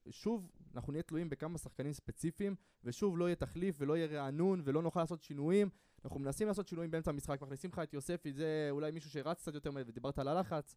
ששוב 0.09 0.51
אנחנו 0.75 0.91
נהיה 0.91 1.03
תלויים 1.03 1.29
בכמה 1.29 1.57
שחקנים 1.57 1.93
ספציפיים, 1.93 2.55
ושוב 2.83 3.17
לא 3.17 3.25
יהיה 3.25 3.35
תחליף 3.35 3.75
ולא 3.79 3.97
יהיה 3.97 4.07
רענון 4.07 4.61
ולא 4.63 4.81
נוכל 4.81 4.99
לעשות 4.99 5.21
שינויים. 5.21 5.69
אנחנו 6.05 6.19
מנסים 6.19 6.47
לעשות 6.47 6.67
שינויים 6.67 6.91
באמצע 6.91 7.11
המשחק, 7.11 7.41
מכניסים 7.41 7.69
לך 7.69 7.79
את 7.79 7.93
יוספי, 7.93 8.33
זה 8.33 8.67
אולי 8.71 8.91
מישהו 8.91 9.09
שרץ 9.09 9.41
קצת 9.41 9.53
יותר 9.53 9.71
מהר 9.71 9.83
ודיברת 9.87 10.19
על 10.19 10.27
הלחץ. 10.27 10.75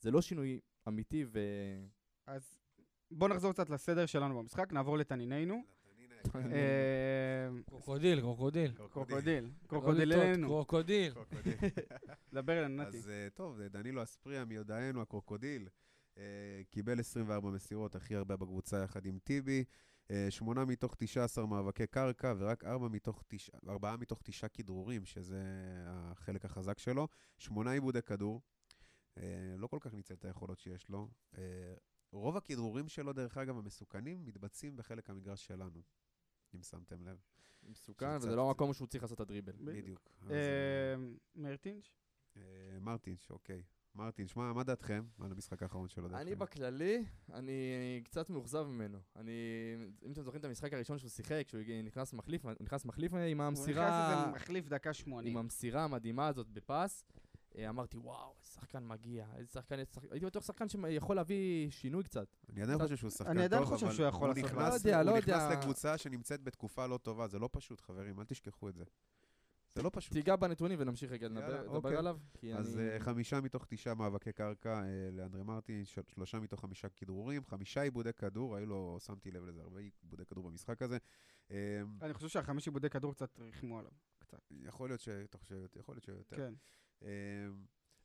זה 0.00 0.10
לא 0.10 0.22
שינוי 0.22 0.60
אמיתי 0.88 1.24
ו... 1.26 1.40
אז 2.26 2.58
בואו 3.10 3.30
נחזור 3.30 3.52
קצת 3.52 3.70
לסדר 3.70 4.06
שלנו 4.06 4.38
במשחק, 4.38 4.72
נעבור 4.72 4.98
לתנינינו. 4.98 5.62
אה, 6.36 7.48
קרוקודיל, 7.66 8.20
קרוקודיל. 8.20 8.72
קרוקודיל, 8.72 8.84
קרוקודיל. 8.90 9.50
קרוקודילנו. 9.66 10.48
קרוקודיל. 10.48 11.12
דבר 12.34 12.58
אלינו, 12.58 12.82
נתי. 12.82 12.98
אז 12.98 13.08
אה, 13.08 13.28
טוב, 13.34 13.62
דנילו 13.62 14.02
אספריה 14.02 14.44
מיודענו, 14.44 15.02
הקרוקודיל. 15.02 15.68
אה, 16.18 16.22
קיבל 16.70 17.00
24 17.00 17.50
מסירות, 17.50 17.94
הכי 17.96 18.16
הרבה 18.16 18.36
בקבוצה 18.36 18.78
יחד 18.78 19.06
עם 19.06 19.18
טיבי. 19.24 19.64
שמונה 20.30 20.64
מתוך 20.64 20.94
19 20.98 21.46
מאבקי 21.46 21.86
קרקע, 21.86 22.34
ורק 22.38 22.64
ארבע 22.64 22.88
מתוך 22.88 23.22
ארבעה 23.68 23.96
מתוך 23.96 24.20
תשעה 24.24 24.48
כדרורים, 24.48 25.04
שזה 25.04 25.42
החלק 25.86 26.44
החזק 26.44 26.78
שלו. 26.78 27.08
שמונה 27.38 27.72
עיבודי 27.72 28.02
כדור. 28.02 28.40
אה, 29.18 29.54
לא 29.58 29.66
כל 29.66 29.78
כך 29.80 29.94
ניצל 29.94 30.14
את 30.14 30.24
היכולות 30.24 30.58
שיש 30.58 30.88
לו. 30.88 31.08
אה, 31.38 31.74
רוב 32.12 32.36
הכדרורים 32.36 32.88
שלו, 32.88 33.12
דרך 33.12 33.36
אגב, 33.36 33.58
המסוכנים, 33.58 34.24
מתבצעים 34.24 34.76
בחלק 34.76 35.10
המגרש 35.10 35.46
שלנו, 35.46 35.82
אם 36.54 36.62
שמתם 36.62 37.04
לב. 37.04 37.16
מסוכן, 37.68 38.16
וזה 38.16 38.36
לא 38.36 38.48
המקום 38.48 38.72
שהוא 38.72 38.88
צריך 38.88 39.04
לעשות 39.04 39.16
את 39.16 39.20
הדריבל. 39.20 39.52
בדיוק. 39.64 40.10
אה, 40.30 40.34
אה, 40.36 40.94
מרטינש? 41.36 41.94
אה, 42.36 42.42
מרטינש, 42.80 43.30
אוקיי. 43.30 43.62
מרטינש, 43.94 44.36
מה 44.36 44.52
מה 44.52 44.64
דעתכם 44.64 45.04
על 45.20 45.32
המשחק 45.32 45.62
האחרון 45.62 45.88
שלו? 45.88 46.08
אני? 46.16 46.34
בכללי, 46.34 47.04
אני 47.32 48.00
קצת 48.04 48.30
מאוכזב 48.30 48.62
ממנו. 48.62 48.98
אני, 49.16 49.32
אם 50.02 50.12
אתם 50.12 50.22
זוכרים 50.22 50.40
את 50.40 50.44
המשחק 50.44 50.72
הראשון 50.72 50.98
שהוא 50.98 51.10
שיחק, 51.10 51.48
שהוא 51.48 51.60
הגיע- 51.60 51.82
נכנס 51.82 52.12
מחליף, 52.12 52.44
הוא 52.44 52.52
נכנס 52.60 52.84
מחליף 52.84 53.12
עם 53.12 53.18
הוא 53.18 53.24
נכנס 53.50 53.58
המסירה, 53.58 54.22
לזה 54.22 54.30
מחליף 54.32 54.68
דקה 54.68 54.88
עם 54.90 54.94
80. 54.94 55.36
המסירה 55.36 55.84
המדהימה 55.84 56.26
הזאת 56.26 56.48
בפס. 56.48 57.04
אה, 57.58 57.68
אמרתי, 57.68 57.96
וואו, 57.98 58.32
איזה 58.38 58.52
שחקן 58.52 58.86
מגיע, 58.86 59.26
איזה 59.36 59.50
שחקן, 59.52 59.78
איזה 59.78 59.92
שחקן, 59.92 60.08
הייתי 60.10 60.26
בטוח 60.26 60.44
שחקן 60.44 60.68
שיכול 60.68 61.16
להביא 61.16 61.70
שינוי 61.70 62.04
קצת. 62.04 62.26
אני 62.48 62.62
עדיין 62.62 62.78
חושב 62.78 62.96
שהוא 62.96 63.10
שחקן 63.10 63.24
טוב, 63.24 63.36
אני 63.36 63.44
עדיין 63.44 63.64
חושב 63.64 63.86
אבל 63.86 63.94
שהוא 63.94 64.06
יכול 64.06 64.30
הוא 64.30 64.38
לעשות. 64.38 64.56
לא 64.56 64.74
יודע, 64.74 65.02
לא 65.02 65.10
הוא 65.10 65.18
נכנס. 65.18 65.52
לקבוצה 65.52 65.98
שנמצאת 65.98 66.42
בתקופה 66.42 66.86
לא 66.86 66.98
טובה, 66.98 67.26
זה 67.28 67.38
לא 67.38 67.48
פשוט, 67.52 67.80
חברים, 67.80 68.20
אל 68.20 68.24
תשכחו 68.24 68.68
את 68.68 68.74
זה. 68.74 68.84
זה 69.74 69.82
לא 69.82 69.90
פשוט. 69.92 70.12
תיגע 70.12 70.36
בנתונים 70.36 70.78
ונמשיך 70.80 71.12
רגע 71.12 71.28
לדבר 71.28 71.66
אוקיי. 71.66 71.96
עליו. 71.96 72.18
אז. 72.58 72.78
אה, 72.78 72.96
חמישה 73.00 73.40
מתוך 73.40 73.64
תשעה 73.68 73.94
מאבקי 73.94 74.32
קרקע 74.32 74.82
אה, 74.82 74.84
לאנדרי 75.12 75.42
מרטין, 75.42 75.84
של- 75.84 76.02
שלושה 76.08 76.40
מתוך 76.40 76.60
חמישה 76.60 76.88
כדרורים, 76.88 77.44
חמישה 77.44 77.82
עיבודי 77.82 78.12
כדור, 78.12 78.56
היו 78.56 78.66
לו, 78.66 78.98
שמתי 79.00 79.30
לב 79.30 79.44
לזה, 79.44 79.60
הרבה 79.60 79.80
עיבודי 80.02 80.24
כדור 80.24 80.44
במשחק 80.44 80.82
הזה. 80.82 80.98
אני 82.02 82.14
חושב 82.14 82.28
שהחמש 82.28 82.66
עיבודי 82.66 82.90
כדור 82.90 83.12
קצת 83.12 83.38
ריחמו 83.38 83.78
עליו. 83.78 83.90
קצת. 84.18 84.52
יכול 84.64 84.88
להיות 84.88 85.00
שיותר. 86.04 86.36
כן. 86.36 86.54
אה, 87.02 87.08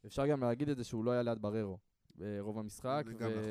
אפשר 0.06 0.28
גם 0.28 0.42
להגיד 0.42 0.70
את 0.70 0.78
זה 0.78 0.84
שהוא 0.84 1.06
לא 1.06 1.12
היה 1.12 1.22
ליד 1.22 1.42
בררו 1.42 1.78
ברוב 2.20 2.60
המשחק, 2.60 3.04
זה 3.08 3.14
גם 3.14 3.30
נכון. 3.30 3.44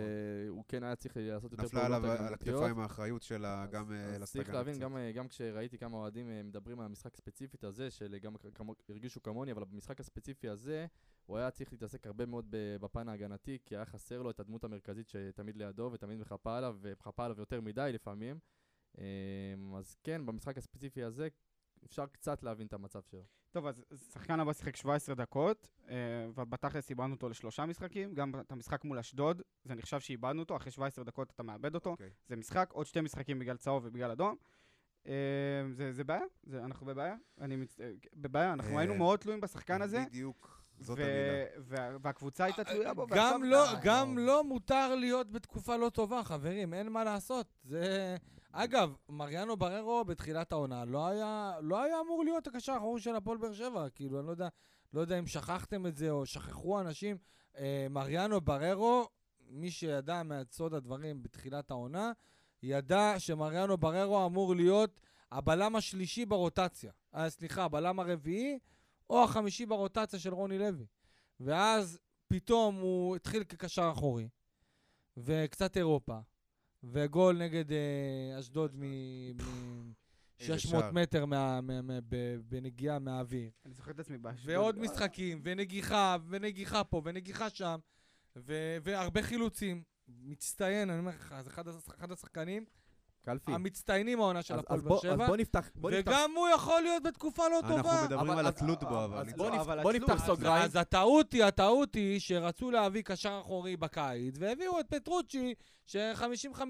והוא 0.47 0.65
כן 0.69 0.83
היה 0.83 0.97
צריך 0.97 1.17
לעשות 1.21 1.53
יותר 1.53 1.65
נפלה 1.65 1.87
עליו 1.87 2.07
על 2.07 2.11
הגנתיות. 2.11 2.57
הכתפיים 2.57 2.79
האחריות 2.79 3.23
שלה, 3.23 3.63
אז- 3.63 3.71
גם 3.71 3.93
אה, 3.93 4.19
לסטגן 4.19 4.43
צריך 4.43 4.55
להבין. 4.55 4.79
גם, 4.79 4.97
אה, 4.97 5.13
גם 5.13 5.29
כשראיתי 5.29 5.79
כמה 5.79 5.97
אוהדים 5.97 6.31
אה, 6.31 6.43
מדברים 6.43 6.81
על 6.81 6.87
המשחק 6.87 7.15
הספציפית 7.15 7.65
הזה, 7.65 7.91
שגם 7.91 8.35
הרגישו 8.89 9.23
כמוני, 9.23 9.53
אבל 9.53 9.65
במשחק 9.65 10.01
הספציפי 10.01 10.49
הזה, 10.49 10.87
הוא 11.27 11.37
היה 11.37 11.51
צריך 11.51 11.73
להתעסק 11.73 12.07
הרבה 12.07 12.27
מאוד 12.27 12.47
בפן 12.81 13.09
ההגנתי, 13.09 13.59
כי 13.67 13.77
היה 13.77 13.85
חסר 13.85 14.23
לו 14.23 14.31
את 14.31 14.41
הדמות 14.41 14.65
המרכזית 14.65 15.09
שתמיד 15.09 15.57
לידו 15.57 15.91
ותמיד 15.93 16.19
מחפה 16.19 16.57
עליו, 16.59 16.77
ומחפה 16.81 17.25
עליו 17.25 17.39
יותר 17.39 17.61
מדי 17.61 17.91
לפעמים. 17.95 18.39
אה, 18.99 19.05
אז 19.79 19.97
כן, 20.03 20.27
במשחק 20.27 20.59
הספציפי 20.59 21.03
הזה, 21.03 21.29
אפשר 21.87 22.07
קצת 22.07 22.43
להבין 22.43 22.67
את 22.67 22.73
המצב 22.73 23.01
שלו. 23.03 23.25
טוב, 23.51 23.67
אז 23.67 23.85
שחקן 24.13 24.41
הבא 24.41 24.53
שיחק 24.53 24.77
17 24.77 25.15
דקות, 25.15 25.69
אה, 25.89 25.95
ובתכלס 26.35 26.91
איבדנו 26.91 27.15
אותו 27.15 27.29
לשלושה 27.29 27.67
משחקים. 27.67 28.15
גם 28.15 28.41
את 28.41 28.53
המשחק 28.53 28.85
מול 28.85 28.99
אשדוד, 28.99 29.43
זה 29.65 29.75
נחשב 29.75 30.01
שאיבדנו 30.01 30.41
אותו, 30.41 30.57
אחרי 30.57 30.71
17 30.73 31.05
דקות 31.05 31.31
אתה 31.35 31.43
מאבד 31.43 31.75
אותו. 31.75 31.91
אוקיי. 31.91 32.11
זה 32.29 32.37
משחק, 32.37 32.71
עוד 32.73 32.87
שתי 32.87 33.01
משחקים 33.01 33.39
בגלל 33.39 33.57
צהוב 33.57 33.83
ובגלל 33.87 34.11
אדום. 34.11 34.37
אה, 35.07 35.13
זה, 35.71 35.93
זה 35.93 36.05
בעיה, 36.05 36.23
זה, 36.43 36.65
אנחנו 36.65 36.87
בבעיה. 36.87 37.17
אני 37.41 37.57
מצ... 37.57 37.81
אה, 37.81 37.91
בבעיה, 38.15 38.53
אנחנו 38.53 38.79
היינו 38.79 38.95
מאוד 38.95 39.19
תלויים 39.19 39.41
בשחקן 39.41 39.83
הזה. 39.83 40.05
בדיוק, 40.07 40.63
זאת 40.79 40.99
ו- 40.99 41.03
המילה. 41.03 41.45
וה- 41.59 41.97
והקבוצה 42.03 42.45
הייתה 42.45 42.65
תלויה 42.65 42.95
בו, 42.95 43.07
גם 43.11 43.43
לא, 43.45 43.65
גם 43.83 44.19
לא 44.19 44.45
מותר 44.45 44.95
להיות 44.95 45.31
בתקופה 45.33 45.77
לא 45.77 45.89
טובה, 45.91 46.25
חברים, 46.25 46.75
אין 46.75 46.89
מה 46.89 47.05
לעשות. 47.05 47.47
זה... 47.65 48.17
אגב, 48.53 48.95
מריאנו 49.09 49.57
בררו 49.57 50.05
בתחילת 50.05 50.53
העונה 50.53 50.85
לא 50.85 51.07
היה, 51.07 51.55
לא 51.61 51.83
היה 51.83 52.01
אמור 52.01 52.25
להיות 52.25 52.47
הקשר 52.47 52.73
האחורי 52.73 53.01
של 53.01 53.17
הפועל 53.17 53.39
באר 53.39 53.53
שבע. 53.53 53.89
כאילו, 53.89 54.19
אני 54.19 54.27
לא 54.27 54.31
יודע, 54.31 54.49
לא 54.93 55.01
יודע 55.01 55.19
אם 55.19 55.27
שכחתם 55.27 55.87
את 55.87 55.97
זה 55.97 56.11
או 56.11 56.27
שכחו 56.27 56.81
אנשים. 56.81 57.17
אה, 57.59 57.87
מריאנו 57.91 58.41
בררו, 58.41 59.09
מי 59.51 59.71
שידע 59.71 60.23
מהצוד 60.23 60.75
הדברים 60.75 61.23
בתחילת 61.23 61.71
העונה, 61.71 62.13
ידע 62.63 63.15
שמריאנו 63.19 63.77
בררו 63.77 64.27
אמור 64.27 64.55
להיות 64.55 65.01
הבלם 65.33 65.77
השלישי 65.77 66.27
ברוטציה. 66.27 66.93
אה, 67.15 67.31
סליחה, 67.31 67.65
הבלם 67.65 68.01
הרביעי 68.01 68.59
או 69.11 69.25
החמישי 69.25 69.67
ברוטציה 69.67 70.19
של 70.19 70.35
רוני 70.35 70.59
לוי. 70.59 70.87
ואז 71.41 71.99
פתאום 72.29 72.77
הוא 72.77 73.17
התחיל 73.17 73.45
כקשר 73.45 73.91
אחורי, 73.93 74.29
וקצת 75.17 75.77
אירופה, 75.77 76.19
וגול 76.85 77.39
נגד 77.39 77.73
אה, 77.73 77.79
אשדוד 78.39 78.75
איזה 80.41 80.53
מ-600 80.55 80.59
שער. 80.59 80.91
מטר 80.93 81.27
מה- 81.27 81.61
מה- 81.61 81.83
מה- 81.83 81.99
ב- 82.09 82.37
בנגיעה 82.49 82.99
מהאוויר. 82.99 83.51
אני 83.67 83.75
זוכר 83.75 83.91
את 83.91 83.99
עצמי 84.01 84.19
באשדוד. 84.19 84.51
ועוד 84.51 84.79
משחקים, 84.79 85.41
ונגיחה, 85.45 86.17
ונגיחה 86.29 86.85
פה, 86.85 87.03
ונגיחה 87.05 87.51
שם, 87.51 87.79
ו- 88.37 88.77
והרבה 88.83 89.23
חילוצים. 89.23 89.83
מצטיין, 90.09 90.91
אני 90.91 90.99
אומר 90.99 91.11
לך, 91.11 91.35
זה 91.45 91.51
אחד 91.97 92.13
השחקנים 92.13 92.65
קלפי. 93.29 93.53
המצטיינים 93.53 94.21
העונה 94.21 94.43
של 94.43 94.59
הפועל 94.59 94.81
באר 94.81 94.89
בוא- 94.89 94.97
אז 94.97 95.03
שבע, 95.03 95.27
בוא 95.27 95.37
נפתח, 95.37 95.71
בוא 95.75 95.91
נפתח 95.91 96.11
וגם 96.11 96.31
הוא 96.37 96.49
יכול 96.49 96.83
להיות 96.83 97.03
בתקופה 97.03 97.49
לא 97.49 97.59
אנחנו 97.61 97.77
טובה. 97.77 98.03
מדברים 98.05 98.31
אבל- 98.31 98.39
על 98.39 98.47
התלות 98.47 98.85
בו, 98.85 98.99
אז 99.15 99.31
אבל... 99.61 99.83
בוא 99.83 99.93
נפתח 99.93 100.15
אז- 100.15 100.27
סוגריים. 100.27 100.63
אז 100.65 100.77
הטעות 100.77 101.33
היא, 101.33 101.45
הטעות 101.45 101.95
היא 101.95 102.21
שרצו 102.21 102.71
להביא 102.71 103.03
קשר 103.03 103.39
אחורי 103.43 103.77
בקיץ, 103.77 104.35
והביאו 104.39 104.81
את 104.81 104.87
פטרוצ'י, 104.89 105.55
ש-50-50, 105.87 106.61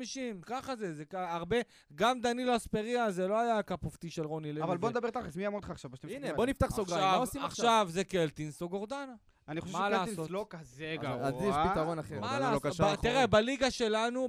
ככה 0.46 0.76
זה, 0.76 0.94
זה 0.94 1.04
הרבה, 1.12 1.56
גם 1.94 2.20
דנילו 2.20 2.56
אספריה 2.56 3.10
זה 3.10 3.28
לא 3.28 3.40
היה 3.40 3.58
הקפופטי 3.58 4.10
של 4.10 4.26
רוני 4.26 4.52
לוי. 4.52 4.62
אבל 4.62 4.76
בוא 4.76 4.90
נדבר 4.90 5.10
תכלס, 5.10 5.36
מי 5.36 5.42
יעמוד 5.42 5.64
לך 5.64 5.70
עכשיו 5.70 5.90
הנה? 6.08 6.34
בוא 6.34 6.46
נפתח 6.46 6.70
סוגריים, 6.70 7.00
מה 7.02 7.08
עכשיו, 7.08 7.20
עושים 7.20 7.42
עכשיו? 7.44 7.66
עכשיו 7.66 7.86
זה 7.90 8.04
קלטינס 8.04 8.62
או 8.62 8.68
גורדנה. 8.68 9.14
אני 9.48 9.60
חושב 9.60 9.78
שקלטינס? 9.78 10.30
לא 10.30 10.46
כזה 10.50 10.96
גרוע. 11.00 11.16
אז 11.16 11.34
יש 11.42 11.54
פתרון 11.70 11.98
אחר. 11.98 12.20
מה 12.20 12.40
לא 12.40 12.50
לעשות? 12.64 12.98
תראה, 13.02 13.26
בליגה 13.26 13.70
שלנו. 13.70 14.28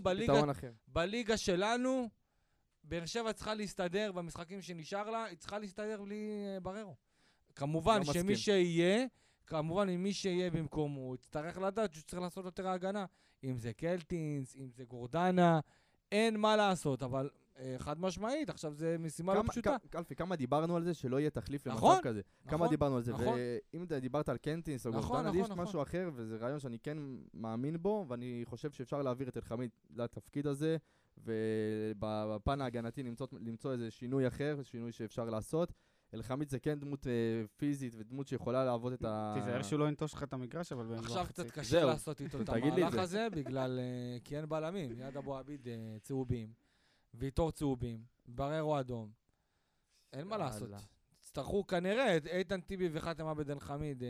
בליגה 0.87 1.37
שלנו, 1.37 2.09
באר 2.89 3.05
שבע 3.05 3.33
צריכה 3.33 3.53
להסתדר 3.53 4.11
במשחקים 4.11 4.61
שנשאר 4.61 5.09
לה, 5.09 5.23
היא 5.25 5.37
צריכה 5.37 5.59
להסתדר 5.59 6.01
בלי 6.01 6.15
אה, 6.55 6.59
בררו. 6.59 6.95
כמובן 7.55 7.97
לא 7.97 8.03
שמי 8.13 8.21
מסכים. 8.21 8.35
שיהיה, 8.35 9.05
כמובן 9.47 9.89
מי 9.89 10.13
שיהיה 10.13 10.51
במקומו, 10.51 10.99
הוא 11.01 11.15
יצטרך 11.15 11.57
לדעת 11.57 11.93
שהוא 11.93 12.03
צריך 12.07 12.21
לעשות 12.21 12.45
יותר 12.45 12.67
הגנה. 12.67 13.05
אם 13.43 13.57
זה 13.57 13.73
קלטינס, 13.73 14.55
אם 14.55 14.69
זה 14.71 14.83
גורדנה, 14.83 15.59
אין 16.11 16.37
מה 16.37 16.55
לעשות, 16.55 17.03
אבל 17.03 17.29
אה, 17.59 17.75
חד 17.79 17.99
משמעית, 17.99 18.49
עכשיו 18.49 18.73
זה 18.73 18.95
משימה 18.99 19.33
לא 19.33 19.39
כמה- 19.41 19.49
פשוטה. 19.51 19.77
כ- 19.83 19.87
קלפי, 19.89 20.15
כמה 20.15 20.35
דיברנו 20.35 20.75
על 20.75 20.83
זה 20.83 20.93
שלא 20.93 21.19
יהיה 21.19 21.29
תחליף 21.29 21.67
נכון, 21.67 21.91
למצב 21.95 22.03
כזה. 22.07 22.21
כמה 22.47 22.55
נכון, 22.55 22.69
דיברנו 22.69 22.95
על 22.97 23.03
זה, 23.03 23.13
נכון. 23.13 23.37
ואם 23.73 23.83
אתה 23.83 23.99
דיברת 23.99 24.29
על 24.29 24.37
קנטינס 24.37 24.85
או 24.85 24.91
נכון, 24.91 25.01
גורדנה, 25.07 25.31
לי 25.31 25.37
יש 25.39 25.49
נכון, 25.49 25.63
משהו 25.63 25.81
אחר, 25.81 26.09
וזה 26.13 26.37
רעיון 26.37 26.59
שאני 26.59 26.79
כן 26.79 26.97
מאמין 27.33 27.77
בו, 27.81 28.05
ואני 28.07 28.41
חושב 28.45 28.71
שאפשר 28.71 29.01
להעביר 29.01 29.29
את 29.29 29.37
אלחמיד 29.37 29.69
לתפקיד 29.95 30.47
הזה, 30.47 30.77
ובפן 31.23 32.61
ההגנתי 32.61 33.03
למצוא- 33.03 33.27
למצוא 33.39 33.71
איזה 33.73 33.91
שינוי 33.91 34.27
אחר, 34.27 34.59
שינוי 34.63 34.91
שאפשר 34.91 35.25
לעשות. 35.25 35.73
אלחמיד 36.13 36.49
זה 36.49 36.59
כן 36.59 36.79
דמות 36.79 37.07
אה, 37.07 37.11
פיזית 37.57 37.93
ודמות 37.97 38.27
שיכולה 38.27 38.65
לעבוד 38.65 38.93
את 38.93 39.03
ה... 39.05 39.33
תיזהר 39.37 39.61
שהוא 39.63 39.79
לא 39.79 39.87
ינטוש 39.87 40.13
לך 40.13 40.23
את 40.23 40.33
המגרש, 40.33 40.71
אבל... 40.71 40.95
עכשיו. 40.97 41.25
קצת 41.27 41.51
קשה 41.51 41.85
לעשות 41.85 42.21
איתו 42.21 42.41
את 42.41 42.49
המהלך 42.79 42.93
זה. 42.93 43.01
הזה, 43.01 43.27
בגלל... 43.31 43.79
אה, 43.79 44.17
כי 44.23 44.37
אין 44.37 44.45
בלמים. 44.49 44.91
יד 44.99 45.17
אבו 45.17 45.37
עביד 45.37 45.67
אה, 45.67 45.73
צהובים, 46.01 46.53
ויטור 47.13 47.51
צהובים, 47.51 47.99
בררו 48.27 48.79
אדום. 48.79 49.09
אין 50.13 50.27
מה 50.27 50.37
לעשות. 50.37 50.69
יצטרכו 51.19 51.67
כנראה, 51.67 52.17
איתן 52.31 52.61
טיבי 52.61 52.89
וחאתם 52.91 53.25
עבד 53.27 53.51
אל 53.51 53.59
חמיד 53.59 54.03
אה, 54.03 54.09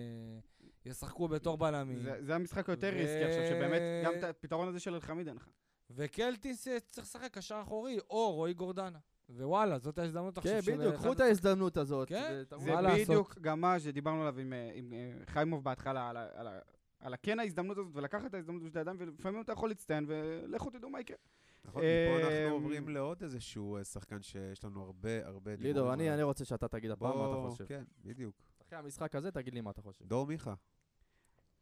ישחקו 0.86 1.28
בתור 1.28 1.58
בלמים. 1.58 2.00
זה- 2.04 2.18
זה 2.24 2.36
המשחק 2.36 2.70
היותר 2.70 2.92
ו- 2.94 2.98
ריסקי 2.98 3.24
עכשיו, 3.24 3.44
שבאמת 3.48 3.82
גם 4.06 4.14
את 4.20 4.24
הפתרון 4.24 4.68
הזה 4.68 4.80
של 4.80 4.94
אלחמיד 4.94 5.28
אין 5.28 5.36
לך. 5.36 5.50
וקלטיס 5.90 6.68
אה, 6.68 6.80
צריך 6.80 7.08
לשחק 7.08 7.34
קשר 7.34 7.60
אחורי, 7.62 8.00
או 8.10 8.32
רועי 8.34 8.54
גורדנה. 8.54 9.00
ווואלה, 9.30 9.80
זאת 9.80 10.00
ההזדמנות 10.00 10.38
עכשיו 10.38 10.54
כן, 10.54 10.62
של... 10.62 10.78
בדיוק, 10.78 10.96
קחו 10.96 11.14
את 11.14 11.20
ההזדמנות 11.20 11.78
הזאת. 11.78 12.08
כן. 12.10 12.44
זה? 12.58 12.72
בדיוק 13.06 13.38
גם 13.42 13.62
מה 13.62 13.80
שדיברנו 13.80 14.22
עליו 14.22 14.40
עם, 14.40 14.54
אה, 14.54 14.72
עם 14.74 14.94
אה, 14.94 15.12
חיימוב 15.26 15.64
בהתחלה, 15.64 16.10
על 16.10 16.18
ה- 16.18 16.28
על 16.34 16.48
ה- 16.48 16.60
על 17.00 17.14
הכן 17.14 17.40
ההזדמנות 17.40 17.78
הזאת, 17.78 17.92
ולקחת 17.96 18.26
את 18.26 18.34
ההזדמנות 18.34 18.64
בשתי 18.64 18.80
ידיים, 18.80 18.98
ולפעמים 19.00 19.42
אתה 19.42 19.52
יכול 19.52 19.70
להצטיין, 19.70 20.06
ולכו 20.08 20.70
תדעו 20.70 20.90
מה 20.90 21.00
יקרה. 21.00 21.18
נכון, 21.66 21.82
מפה 21.82 22.26
אנחנו 22.28 22.54
עוברים 22.56 22.90
לעוד 22.90 23.24
איזשהו 23.24 23.78
אה, 23.78 23.84
שחקן 23.84 24.22
שיש 24.22 24.64
לנו 24.64 24.84
הרבה 24.84 25.26
הרבה 25.28 25.56
דיבורים 25.56 25.94
אני 25.94 26.04
עליו. 26.04 26.14
אני 26.14 26.24
רוצה 26.24 26.46
שאתה 26.46 26.68
תגיד 26.68 26.92
הפעם 26.92 27.18
מה 27.18 27.26
אתה 27.26 27.50
חושב. 27.50 27.66
כן, 27.66 27.84
בדיוק. 28.04 28.36
אחרי 28.68 28.80
המשחק 28.80 29.16
הזה, 29.16 29.32
תגיד 29.32 29.54
לי 29.54 29.62
מה 29.62 29.72
אתה 29.72 29.82
חושב. 29.82 30.06
דור 30.06 30.28
מיכה. 30.28 30.54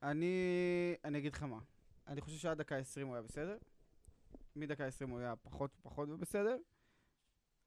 אני 0.04 0.96
אגיד 1.18 1.34
לך 1.34 1.44
מה, 1.44 1.60
אני 2.08 2.22
חושב 2.22 2.38
שעד 2.38 2.58
דקה 2.58 2.76
20 2.76 3.08
הוא 3.08 3.16
היה 3.16 3.22
בסדר, 3.24 3.58
מדקה 4.58 4.86
20 4.86 5.10
הוא 5.10 5.20
היה 5.20 5.36
פחות 5.36 5.78
פחות 5.82 6.10
ובסדר. 6.10 6.58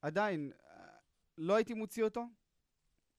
עדיין, 0.03 0.53
אה, 0.65 0.87
לא 1.39 1.55
הייתי 1.55 1.75
מוציא 1.75 2.05
אותו, 2.05 2.25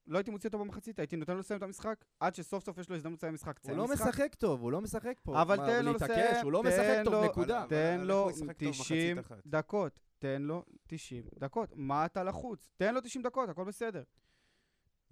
לא 0.07 0.17
הייתי 0.17 0.31
מוציא 0.31 0.47
אותו 0.49 0.59
במחצית, 0.59 0.99
הייתי 0.99 1.15
נותן 1.15 1.33
לו 1.33 1.39
לסיים 1.39 1.57
את 1.57 1.63
המשחק, 1.63 2.05
עד 2.19 2.35
שסוף 2.35 2.63
סוף 2.63 2.77
יש 2.77 2.89
לו 2.89 2.95
הזדמנות 2.95 3.19
לסיים 3.19 3.33
משחק. 3.33 3.59
הוא 3.63 3.77
לא 3.77 3.87
משחק. 3.87 4.07
משחק 4.07 4.35
טוב, 4.35 4.61
הוא 4.61 4.71
לא 4.71 4.81
משחק 4.81 5.19
פה. 5.23 5.41
אבל 5.41 5.57
מה, 5.57 5.65
תן 5.65 5.85
לו 5.85 5.93
להתעקש, 5.93 6.11
לסיים, 6.11 6.43
הוא 6.43 6.51
לא 6.51 6.63
משחק 6.63 7.01
טוב, 7.05 7.13
לו- 7.13 7.25
נקודה. 7.25 7.65
תן 7.69 8.01
לו 8.01 8.29
איך 8.29 8.37
הוא 8.37 8.43
ישחק 8.45 8.59
טוב 8.59 8.69
מחצית 8.69 8.85
90 8.85 9.17
אחת? 9.19 9.37
דקות, 9.47 9.99
תן 10.19 10.41
לו 10.41 10.65
90 10.87 11.23
דקות. 11.39 11.69
מה 11.75 12.05
אתה 12.05 12.23
לחוץ? 12.23 12.69
תן 12.77 12.93
לו 12.95 13.01
90 13.01 13.23
דקות, 13.23 13.49
הכל 13.49 13.63
בסדר. 13.63 14.03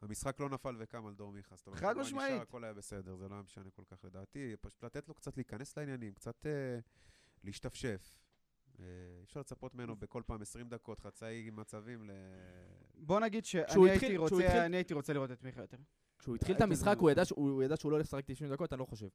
המשחק 0.02 0.40
לא 0.40 0.50
נפל 0.50 0.76
וקם 0.80 1.06
על 1.06 1.14
דור 1.14 1.32
מיכה. 1.32 1.56
זאת 1.56 1.68
אומרת, 1.68 1.80
חד 1.80 1.90
נשאר, 1.98 2.02
משמעית. 2.02 2.42
הכל 2.42 2.64
היה 2.64 2.74
בסדר, 2.74 3.16
זה 3.16 3.30
לא 3.30 3.34
היה 3.34 3.44
משנה 3.44 3.70
כל 3.72 3.84
כך 3.92 4.06
לדעתי. 4.06 4.56
פשוט 4.62 4.84
לתת 4.84 5.08
לו 5.08 5.14
קצת 5.14 5.38
להיכנס 5.38 5.78
לעניינים, 5.78 6.14
קצת 6.14 6.46
אה, 6.46 6.80
להשתפשף. 7.44 8.12
אי 8.80 8.86
אפשר 9.24 9.40
לצפות 9.40 9.76
ממנו 9.76 9.96
בכל 9.96 10.22
פעם 10.26 10.42
20 10.42 10.70
דקות, 10.70 11.00
חצאי 11.00 11.50
מצבים 11.54 12.04
ל... 12.04 12.12
בוא 12.96 13.20
נגיד 13.20 13.46
שאני 13.46 13.64
התחיל- 13.64 13.84
הייתי 13.90 14.06
כשהוא 14.06 14.18
רוצה, 14.30 14.46
התחיל- 14.46 14.60
אני 14.62 14.78
הייתי 14.78 14.94
רוצה 14.94 15.14
לראות 15.14 15.32
את 15.32 15.44
מיכה 15.44 15.62
יותר. 15.62 15.78
כשהוא 16.20 16.36
התחיל 16.36 16.56
את 16.56 16.62
המשחק, 16.62 16.98
הוא 16.98 17.12
ידע 17.12 17.26
שהוא 17.26 17.50
הוא 17.50 17.64
ידע 17.64 17.76
שהוא 17.78 17.92
לא 17.92 17.96
הולך 17.96 18.08
לשחק 18.08 18.24
90 18.26 18.52
דקות, 18.52 18.74
אני 18.74 18.80
לא 18.80 18.86
חושב. 18.86 19.08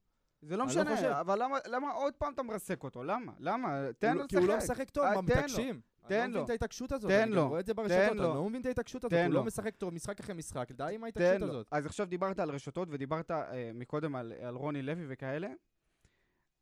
זה 0.42 0.56
לא 0.56 0.64
אני 0.64 0.74
לא 0.74 0.82
משנה, 0.82 0.96
חושב. 0.96 1.08
אבל 1.08 1.42
למה- 1.42 1.58
למה 1.66 1.90
עוד 1.92 2.14
פעם 2.14 2.32
אתה 2.34 2.42
מרסק 2.42 2.82
אותו? 2.84 3.04
למה? 3.04 3.32
למה? 3.38 3.86
תן 3.98 4.06
הוא 4.08 4.14
לו 4.16 4.22
לא- 4.22 4.26
כי 4.28 4.36
הוא 4.36 4.46
לא 4.46 4.56
לשחק. 4.56 4.70
משחק 4.70 4.90
טוב, 4.90 5.04
אה, 5.04 5.14
מה 5.14 5.22
תן 5.22 5.32
לו. 5.34 5.36
מתעקשים? 5.38 5.80
אני 6.00 6.08
תן 6.08 6.20
לא 6.22 6.28
מבין. 6.30 6.44
את 6.44 6.50
ההתעקשות 6.50 6.92
הזאת, 6.92 7.10
תן 7.10 7.22
אני 7.22 7.30
לו. 7.30 7.48
רואה 7.48 7.60
את 7.60 7.66
זה 7.66 7.74
ברשתות, 7.74 7.98
אני. 8.10 8.16
לא 8.18 8.48
מבין 8.48 8.60
את 8.60 8.66
ההתעקשות 8.66 9.04
הזאת, 9.04 9.18
הוא. 9.24 9.32
לא 9.32 9.44
משחק 9.44 9.76
טוב 9.76 9.94
משחק 9.94 10.20
אחרי 10.20 10.34
משחק, 10.34 10.72
די 10.72 10.90
עם 10.94 11.04
ההתעקשות. 11.04 11.48
הזאת. 11.48 11.66
אז 11.70 11.86
עכשיו 11.86 12.06
דיברת 12.06 12.38
על 12.38 12.50
רשתות 12.50 12.88
ודיברת 12.90 13.30
אה, 13.30 13.70
מקודם 13.74 14.16
על, 14.16 14.32
על 14.42 14.54
רוני 14.54 14.82
לוי 14.82 15.04
וכאלה. 15.08 15.48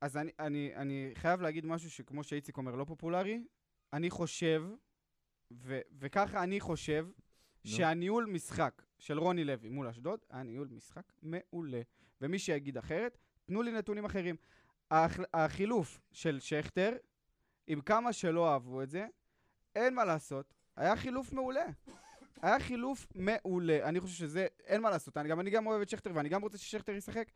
אז 0.03 0.17
אני, 0.17 0.31
אני, 0.39 0.73
אני 0.77 1.11
חייב 1.15 1.41
להגיד 1.41 1.67
משהו 1.67 1.91
שכמו 1.91 2.25
שאיציק 2.25 2.57
אומר, 2.57 2.75
לא 2.75 2.85
פופולרי. 2.85 3.45
אני 3.93 4.11
חושב, 4.11 4.65
ו, 5.53 5.81
וככה 5.99 6.43
אני 6.43 6.61
חושב, 6.61 7.07
שהניהול 7.65 8.27
משחק 8.27 8.83
של 8.99 9.19
רוני 9.19 9.45
לוי 9.45 9.69
מול 9.69 9.87
אשדוד 9.87 10.21
היה 10.31 10.43
ניהול 10.43 10.69
משחק 10.71 11.13
מעולה. 11.23 11.81
ומי 12.21 12.39
שיגיד 12.39 12.79
אחרת, 12.79 13.19
תנו 13.45 13.63
לי 13.63 13.73
נתונים 13.73 14.05
אחרים. 14.05 14.37
הח, 14.91 15.19
החילוף 15.35 16.01
של 16.13 16.41
שכטר, 16.41 16.93
עם 17.67 17.81
כמה 17.81 18.13
שלא 18.13 18.53
אהבו 18.53 18.83
את 18.83 18.91
זה, 18.91 19.07
אין 19.75 19.95
מה 19.95 20.05
לעשות, 20.05 20.55
היה 20.77 20.97
חילוף 20.97 21.33
מעולה. 21.33 21.67
היה 22.43 22.61
חילוף 22.61 23.07
מעולה. 23.15 23.89
אני 23.89 24.01
חושב 24.01 24.15
שזה, 24.15 24.47
אין 24.67 24.83
מה 24.83 24.91
לעשות. 24.91 25.17
אני 25.17 25.29
גם, 25.29 25.41
אני 25.41 25.51
גם 25.51 25.67
אוהב 25.67 25.81
את 25.81 25.89
שכטר 25.89 26.11
ואני 26.15 26.29
גם 26.29 26.43
רוצה 26.43 26.59
ששכטר 26.59 26.93
ישחק. 26.93 27.31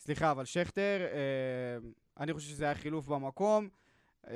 סליחה, 0.00 0.30
אבל 0.30 0.44
שכטר, 0.44 1.06
אה, 1.12 1.88
אני 2.22 2.32
חושב 2.34 2.48
שזה 2.48 2.64
היה 2.64 2.74
חילוף 2.74 3.06
במקום. 3.08 3.68
אה. 4.28 4.34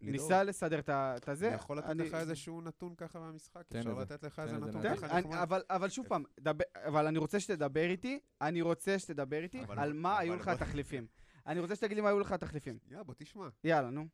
ניסה 0.00 0.42
לסדר 0.42 0.78
את 0.88 1.28
הזה. 1.28 1.48
אני 1.48 1.54
יכול 1.54 1.78
לתת 1.78 1.86
אני- 1.90 2.02
לך 2.08 2.14
איזשהו 2.14 2.60
נתון 2.60 2.94
ככה 2.94 3.18
מהמשחק? 3.20 3.62
תן 3.68 3.78
אפשר. 3.78 3.94
לתת 3.94 4.22
לך 4.22 4.38
איזה 4.38 4.58
נתון 4.58 4.82
ככה 4.82 5.06
אני, 5.06 5.20
נחמד? 5.20 5.36
אבל, 5.36 5.62
אבל 5.70 5.88
שוב 5.88 6.06
פעם, 6.08 6.24
דבר, 6.40 6.64
אבל 6.74 7.06
אני 7.06 7.18
רוצה 7.18 7.40
שתדבר 7.40 7.90
איתי, 7.90 8.20
אני 8.40 8.62
רוצה 8.62 8.98
שתדבר 8.98 9.42
איתי 9.42 9.62
אבל- 9.64 9.78
על 9.78 9.92
מה 9.92 10.12
אבל 10.12 10.22
היו 10.22 10.36
לך 10.36 10.48
התחליפים. 10.48 11.06
אני 11.46 11.60
רוצה 11.60 11.76
שתגיד 11.76 11.96
לי 11.96 12.02
מה 12.02 12.08
היו 12.08 12.20
לך 12.20 12.32
התחליפים. 12.32 12.78
יא, 12.90 13.02
בוא 13.02 13.14
תשמע. 13.16 13.48
יאללה, 13.64 13.90
נו. 13.90 14.06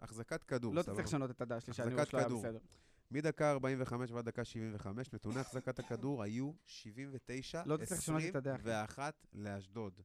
החזקת 0.00 0.42
כדור, 0.42 0.74
לא. 0.74 0.82
תצטרך 0.82 0.98
לשנות 1.04 1.30
את 1.30 1.40
הדעה 1.40 1.60
שלי, 1.60 1.74
שהניהול 1.74 2.00
החזקת 2.00 2.10
שלו 2.10 2.20
היה. 2.20 2.28
בסדר. 2.38 2.58
מדקה 3.10 3.50
45 3.50 4.10
ועד 4.10 4.24
דקה 4.24 4.44
75, 4.44 5.12
נתוני 5.12 5.40
החזקת 5.40 5.78
הכדור 5.78 6.22
היו 6.22 6.52
79, 6.66 7.62
לא 7.66 7.76
תצטרך 7.76 7.98
לשנות 7.98 8.22
את 8.28 8.36
הדעה, 8.36 8.54
אחי. 8.54 8.62
21 8.62 9.26
לאשדוד. 9.32 10.00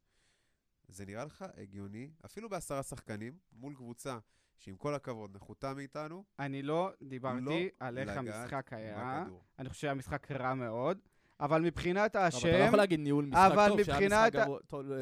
זה 0.88 1.06
נראה 1.06 1.26
לך 1.26 1.46
הגיוני, 1.58 2.10
אפילו 2.26 2.50
בעשרה 2.50 2.84
שחקנים, 2.84 3.34
מול 3.52 3.76
קבוצה 3.76 4.18
שעם 4.58 4.76
כל 4.76 4.94
הכבוד 4.94 5.36
נחותה 5.36 5.74
מאיתנו, 5.74 6.24
אני 6.40 6.62
לא 6.62 6.92
דיברתי 7.02 7.40
לא 7.46 7.56
על 7.80 7.98
איך 7.98 8.10
המשחק 8.18 8.74
היה. 8.74 9.22
בכדור. 9.22 9.42
אני 9.60 9.70
חושב 9.70 9.82
שהמשחק 9.82 10.32
רע 10.32 10.54
מאוד, 10.54 11.00
אבל 11.40 11.62
מבחינת 11.62 12.16
אבל 12.16 12.28
אתה 12.28 12.38
לא 12.48 12.52
האשם... 12.52 12.66
יכול 12.68 12.78
להגיד 12.78 13.00
ניהול 13.00 13.26
משחק 13.26 13.52
אבל 13.54 13.68
טוב, 13.68 13.84
שהיה 13.84 14.08
משחק 14.08 14.36
לא- 14.36 14.60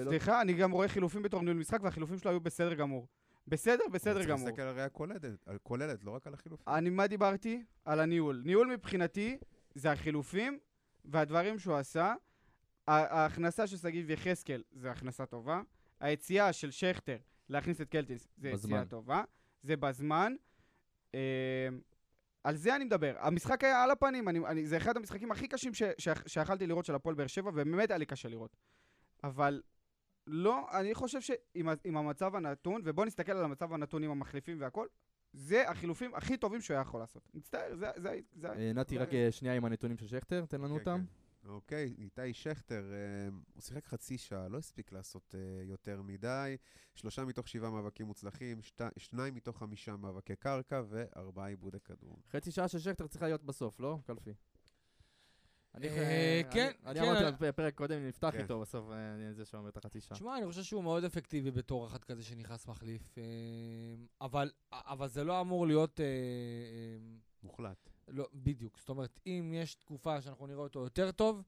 סליחה, 0.09 0.41
אני 0.41 0.53
גם 0.53 0.71
רואה 0.71 0.87
חילופים 0.87 1.21
בתור 1.21 1.41
ניהול 1.41 1.57
משחק, 1.57 1.79
והחילופים 1.83 2.17
שלו 2.17 2.31
היו 2.31 2.39
בסדר 2.39 2.73
גמור. 2.73 3.07
בסדר, 3.47 3.83
בסדר 3.91 4.23
גמור. 4.23 4.37
צריך 4.37 4.45
להסתכל 4.45 4.61
על 4.61 4.75
ראייה 4.75 4.89
כוללת, 4.89 5.21
כוללת, 5.63 6.03
לא 6.03 6.11
רק 6.11 6.27
על 6.27 6.33
החילופים. 6.33 6.73
אני, 6.73 6.89
מה 6.89 7.07
דיברתי? 7.07 7.63
על 7.85 7.99
הניהול. 7.99 8.41
ניהול 8.45 8.67
מבחינתי 8.67 9.37
זה 9.75 9.91
החילופים 9.91 10.59
והדברים 11.05 11.59
שהוא 11.59 11.75
עשה. 11.75 12.13
ההכנסה 12.87 13.67
של 13.67 13.77
שגיב 13.77 14.09
יחזקאל 14.09 14.63
זה 14.71 14.91
הכנסה 14.91 15.25
טובה. 15.25 15.61
היציאה 15.99 16.53
של 16.53 16.71
שכטר 16.71 17.17
להכניס 17.49 17.81
את 17.81 17.89
קלטינס 17.89 18.27
זה 18.37 18.47
יציאה 18.47 18.57
בזמן. 18.57 18.85
טובה. 18.85 19.23
זה 19.61 19.77
בזמן. 19.77 20.35
אה, 21.15 21.67
על 22.43 22.55
זה 22.55 22.75
אני 22.75 22.85
מדבר. 22.85 23.15
המשחק 23.19 23.63
היה 23.63 23.83
על 23.83 23.91
הפנים, 23.91 24.29
אני, 24.29 24.39
אני, 24.39 24.67
זה 24.67 24.77
אחד 24.77 24.97
המשחקים 24.97 25.31
הכי 25.31 25.47
קשים 25.47 25.73
ש- 25.73 25.83
ש- 25.97 26.09
שיכלתי 26.27 26.67
לראות 26.67 26.85
של 26.85 26.95
הפועל 26.95 27.15
באר 27.15 27.27
שבע, 27.27 27.49
ובאמת 27.49 27.89
היה 27.89 27.97
לי 27.97 28.05
קשה 28.05 28.29
לראות. 28.29 28.55
אבל 29.23 29.61
לא, 30.27 30.67
אני 30.79 30.93
חושב 30.93 31.21
שעם 31.21 31.97
המצב 31.97 32.35
הנתון, 32.35 32.81
ובואו 32.85 33.07
נסתכל 33.07 33.31
על 33.31 33.43
המצב 33.43 33.73
הנתון 33.73 34.03
עם 34.03 34.11
המחליפים 34.11 34.61
והכל, 34.61 34.87
זה 35.33 35.69
החילופים 35.69 36.15
הכי 36.15 36.37
טובים 36.37 36.61
שהוא 36.61 36.75
היה 36.75 36.81
יכול 36.81 36.99
לעשות. 36.99 37.29
מצטער, 37.33 37.75
זה... 37.75 37.87
זה, 37.95 38.19
זה 38.35 38.47
אה, 38.47 38.73
נתי, 38.73 38.97
רק 38.97 39.13
אה, 39.13 39.31
שנייה 39.31 39.55
עם 39.55 39.65
הנתונים 39.65 39.97
של 39.97 40.07
שכטר, 40.07 40.45
תן 40.45 40.61
לנו 40.61 40.73
כן, 40.73 40.79
אותם. 40.79 41.03
אוקיי, 41.47 41.95
איתי 41.97 42.33
שכטר, 42.33 42.83
אה, 42.93 43.29
הוא 43.53 43.61
שיחק 43.61 43.85
חצי 43.85 44.17
שעה, 44.17 44.47
לא 44.47 44.57
הספיק 44.57 44.91
לעשות 44.91 45.35
אה, 45.35 45.63
יותר 45.63 46.01
מדי. 46.01 46.57
שלושה 46.95 47.25
מתוך 47.25 47.47
שבעה 47.47 47.71
מאבקים 47.71 48.05
מוצלחים, 48.05 48.61
שת, 48.61 48.81
שניים 48.97 49.35
מתוך 49.35 49.57
חמישה 49.57 49.95
מאבקי 49.95 50.35
קרקע 50.35 50.81
וארבעה 50.89 51.47
עיבודי 51.47 51.79
כדור. 51.79 52.17
חצי 52.31 52.51
שעה 52.51 52.67
של 52.67 52.79
שכטר 52.79 53.07
צריכה 53.07 53.25
להיות 53.25 53.43
בסוף, 53.43 53.79
לא? 53.79 53.97
קלפי. 54.05 54.33
אני 55.75 55.87
אה, 55.87 56.41
כן, 56.51 56.71
אני 56.85 56.99
כן, 56.99 57.05
אמרתי 57.05 57.37
בפרק 57.39 57.75
קודם, 57.75 58.07
נפתח 58.07 58.29
כן. 58.31 58.39
איתו, 58.39 58.59
בסוף 58.59 58.85
אני 58.91 59.33
זה 59.33 59.45
שאומר 59.45 59.69
את 59.69 59.77
החצי 59.77 60.01
שעה. 60.01 60.17
תשמע, 60.17 60.37
אני 60.37 60.45
חושב 60.45 60.63
שהוא 60.63 60.83
מאוד 60.83 61.03
אפקטיבי 61.03 61.51
בתור 61.51 61.87
אחד 61.87 62.03
כזה 62.03 62.23
שנכנס 62.23 62.67
מחליף, 62.67 63.15
אבל, 64.21 64.51
אבל 64.71 65.07
זה 65.07 65.23
לא 65.23 65.41
אמור 65.41 65.67
להיות... 65.67 65.99
מוחלט. 67.43 67.92
לא, 68.07 68.27
בדיוק. 68.33 68.77
זאת 68.79 68.89
אומרת, 68.89 69.19
אם 69.27 69.51
יש 69.55 69.75
תקופה 69.75 70.21
שאנחנו 70.21 70.47
נראה 70.47 70.59
אותו 70.63 70.79
יותר 70.79 71.11
טוב, 71.11 71.41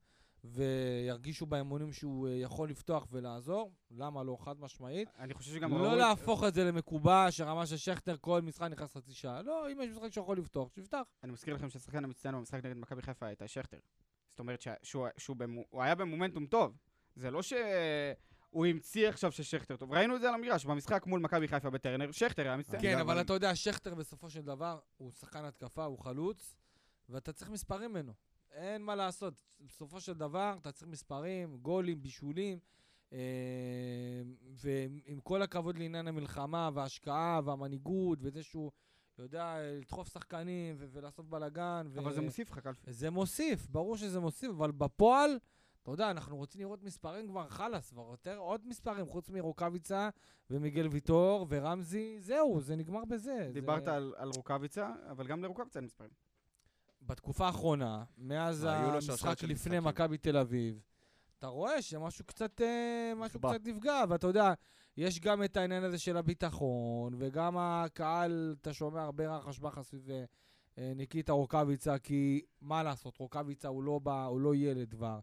וירגישו 0.44 1.46
באמונים 1.46 1.94
שהוא 1.94 2.28
אה, 2.28 2.34
יכול 2.34 2.70
לפתוח 2.70 3.08
ולעזור, 3.12 3.72
למה 3.92 4.24
לא? 4.24 4.38
חד 4.40 4.60
משמעית. 4.60 5.10
אני 5.20 5.34
חושב 5.34 5.52
שגם 5.54 5.72
לא 5.72 5.84
ראוי- 5.84 5.98
להפוך 5.98 6.44
את 6.44 6.54
זה 6.54 6.64
למקובע, 6.64 7.28
שרמה 7.32 7.66
של 7.66 7.78
שכטר 7.78 8.16
כל 8.22 8.42
משחק 8.42 8.68
נכנס 8.72 8.94
חצי 8.98 9.14
שעה. 9.14 9.42
לא, 9.42 9.72
אם 9.72 9.82
יש 9.82 9.90
משחק 9.90 10.14
שיכול 10.14 10.38
לפתוח, 10.38 10.74
שיפתח. 10.74 11.02
אני 11.24 11.32
מזכיר 11.32 11.56
לכם 11.56 11.70
שהשחקן 11.70 12.04
המצטיין 12.04 12.36
במשחק 12.36 12.66
נגד 12.66 12.78
מכבי 12.78 13.02
חיפה 13.02 13.26
היה 13.26 13.32
איתי 13.32 13.48
שכטר. 13.48 13.78
זאת 14.30 14.40
אומרת 14.40 14.62
שה- 14.62 14.74
שהוא, 14.84 15.08
שהוא 15.18 15.36
במו, 15.38 15.62
הוא 15.70 15.84
היה 15.84 15.96
במומנטום 15.96 16.46
טוב. 16.46 16.78
זה 17.16 17.32
לא 17.32 17.42
שהוא 18.56 18.66
המציא 18.66 19.10
עכשיו 19.10 19.32
ששכטר 19.32 19.76
טוב. 19.76 19.92
ראינו 19.92 20.16
את 20.16 20.22
זה 20.22 20.28
על 20.28 20.34
המגרש, 20.34 20.66
במשחק 20.66 21.08
מול 21.08 21.20
מכבי 21.20 21.48
חיפה 21.48 21.70
בטרנר, 21.70 22.12
שכטר 22.12 22.42
היה 22.42 22.58
מצטיין. 22.58 22.82
כן, 22.82 23.00
אבל 23.00 23.22
אתה 23.22 23.34
יודע, 23.34 23.56
שכטר 23.56 23.96
בסופו 23.96 24.30
של 24.30 24.42
דבר 24.42 24.80
הוא 24.98 25.12
שחקן 25.12 25.46
התקפה, 25.46 25.86
הוא 25.86 26.00
חלוץ, 26.00 26.56
ואתה 27.10 27.34
צריך 27.34 27.52
מספרים 27.52 27.92
ממנו. 27.92 28.14
אין 28.52 28.82
מה 28.82 28.96
לעשות. 28.96 29.34
בסופו 29.60 30.02
של 30.02 30.14
דבר, 30.14 30.56
אתה 30.62 30.72
צריך 30.72 30.92
מספרים, 30.92 31.58
גולים, 31.58 32.02
בישולים, 32.02 32.60
אה, 33.14 33.20
ועם 34.52 35.20
כל 35.24 35.42
הכבוד 35.42 35.78
לעניין 35.78 36.08
המלחמה 36.08 36.70
וההשקעה 36.74 37.42
והמנהיגות, 37.46 38.20
וזה 38.22 38.44
שהוא 38.44 38.72
יודע 39.20 39.44
אה, 39.44 39.78
לדחוף 39.78 40.14
שחקנים 40.14 40.76
ולעשות 40.80 41.30
בלאגן. 41.30 41.88
ו- 41.90 42.00
אבל 42.00 42.14
זה 42.14 42.22
מוסיף 42.22 42.52
לך 42.52 42.60
קלפי. 42.60 42.94
זה 42.94 43.10
מוסיף, 43.10 43.68
ברור 43.68 43.98
שזה 43.98 44.20
מוסיף, 44.20 44.50
אבל 44.50 44.72
בפועל, 44.72 45.40
אתה 45.86 45.94
יודע, 45.94 46.12
אנחנו 46.12 46.38
רוצים 46.38 46.62
לראות 46.62 46.84
מספרים 46.84 47.28
כבר 47.28 47.50
חלאס, 47.50 47.90
כבר 47.90 48.08
יותר 48.12 48.38
עוד 48.38 48.62
מספרים, 48.68 49.06
חוץ 49.06 49.30
מרוקאביצה 49.30 50.10
ומיגל 50.50 50.88
ויטור 50.88 51.46
ורמזי, 51.50 52.20
זהו, 52.20 52.62
זה 52.62 52.76
נגמר 52.76 53.06
בזה. 53.06 53.50
דיברת 53.54 53.86
זה... 53.86 53.96
על, 53.96 54.14
על 54.18 54.32
רוקאביצה, 54.36 54.92
אבל 55.12 55.28
גם 55.28 55.44
לרוקאביצה 55.44 55.80
אין 55.80 55.86
מספרים. 55.86 56.10
בתקופה 57.02 57.46
האחרונה, 57.46 58.04
מאז 58.18 58.68
המשחק 58.70 59.44
לפני. 59.44 59.80
מכבי 59.80 60.18
תל 60.18 60.38
אביב, 60.38 60.80
אתה 61.40 61.48
רואה 61.48 61.82
שמשהו 61.82 62.26
קצת, 62.26 62.62
אה, 62.62 63.14
משהו. 63.16 63.40
קצת 63.40 63.66
נפגע, 63.66 64.04
ואתה 64.10 64.28
יודע, 64.28 64.54
יש 64.98 65.20
גם 65.20 65.44
את 65.44 65.58
העניין 65.58 65.84
הזה 65.84 65.98
של 65.98 66.18
הביטחון, 66.18 67.14
וגם 67.18 67.58
הקהל, 67.58 68.56
אתה 68.62 68.74
שומע 68.74 69.02
הרבה 69.02 69.38
רחש 69.38 69.60
בחש 69.60 69.86
סביב 69.86 70.10
אה, 70.10 70.24
אה, 70.78 70.92
ניקיטה 70.96 71.34
רוקאביצה, 71.34 72.00
כי 72.00 72.42
מה 72.62 72.84
לעשות, 72.84 73.18
רוקאביצה 73.18 73.68
הוא 73.68 73.84
לא, 73.84 74.00
בא, 74.00 74.26
הוא 74.26 74.42
לא 74.42 74.56
ילד 74.56 74.92
כבר. 74.92 75.20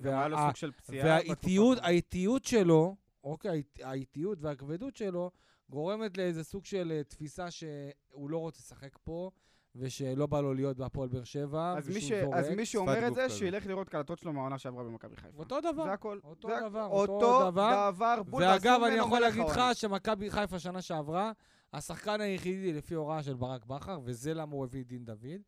גם 0.00 0.12
היה 0.12 0.28
לו 0.28 0.36
סוג 0.38 0.56
של 0.56 0.72
פציעה. 0.72 1.06
והאיטיות, 1.06 2.44
שלו, 2.44 2.96
אוקיי, 3.24 3.50
האיט- 3.50 3.80
האיטיות 3.82 4.38
והכבדות 4.40 4.96
שלו, 4.96 5.30
גורמת 5.70 6.18
לאיזה 6.18 6.44
סוג 6.44 6.64
של 6.64 6.92
אה, 6.96 7.04
תפיסה 7.04 7.50
שהוא 7.50 8.30
לא 8.30 8.38
רוצה 8.38 8.58
לשחק 8.60 8.98
פה, 9.04 9.30
ושלא 9.76 10.26
בא 10.26 10.40
לו 10.40 10.54
להיות 10.54 10.76
בהפועל 10.76 11.08
באר 11.08 11.24
שבע, 11.24 11.74
אז 11.78 11.88
מי, 11.88 12.00
ש... 12.00 12.12
אז 12.12 12.48
מי 12.48 12.66
שאומר 12.66 13.08
את 13.08 13.14
זה, 13.14 13.24
כזה. 13.24 13.34
שילך 13.34 13.66
לראות 13.66 13.88
קלטות 13.88 14.18
שלו 14.18 14.32
מהעונה 14.32 14.58
שעברה 14.58 14.84
במכבי 14.84 15.16
חיפה. 15.16 15.38
אותו 15.38 15.60
דבר. 15.60 15.84
זה 15.84 15.92
הכל. 15.92 16.18
אותו 16.24 16.48
זה 16.48 16.54
דבר, 16.68 16.86
אותו 16.86 17.50
דבר. 17.50 17.90
דבר. 17.94 18.22
בול, 18.22 18.42
ואגב, 18.42 18.80
אני 18.86 18.94
יכול 18.94 19.20
להגיד 19.20 19.42
לך. 19.46 19.60
שמכבי 19.72 20.30
חיפה 20.30 20.58
שנה 20.58 20.82
שעברה, 20.82 21.32
השחקן 21.72 22.20
היחידי 22.20 22.72
לפי 22.72 22.94
הוראה 22.94 23.22
של 23.22 23.34
ברק 23.34 23.64
בכר, 23.66 24.00
וזה 24.04 24.34
למה 24.34 24.52
הוא 24.52 24.64
הביא 24.64 24.80
את 24.82 24.86
דין 24.86 25.04
דוד, 25.04 25.42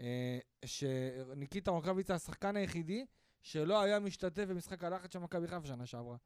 אה, 0.00 0.38
שניקיטה 0.64 1.70
רוקאביצה 1.70 2.14
השחקן 2.14 2.56
היחידי 2.56 3.04
שלא 3.44 3.82
היה 3.82 3.98
משתתף 3.98 4.44
במשחק 4.44 4.84
הלחץ 4.84 5.12
של 5.12 5.18
מכבי 5.18 5.48
חיפה 5.48 5.66
שנה 5.66 5.86
שעברה. 5.86 6.16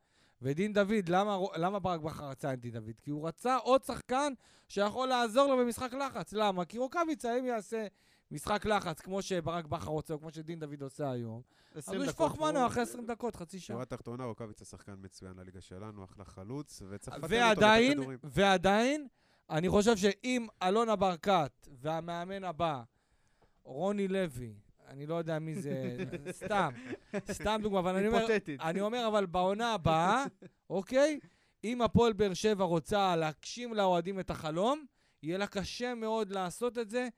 ודין 0.43 0.73
דוד, 0.73 1.09
למה, 1.09 1.39
למה 1.57 1.79
ברק 1.79 2.01
בכר 2.01 2.29
רצה 2.29 2.53
את 2.53 2.61
דין 2.61 2.73
דוד? 2.73 3.01
כי 3.03 3.11
הוא 3.11 3.29
רצה 3.29 3.57
עוד 3.57 3.85
שחקן 3.85 4.33
שיכול 4.69 5.09
לעזור 5.09 5.47
לו 5.47 5.57
במשחק 5.57 5.93
לחץ. 5.93 6.33
למה? 6.33 6.65
כי 6.65 6.79
רוקאביצה, 6.79 7.39
אם 7.39 7.45
יעשה 7.45 7.87
משחק 8.31 8.67
לחץ, 8.67 9.01
כמו 9.01 9.23
שברק 9.23 9.67
בכר 9.67 9.91
רוצה, 9.91 10.15
או 10.15 10.21
כמו 10.21 10.31
שדין 10.31 10.59
דוד 10.61 10.83
עושה 10.83 11.11
היום, 11.11 11.43
אז 11.73 11.79
20 11.79 12.01
הוא 12.01 12.09
ישפוך 12.09 12.41
מנוע 12.41 12.67
אחרי 12.67 12.83
20 12.83 13.07
דקות, 13.07 13.37
חצי 13.37 13.61
שעה. 13.61 13.75
שורה 13.75 13.85
תחתונה, 13.85 14.25
רוקאביצה 14.25 14.65
שחקן 14.65 14.95
מצוין 14.99 15.37
לליגה 15.37 15.61
שלנו, 15.61 16.05
אחלה 16.05 16.25
חלוץ, 16.25 16.83
וצריך 16.89 17.17
לפטר 17.17 17.27
אותו, 17.27 17.51
לתת 17.51 17.59
ועדיין, 17.59 17.93
כדורים. 17.93 18.19
ועדיין, 18.25 19.09
אני 19.51 19.69
חושב 19.69 19.97
שאם 19.97 20.47
אלונה 20.63 20.97
ברקת 20.97 21.69
והמאמן 21.81 22.45
הבא, 22.45 22.83
רוני 23.65 24.09
לוי, 24.09 24.55
אני 24.89 25.07
לא 25.07 25.15
יודע 25.15 25.39
מי 25.39 25.55
זה, 25.55 25.97
סתם, 26.31 26.71
סתם 27.31 27.61
דוגמה, 27.63 27.79
אבל 27.79 27.97
אני 27.97 28.09
אומר. 28.09 28.27
אני 28.61 28.81
אומר, 28.81 29.09
אבל 29.09 29.27
בעונה 29.27 29.75
הבאה, 29.75 30.25
אוקיי? 30.71 31.19
אם 31.65 31.83
הפועל 31.83 32.13
באר 32.13 32.35
שבע 32.35 32.65
רוצה 32.65 33.17
להגשים 33.17 33.75
לאוהדים 33.75 34.21
את 34.21 34.31
החלום, 34.31 34.85
יהיה 35.23 35.39
לה 35.39 35.47
קשה 35.47 35.95
מאוד 35.95 36.31
לעשות 36.31 36.79
את 36.79 36.91
זה 36.91 37.09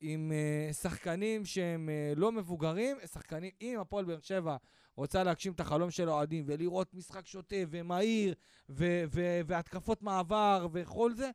עם 0.00 0.32
uh, 0.32 0.72
שחקנים 0.74 1.44
שהם 1.44 1.88
uh, 1.88 2.18
לא 2.18 2.32
מבוגרים. 2.32 2.96
שחקנים, 3.12 3.50
אם 3.60 3.78
הפועל 3.80 4.04
באר 4.04 4.20
שבע 4.20 4.56
רוצה 4.96 5.24
להגשים 5.24 5.52
את 5.52 5.60
החלום 5.60 5.90
של 5.90 6.08
האוהדים 6.08 6.44
ולראות 6.48 6.94
משחק 6.94 7.26
שוטף 7.26 7.64
ומהיר 7.70 8.34
ו- 8.68 9.04
ו- 9.14 9.40
והתקפות 9.46 10.02
מעבר 10.02 10.68
וכל 10.72 11.14
זה, 11.14 11.30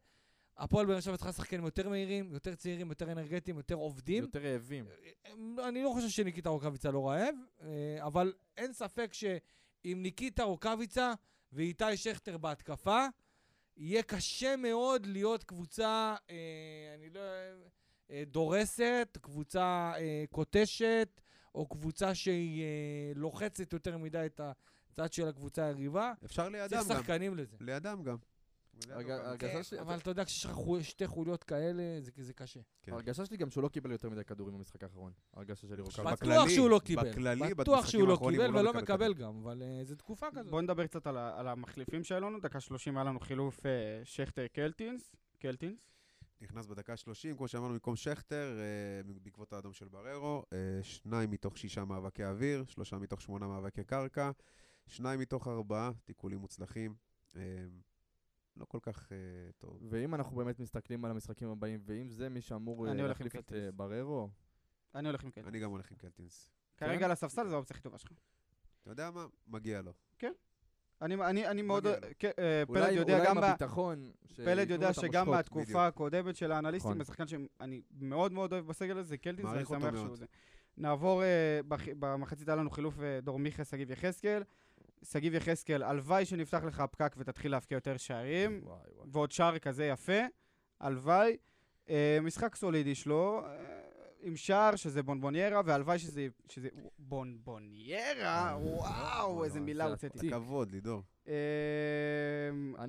הפועל 0.58 0.86
באר 0.86 1.00
שבע 1.00 1.18
צריכה 1.18 1.32
שחקנים 1.34 1.66
יותר 1.66 1.90
מהירים, 1.90 2.34
יותר 2.34 2.56
צעירים, 2.56 2.90
יותר 2.90 3.12
אנרגטיים, 3.12 3.58
יותר 3.58 3.76
עובדים. 3.76 4.24
יותר 4.24 4.40
רעבים. 4.44 4.86
אני 5.68 5.84
לא 5.84 5.90
חושב 5.94 6.10
שניקיטה 6.10 6.50
רוקאביצה 6.50 6.92
לא 6.92 7.10
רעב, 7.10 7.36
אה, 7.62 7.98
אבל 8.00 8.34
אין 8.58 8.74
ספק 8.74 9.14
שאם 9.14 10.00
ניקיטה 10.02 10.44
רוקאביצה 10.44 11.14
ואיתי 11.54 11.98
שכטר 11.98 12.38
בהתקפה, 12.38 13.06
יהיה 13.78 14.04
קשה 14.04 14.56
מאוד 14.56 15.06
להיות 15.06 15.44
קבוצה, 15.44 16.16
אה, 16.30 16.96
אני 16.96 17.10
לא... 17.10 17.22
אה, 18.12 18.24
דורסת, 18.28 19.18
קבוצה 19.22 19.94
אה, 19.98 20.24
קוטשת, 20.32 21.22
או 21.56 21.68
קבוצה 21.68 22.16
שהיא 22.16 22.64
אה, 22.64 23.12
לוחצת 23.16 23.74
יותר 23.74 23.98
מדי 23.98 24.26
את 24.26 24.42
הצד 24.92 25.14
של 25.14 25.28
הקבוצה 25.28 25.66
היריבה. 25.66 26.14
אפשר 26.26 26.50
לידם 26.50 26.68
צריך 26.68 26.90
גם. 26.90 26.98
שחקנים 26.98 27.38
לזה. 27.38 27.58
לידם 27.60 28.04
גם. 28.04 28.18
כן, 29.40 29.60
אבל 29.80 29.98
אתה 29.98 30.10
יודע, 30.10 30.26
כשיש 30.26 30.46
לך 30.46 30.58
שתי 30.82 31.08
חוליות 31.08 31.44
כאלה, 31.44 32.02
זה, 32.02 32.12
זה 32.18 32.34
קשה. 32.34 32.60
כן. 32.82 32.92
ההרגשה 32.92 33.26
שלי 33.26 33.38
גם 33.38 33.50
שהוא 33.50 33.64
לא 33.64 33.68
קיבל 33.68 33.92
יותר 33.92 34.10
מדי 34.10 34.24
כדורים 34.24 34.54
במשחק 34.58 34.84
האחרון. 34.84 35.12
ההרגשה 35.34 35.68
שלי 35.68 35.82
רוקאביצה. 35.82 36.26
בטוח 36.26 36.50
שהוא 36.50 36.70
לא 36.70 36.80
קיבל. 36.86 37.12
בכללי, 37.12 37.54
בטוח 37.54 37.88
שהוא 37.88 38.08
לא 38.08 38.20
קיבל 38.30 38.48
לא 38.48 38.60
ולא 38.60 38.74
מקבל 38.74 39.14
גם, 39.14 39.42
אבל 39.44 39.62
אה, 39.62 39.84
זו 39.84 39.96
תקופה 39.96 40.28
כזאת. 40.32 40.52
בואו 40.52 40.62
נדבר 40.62 40.88
קצת 40.88 41.08
על, 41.08 41.48
המחליפים 41.48 42.04
שהיו 42.04 42.20
לנו. 42.20 42.40
דקה 42.40 42.60
30 42.60 42.98
היה 42.98 43.04
לנו 43.04 43.20
חילוף 43.20 43.66
אה, 43.66 43.72
שכטר 44.04 44.48
קלטינס. 44.48 45.16
קלטינס. 45.40 45.94
נכנס 46.42 46.66
בדקה 46.66 46.98
30, 46.98 47.38
כמו 47.38 47.48
שאמרנו, 47.48 47.74
במקום 47.74 47.96
שכטר, 47.96 48.60
אה, 48.60 49.14
בעקבות 49.24 49.54
האדום 49.54 49.74
של 49.74 49.88
בררו, 49.88 50.44
אה, 50.54 50.84
שניים 50.84 51.32
מתוך 51.32 51.58
שישה 51.58 51.86
מאבקי 51.86 52.26
אוויר, 52.26 52.66
שלושה 52.68 52.98
מתוך 52.98 53.22
שמונה 53.22 53.48
מאבקי 53.48 53.84
קרקע, 53.84 54.32
שניים 54.88 55.20
מתוך 55.20 55.48
ארבעה 55.48 55.92
תיקולים 56.04 56.40
מוצלחים. 56.40 56.96
אה, 57.36 57.42
לא 58.58 58.66
כל 58.66 58.80
כך 58.82 59.12
אה, 59.12 59.18
טוב. 59.58 59.80
ואם 59.90 60.16
אנחנו 60.16 60.36
באמת 60.38 60.60
מסתכלים 60.60 61.06
על 61.06 61.12
המשחקים 61.12 61.50
הבאים, 61.50 61.80
ואם 61.86 62.10
זה 62.10 62.30
מי 62.30 62.42
שאמור 62.42 62.88
אה, 62.88 62.92
עם 62.92 62.98
להחליף 62.98 63.36
את. 63.36 63.54
אה, 63.54 63.70
בררו, 63.72 64.30
אני 64.96 65.08
הולך 65.08 65.24
עם 65.24 65.30
קלטינס. 65.32 65.48
אני 65.48 65.60
גם 65.60 65.72
הולך 65.72 65.92
עם 65.92 65.98
קלטינס. 65.98 66.50
כרגע 66.78 67.06
על 67.06 67.12
הספסל 67.12 67.48
זו 67.48 67.56
האופציה 67.56 67.74
הכי 67.74 67.84
טובה 67.84 67.98
שלך. 67.98 68.12
אתה 68.82 68.92
יודע 68.92 69.12
מה? 69.12 69.26
מגיע 69.48 69.82
לו. 69.82 69.94
אני, 71.02 71.16
אני, 71.16 71.48
אני 71.48 71.62
מאוד... 71.62 71.88
כן, 72.20 72.32
אה, 72.40 72.64
אולי 72.70 72.82
פלד 72.82 72.96
יודע 72.98 73.14
אולי 73.18 73.26
גם 73.26 73.38
עם 73.38 73.42
ב... 73.42 73.46
הביטחון, 73.46 74.12
פלד 74.36 74.58
שייתנו 74.58 74.74
יודע 74.74 74.94
שגם. 74.94 75.30
מהתקופה 75.30 75.62
בדיוק. 75.64 75.78
הקודמת 75.80 76.36
של 76.36 76.52
האנליסטים, 76.52 76.92
נכון. 76.92 77.00
בשחקן 77.02 77.28
שאני 77.28 77.82
מאוד 78.00 78.32
מאוד 78.32 78.54
אוהב 78.54 78.68
בסגל 78.68 78.98
הזה, 78.98 79.18
קלטינס, 79.18 79.50
ואני 79.50 79.66
שמח. 79.66 79.96
שהוא 79.96 80.16
זה. 80.18 80.26
נעבור, 80.78 81.24
אה, 81.24 81.60
בח- 81.68 81.88
במחצית 82.00 82.48
היה 82.50 82.56
לנו 82.56 82.70
חילוף 82.70 82.96
דור 83.24 83.40
מיכה, 83.40 83.64
שגיב 83.64 83.92
יחזקאל. 83.92 84.44
שגיב 85.04 85.34
יחזקאל, 85.34 85.84
הלוואי 85.84 86.26
שנפתח 86.26 86.64
לך 86.64 86.80
הפקק 86.80 87.16
ותתחיל 87.18 87.52
להבקיע 87.52 87.76
יותר 87.76 87.98
שערים, 87.98 88.62
וואי, 88.64 88.80
וואי. 88.96 89.10
ועוד 89.12 89.32
שער 89.32 89.60
כזה 89.60 89.86
יפה, 89.86 90.22
הלוואי. 90.80 91.38
אה, 91.90 92.18
משחק 92.22 92.56
סולידי 92.56 92.96
שלו, 92.96 93.42
אה, 93.46 93.82
עם 94.22 94.36
שער 94.36 94.76
שזה 94.76 95.04
בונבוניירה, 95.04 95.62
והלוואי 95.66 96.00
שזה... 96.00 96.28
שזה 96.50 96.70
בונבוניירה? 97.00 98.58
וואו, 98.62 99.44
איזה 99.44 99.60
מילה 99.60 99.86
זה 99.86 99.92
הוצאתי. 99.92 100.18
עתיק. 100.18 100.34
כבוד, 100.34 100.72
לידור. 100.72 101.02
אה, 101.28 101.34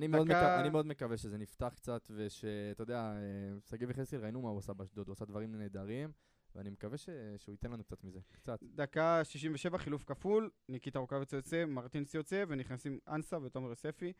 מאוד, 0.07 0.31
אני 0.31 0.69
מאוד 0.69 0.85
מקווה 0.87 1.17
שזה 1.17 1.37
נפתח 1.37 1.73
קצת, 1.75 2.11
ושאתה 2.15 2.83
יודע, 2.83 2.99
אה, 2.99 3.59
שגיב 3.69 3.89
יחזקאל, 3.89 4.19
ראינו 4.19 4.41
מה 4.41 4.49
הוא 4.49 4.59
עשה 4.59 4.73
באשדוד, 4.73 5.07
הוא 5.07 5.13
עשה 5.13 5.25
דברים 5.25 5.55
נהדרים, 5.55 6.11
ואני 6.55 6.69
מקווה 6.69 6.97
ש... 6.97 7.09
שהוא 7.37 7.53
ייתן 7.53 7.71
לנו 7.71 7.83
קצת 7.83 8.03
מזה, 8.03 8.19
קצת. 8.31 8.59
דקה 8.63 9.19
67, 9.23 9.77
חילוף 9.77 10.03
כפול, 10.03 10.49
ניקיטה 10.69 10.99
רוקאביצה 10.99 11.35
יוצא, 11.37 11.65
מרטינס 11.65 12.13
יוצא, 12.13 12.43
ונכנסים 12.47 12.99
אנסה 13.07 13.37
ותומר 13.43 13.69
יוספי. 13.69 14.13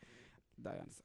די 0.60 0.70
אנסה. 0.86 1.04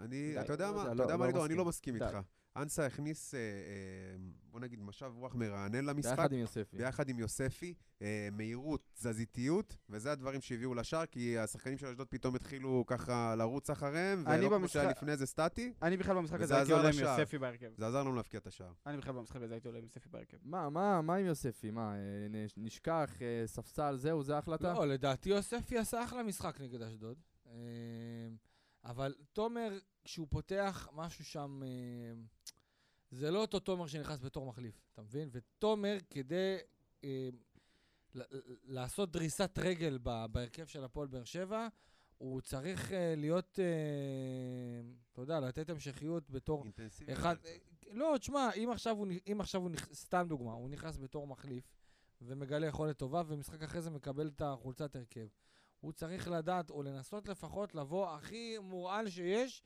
אני, 0.00 0.32
די, 0.32 0.40
אתה 0.40 0.52
יודע 0.52 0.70
לא 0.70 0.74
מה, 0.74 0.80
יודע, 0.80 0.92
אתה 0.92 0.98
לא- 0.98 1.02
יודע 1.04 1.16
מה, 1.16 1.24
לא 1.24 1.26
לידור, 1.26 1.46
אני. 1.46 1.54
לא 1.54 1.64
מסכים 1.64 1.98
די. 1.98 2.04
איתך. 2.04 2.18
אנסה 2.56 2.86
הכניס, 2.86 3.34
אה, 3.34 3.38
אה, 3.40 3.44
בוא 4.50 4.60
נגיד, 4.60 4.80
משב 4.80 5.12
רוח 5.16 5.34
מרענן 5.34 5.84
למשחק. 5.84 6.10
ביחד 6.18 6.32
עם 6.32 6.38
יוספי. 6.38 6.76
ביחד 6.76 7.08
עם 7.08 7.18
יוספי, 7.18 7.74
אה, 8.02 8.28
מהירות, 8.32 8.80
תזזיתיות, 8.94 9.76
וזה 9.90 10.12
הדברים 10.12 10.40
שהביאו 10.40 10.74
לשער, 10.74 11.06
כי 11.06 11.38
השחקנים 11.38 11.78
של 11.78 11.86
אשדוד 11.86 12.06
פתאום 12.08 12.34
התחילו 12.34 12.84
ככה 12.86 13.34
לרוץ 13.38 13.70
אחריהם, 13.70 14.26
אני 14.26 14.38
ולא 14.38 14.48
כמו 14.48 14.58
במשחק- 14.58 14.72
שהיה 14.72 14.90
לפני 14.90 15.16
זה 15.16 15.26
סטטי, 15.26 15.72
אני 15.82 15.96
בכלל 15.96 16.14
במשחק 16.16 16.40
הזה 16.40 16.56
הייתי 16.56 16.72
עולה 16.72 16.88
עם. 16.88 16.94
יוספי 16.98 17.38
בהרכב. 17.38 17.70
זה 17.78 17.86
עזר 17.86 18.00
לנו 18.00 18.14
להבקיע 18.14 18.40
את 18.40 18.46
השער. 18.46 18.72
אני 18.86 18.96
בכלל 18.96 19.12
במשחק 19.12 19.42
הזה 19.42 19.54
הייתי 19.54 19.68
עולה 19.68 19.78
עם 19.78 19.84
יוספי 19.84 20.08
בהרכב. 20.08 20.36
מה, 20.44 20.70
מה, 20.70 21.02
מה 21.02 21.14
עם 21.16 21.26
יוספי? 21.26 21.70
מה, 21.70 21.94
נש- 22.30 22.54
נשכח, 22.56 23.10
ספסל, 23.46 23.96
זהו, 23.96 24.22
זה 24.22 24.34
ההחלטה? 24.36 24.72
לא, 24.74 24.86
לדעתי 24.86 25.28
יוספי 25.30 25.78
עשה 25.78 26.04
אחלה 26.04 26.22
משחק 26.22 26.60
נגד 26.60 26.82
אשדוד. 26.82 27.16
אבל 28.86 29.14
תומר, 29.32 29.78
כשהוא 30.04 30.26
פותח 30.30 30.88
משהו 30.92 31.24
שם, 31.24 31.62
אה, 31.62 31.68
זה 33.10 33.30
לא 33.30 33.40
אותו 33.40 33.60
תומר 33.60 33.86
שנכנס 33.86 34.20
בתור 34.20 34.46
מחליף, 34.46 34.80
אתה 34.92 35.02
מבין? 35.02 35.28
ותומר, 35.32 35.96
כדי 36.10 36.56
אה, 37.04 37.28
לעשות 38.64 39.12
דריסת 39.12 39.58
רגל 39.58 39.98
בהרכב 40.32 40.66
של 40.66 40.84
הפועל 40.84 41.08
באר 41.08 41.24
שבע, 41.24 41.68
הוא 42.18 42.40
צריך 42.40 42.92
אה, 42.92 43.14
להיות, 43.16 43.58
אה, 43.62 44.90
אתה 45.12 45.20
יודע, 45.20 45.40
לתת 45.40 45.70
המשכיות 45.70 46.30
בתור 46.30 46.64
אינטנסיבי. 46.64 47.12
אחד, 47.12 47.36
אה, 47.44 47.56
לא, 47.90 48.14
תשמע, 48.20 48.50
אם 48.56 48.70
עכשיו 48.72 48.96
הוא, 48.96 49.06
אם 49.32 49.40
עכשיו 49.40 49.60
הוא, 49.60 49.70
נכ- 49.70 49.94
סתם 49.94 50.26
דוגמה, 50.28 50.52
הוא 50.52 50.70
נכנס 50.70 50.96
בתור 50.96 51.26
מחליף 51.26 51.64
ומגלה 52.22 52.66
יכולת 52.66 52.98
טובה, 52.98 53.22
ומשחק 53.26 53.62
אחרי 53.62 53.82
זה 53.82 53.90
מקבל 53.90 54.28
את 54.28 54.40
החולצת 54.42 54.96
הרכב. 54.96 55.26
הוא 55.80 55.92
צריך 55.92 56.28
לדעת, 56.28 56.70
או 56.70 56.82
לנסות 56.82 57.28
לפחות 57.28 57.74
לבוא 57.74 58.10
הכי 58.10 58.58
מורעל 58.58 59.08
שיש, 59.08 59.62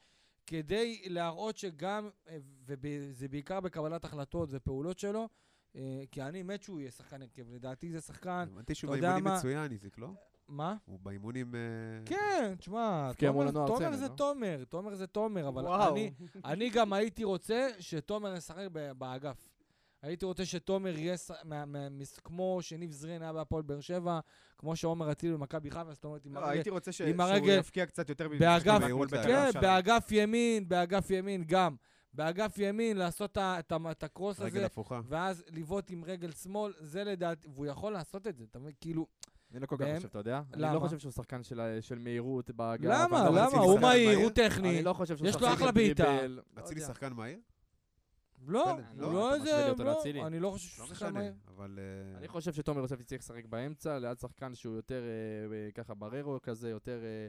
כדי 0.47 1.03
להראות 1.07 1.57
שגם, 1.57 2.09
אה, 2.29 2.37
וזה 2.67 3.29
בעיקר 3.29 3.61
בקבלת 3.61 4.05
החלטות 4.05 4.49
ופעולות 4.53 4.99
שלו, 4.99 5.29
אה, 5.77 6.03
כי 6.11 6.23
אני 6.23 6.43
מת 6.43 6.63
שהוא 6.63 6.81
יהיה 6.81 6.91
שחקן 6.91 7.23
הרכב. 7.23 7.51
לדעתי 7.51 7.93
זה 7.93 8.01
שחקן, 8.01 8.49
הבנתי 8.53 8.75
שהוא 8.75 8.91
אתה 8.91 8.99
יודע 8.99 9.09
באימונים 9.09 9.33
מה? 9.33 9.39
מצוין, 9.39 9.73
איזיק, 9.73 9.99
לא? 9.99 10.09
מה? 10.49 10.77
הוא 10.85 10.99
באימונים... 11.01 11.55
אה, 11.55 11.61
כן, 12.07 12.55
תשמע, 12.59 13.11
תומר, 13.19 13.51
תומר 13.51 13.79
צמד, 13.79 13.93
זה 13.93 14.09
לא? 14.09 14.15
תומר, 14.15 14.65
תומר 14.69 14.95
זה 14.95 15.07
תומר, 15.07 15.49
אבל. 15.49 15.67
אני, 15.67 16.13
אני 16.45 16.71
גם 16.71 16.93
הייתי 16.93 17.25
רוצה 17.25 17.69
שתומר 17.79 18.37
ישחק 18.37 18.67
באגף. 18.99 19.50
הייתי 20.03 20.25
רוצה 20.25 20.47
שתומר 20.47 20.99
יהיה. 20.99 21.15
כמו 22.25 22.59
שניב 22.63 22.91
זרין 22.91 23.23
היה 23.23 23.33
בהפועל 23.33 23.63
באר 23.63 23.81
שבע, 23.81 24.21
כמו 24.59 24.77
שעומר 24.77 25.13
אצילי 25.13 25.33
במכבי 25.33 25.71
חיפה, 25.71 25.93
זאת 25.95 26.05
אומרת, 26.05 26.27
עם 26.27 26.35
לא, 26.35 26.41
הרגל- 26.41 26.53
הייתי 26.53 26.71
רוצה 26.71 26.93
שהוא 26.93 27.09
הרגל- 27.19 27.59
יפקיע 27.59 27.87
קצת 27.87 28.09
יותר 28.09 28.29
לאגף. 28.29 29.53
כן. 29.53 29.61
באגף 29.61 30.09
ימין, 30.11 30.69
באגף 30.69 31.11
ימין 31.11 31.45
גם. 31.47 31.77
באגף 32.15 32.55
ימין 32.59 32.97
לעשות 32.97 33.39
את 33.39 34.03
הקרוס 34.03 34.41
רגל 34.41 34.57
הזה, 34.57 34.67
הפוכה. 34.67 35.01
ואז 35.09 35.45
לבעוט 35.53 35.91
עם 35.91 36.05
רגל 36.05 36.31
שמאל, 36.33 36.73
זה 36.81 37.05
לדעתי, 37.05 37.49
והוא 37.55 37.67
יכול 37.67 37.93
לעשות 37.93 38.27
את 38.27 38.37
זה, 38.37 38.45
אתה 38.51 38.59
מבין? 38.59 38.73
כאילו, 38.81 39.07
אני 39.53 39.61
לא 39.61 39.67
כל 39.67 39.77
כך 39.77 39.83
בהם- 39.85 39.97
חושב, 39.97 40.09
אתה 40.09 40.19
יודע? 40.19 40.43
אני 40.55 40.63
למה? 40.63 40.75
לא 40.75 40.81
חושב 40.81 40.99
שהוא 40.99 41.13
שחקן 41.13 41.43
של- 41.43 41.79
של 41.81 41.99
מהירות 41.99 42.51
באגף. 42.51 42.85
למה? 42.85 43.27
אני 43.27 43.35
לא 43.35 43.41
למה? 43.43 43.59
הוא 43.59 43.73
שחקן 43.75 43.87
מהיר, 43.87 44.09
הוא 44.11 44.17
מהיר? 44.17 44.29
טכני. 44.29 44.69
אני 44.71 44.83
לא 44.83 44.93
חושב 44.93 45.17
שהוא 45.17 45.29
יש 45.29 45.35
לו 45.35 45.41
שחקן 45.41 45.53
אחלה 45.55 45.73
בעיטה. 45.73 46.03
דריבל. 46.05 46.41
לא 46.57 46.63
אצילי. 46.63 46.81
שחקן 46.81 47.13
מהיר? 47.13 47.39
לא, 48.47 48.71
הוא 48.71 48.81
לא, 48.97 49.13
לא 49.13 49.35
אתה 49.35 49.43
משווה 49.43 49.53
איזה, 49.53 49.65
לי 49.65 49.71
אותו 49.71 49.85
לא, 49.85 49.93
לאצילי? 49.93 50.23
אני 50.23 50.41
לא 50.41 50.51
חושב 50.51 50.81
לא 50.81 50.87
שהוא 50.87 50.95
שחקן 50.95 51.07
משנה, 51.07 51.21
מהיר. 51.21 51.35
אבל... 51.49 51.79
אה, 51.79 52.19
אני 52.19 52.29
חושב 52.29 52.53
שתומר 52.53 52.81
יוספי 52.81 53.05
צריך 53.05 53.21
לשחק 53.21 53.47
באמצע, 53.47 53.99
ליד 53.99 54.19
שחקן 54.19 54.55
שהוא 54.55 54.77
יותר 54.77 55.03
אה, 55.03 55.57
אה, 55.57 55.71
ככה 55.73 55.95
בררו 55.95 56.39
כזה, 56.43 56.71
יותר, 56.71 57.01
אה, 57.05 57.29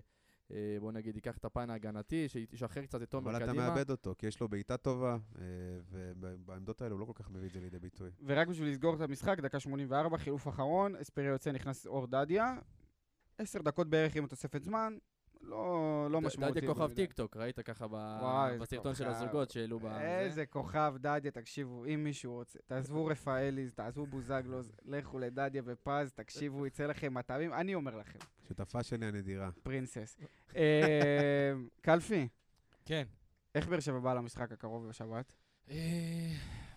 אה, 0.52 0.78
בוא 0.80 0.92
נגיד, 0.92 1.16
ייקח 1.16 1.38
את 1.38 1.46
הפן 1.46 1.70
ההגנתי, 1.70 2.30
שישחרר 2.30 2.84
קצת 2.86 3.02
את 3.02 3.10
תומר 3.10 3.32
אבל 3.32 3.44
אתה 3.44 3.48
קדימה. 3.48 3.70
מאבד 3.70 3.90
אותו, 3.90 4.16
כי 4.18 4.28
יש 4.28 4.40
לו 4.40 4.50
בעיטה 4.50 4.78
טובה, 4.78 5.18
אה, 5.40 5.44
ובעמדות 5.90 6.82
האלה 6.82 6.94
הוא 6.94 7.00
לא 7.00 7.06
כל 7.06 7.14
כך 7.16 7.30
מביא 7.30 7.48
את 7.48 7.54
זה 7.54 7.60
לידי 7.60 7.80
ביטוי. 7.80 8.10
ורק 8.26 8.48
בשביל 8.48 8.70
לסגור 8.70 8.96
את 8.96 9.02
המשחק, 9.02 9.40
דקה 9.40 9.60
84, 9.60 10.18
חילוף 10.18 10.48
אחרון, 10.48 10.96
אספריה 10.96 11.30
יוצא, 11.30 11.52
נכנס 11.52 11.88
אור 11.88 12.08
דדיה. 12.08 12.56
עשר 13.38 13.62
דקות 13.62 13.90
בערך 13.90 14.16
עם 14.16 14.24
התוספת 14.24 14.64
זמן. 14.64 14.98
לא, 15.42 16.08
לא 16.12 16.20
ד- 16.20 16.24
משמעותי. 16.24 16.60
דדיה 16.60 16.70
כוכב 16.70 16.84
במידה. 16.84 16.96
טיק 16.96 17.14
טוק, 17.14 17.38
ראית 17.38 17.60
ככה 17.60 17.88
ב- 17.88 17.92
וואי, 17.94 18.58
בסרטון 18.60 18.96
של. 18.96 19.08
הזוגות 19.08 19.50
שהעלו 19.52 19.80
ב... 19.80 19.86
איזה 19.86 20.46
כוכב 20.46 20.94
דדיה, 21.00 21.32
תקשיבו, 21.32 21.86
אם 21.86 22.04
מישהו 22.04 22.34
רוצה, 22.34 22.60
תעזבו 22.66 23.06
רפאליז, 23.06 23.74
תעזבו 23.74 24.06
בוזגלוז, 24.06 24.72
לכו 24.86 25.20
לדדיה 25.20 25.62
ופז, 25.66 26.12
תקשיבו, 26.16 26.68
יצא 26.68 26.86
לכם 26.86 27.14
מטעמים, 27.14 27.54
אני 27.54 27.76
אומר 27.76 27.96
לכם, 27.98 28.20
שותפה 28.48 28.84
שלי 28.84 29.06
הנדירה. 29.06 29.50
princess. 29.64 30.18
אה, 30.56 31.54
קלפי, 31.82 32.28
כן. 32.86 33.04
איך 33.56 33.68
באר 33.68 33.80
שבע 33.80 34.00
באה 34.00 34.14
למשחק 34.14 34.52
הקרוב 34.52 34.88
בשבת? 34.88 35.34
אה, 35.70 35.76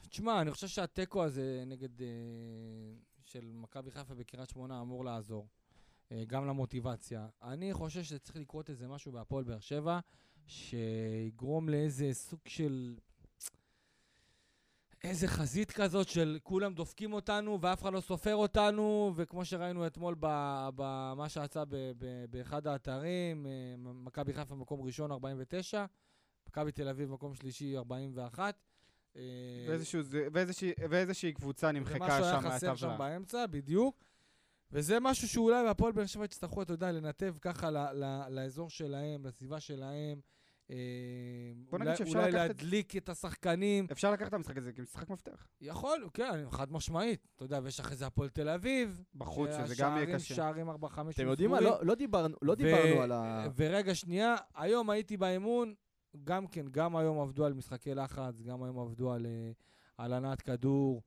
תשמע, 0.09 0.41
אני 0.41 0.51
חושב 0.51 0.67
שהתיקו 0.67 1.25
הזה 1.25 1.63
נגד... 1.67 2.03
אה, 2.03 2.07
של 3.27 3.51
מכבי 3.55 3.91
חיפה 3.91 4.15
בקריית 4.15 4.49
שמונה 4.49 4.81
אמור 4.81 5.05
לעזור. 5.05 5.47
אה, 6.13 6.23
גם 6.27 6.47
למוטיבציה. 6.47 7.27
אני 7.43 7.73
חושב 7.75 8.03
שצריך 8.03 8.37
לקרות 8.37 8.71
איזה 8.71 8.89
משהו 8.89 9.13
בהפועל 9.13 9.45
באר 9.45 9.61
שבע, 9.61 10.01
שיגרום 10.47 11.69
לאיזה 11.69 12.09
סוג 12.13 12.41
של... 12.49 12.97
איזה 15.05 15.29
חזית 15.29 15.71
כזאת 15.71 16.09
של 16.09 16.39
כולם 16.43 16.75
דופקים 16.75 17.13
אותנו 17.13 17.59
ואף 17.61 17.83
אחד 17.83 17.93
לא 17.93 18.01
סופר 18.01 18.35
אותנו, 18.35 19.13
וכמו 19.17 19.45
שראינו 19.45 19.87
אתמול 19.87 20.15
במה 20.75 21.29
שיצא 21.29 21.65
ב- 21.69 21.93
באחד 22.31 22.67
האתרים, 22.67 23.47
אה, 23.47 23.51
מכבי 23.79 24.33
חיפה 24.33 24.55
מקום 24.55 24.83
ראשון 24.83 25.13
49, 25.13 25.85
מכבי 26.49 26.73
תל 26.73 26.89
אביב 26.89 27.11
מקום 27.11 27.35
שלישי 27.35 27.77
41. 27.77 28.55
אה, 29.17 29.23
ואיזשהו 29.69 30.01
ואיזושהי- 30.33 30.73
ואיזושהי 30.91 31.33
קבוצה 31.33 31.73
נמחקה 31.73 32.05
ומשהו 32.05 32.25
היה 32.25 32.41
שם 32.43 32.51
חסר 32.51 32.77
שם 32.77 32.89
מהטבלה. 32.89 32.97
באמצע, 33.11 33.47
בדיוק. 33.47 34.05
וזה 34.75 35.01
משהו 35.01 35.29
שאולי 35.29 35.65
בהפועל 35.65 35.93
באר 35.93 36.07
שבע 36.07 36.25
יצטרכו, 36.25 36.63
אתה 36.63 36.73
יודע, 36.73 36.93
לנתב 36.93 37.35
ככה 37.41 37.71
ל- 37.71 37.79
ל- 38.05 38.27
לאזור 38.31 38.71
שלהם, 38.71 39.27
לסביבה 39.27 39.61
שלהם. 39.61 40.21
אה, 40.71 40.77
בוא 41.71 41.79
נגיד 41.79 41.87
אולי- 41.89 41.97
שאפשר 41.99 42.19
אולי 42.19 42.31
לקחת 42.33 42.51
את- 42.51 42.63
להדליק 42.63 42.97
את 42.97 43.09
השחקנים. 43.09 43.87
אפשר 43.93 44.13
לקחת 44.13 44.29
את 44.29 44.35
המשחק 44.35 44.57
הזה 44.57 44.73
כמשחק 44.73 45.11
מפתח. 45.11 45.47
יכול, 45.61 46.09
כן, 46.15 46.51
חד 46.51 46.73
משמעית. 46.73 47.27
אתה 47.37 47.45
יודע, 47.45 47.61
ויש 47.63 47.81
אחרי 47.81 47.97
זה 47.97 48.07
הפועל 48.07 48.29
תל 48.29 48.49
אביב. 48.49 49.03
בחוץ, 49.15 49.51
שזה 49.51 49.75
גם 49.79 49.97
יהיה 49.97 50.07
שהשערים- 50.07 50.19
קשה. 50.19 50.35
שערים 50.35 50.69
4-5 50.71 51.15
אתם 51.15 51.27
יודעים 51.29 51.51
מה? 51.51 51.61
לא 51.61 51.79
לא 51.83 51.95
דיברנו 51.95 52.37
לא 52.43 52.53
ו- 52.53 52.55
דיברנו 52.55 53.03
על 53.03 53.13
ה... 53.13 53.47
ורגע, 53.57 53.95
שנייה, 53.95 54.35
היום 54.55 54.91
הייתי 54.91 55.17
באימון, 55.17 55.75
גם 56.25 56.47
כן, 56.47 56.67
גם 56.71 56.97
היום 56.97 57.21
עבדו 57.21 57.45
על 57.45 57.53
משחקי 57.55 57.95
לחץ, 57.95 58.41
גם 58.41 58.63
היום 58.63 58.79
עבדו 58.79 59.13
על, 59.13 59.27
אה, 59.27 59.53
על 59.99 60.13
הנעת 60.13 60.43
כדור, 60.43 61.03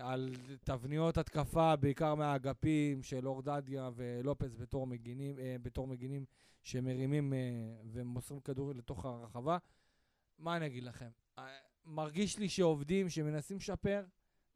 על 0.00 0.34
תבניות 0.64 1.18
התקפה, 1.18 1.76
בעיקר 1.76 2.14
מהאגפים 2.14 3.02
של 3.02 3.28
אורדדיה 3.28 3.90
ולופס 3.94 4.54
בתור 4.54 4.86
מגינים, 4.86 5.38
אה, 5.38 5.56
בתור 5.62 5.86
מגינים 5.86 6.24
שמרימים 6.62 7.32
אה, 7.32 7.38
ומוסרים 7.84 8.40
כדור 8.40 8.72
לתוך 8.74 9.04
הרחבה. 9.04 9.58
מה 10.38 10.56
אני 10.56 10.66
אגיד 10.66 10.84
לכם? 10.84 11.08
אה, 11.38 11.44
מרגיש 11.84 12.38
לי 12.38 12.48
שעובדים, 12.48 13.08
שמנסים 13.08 13.56
לשפר. 13.56 14.04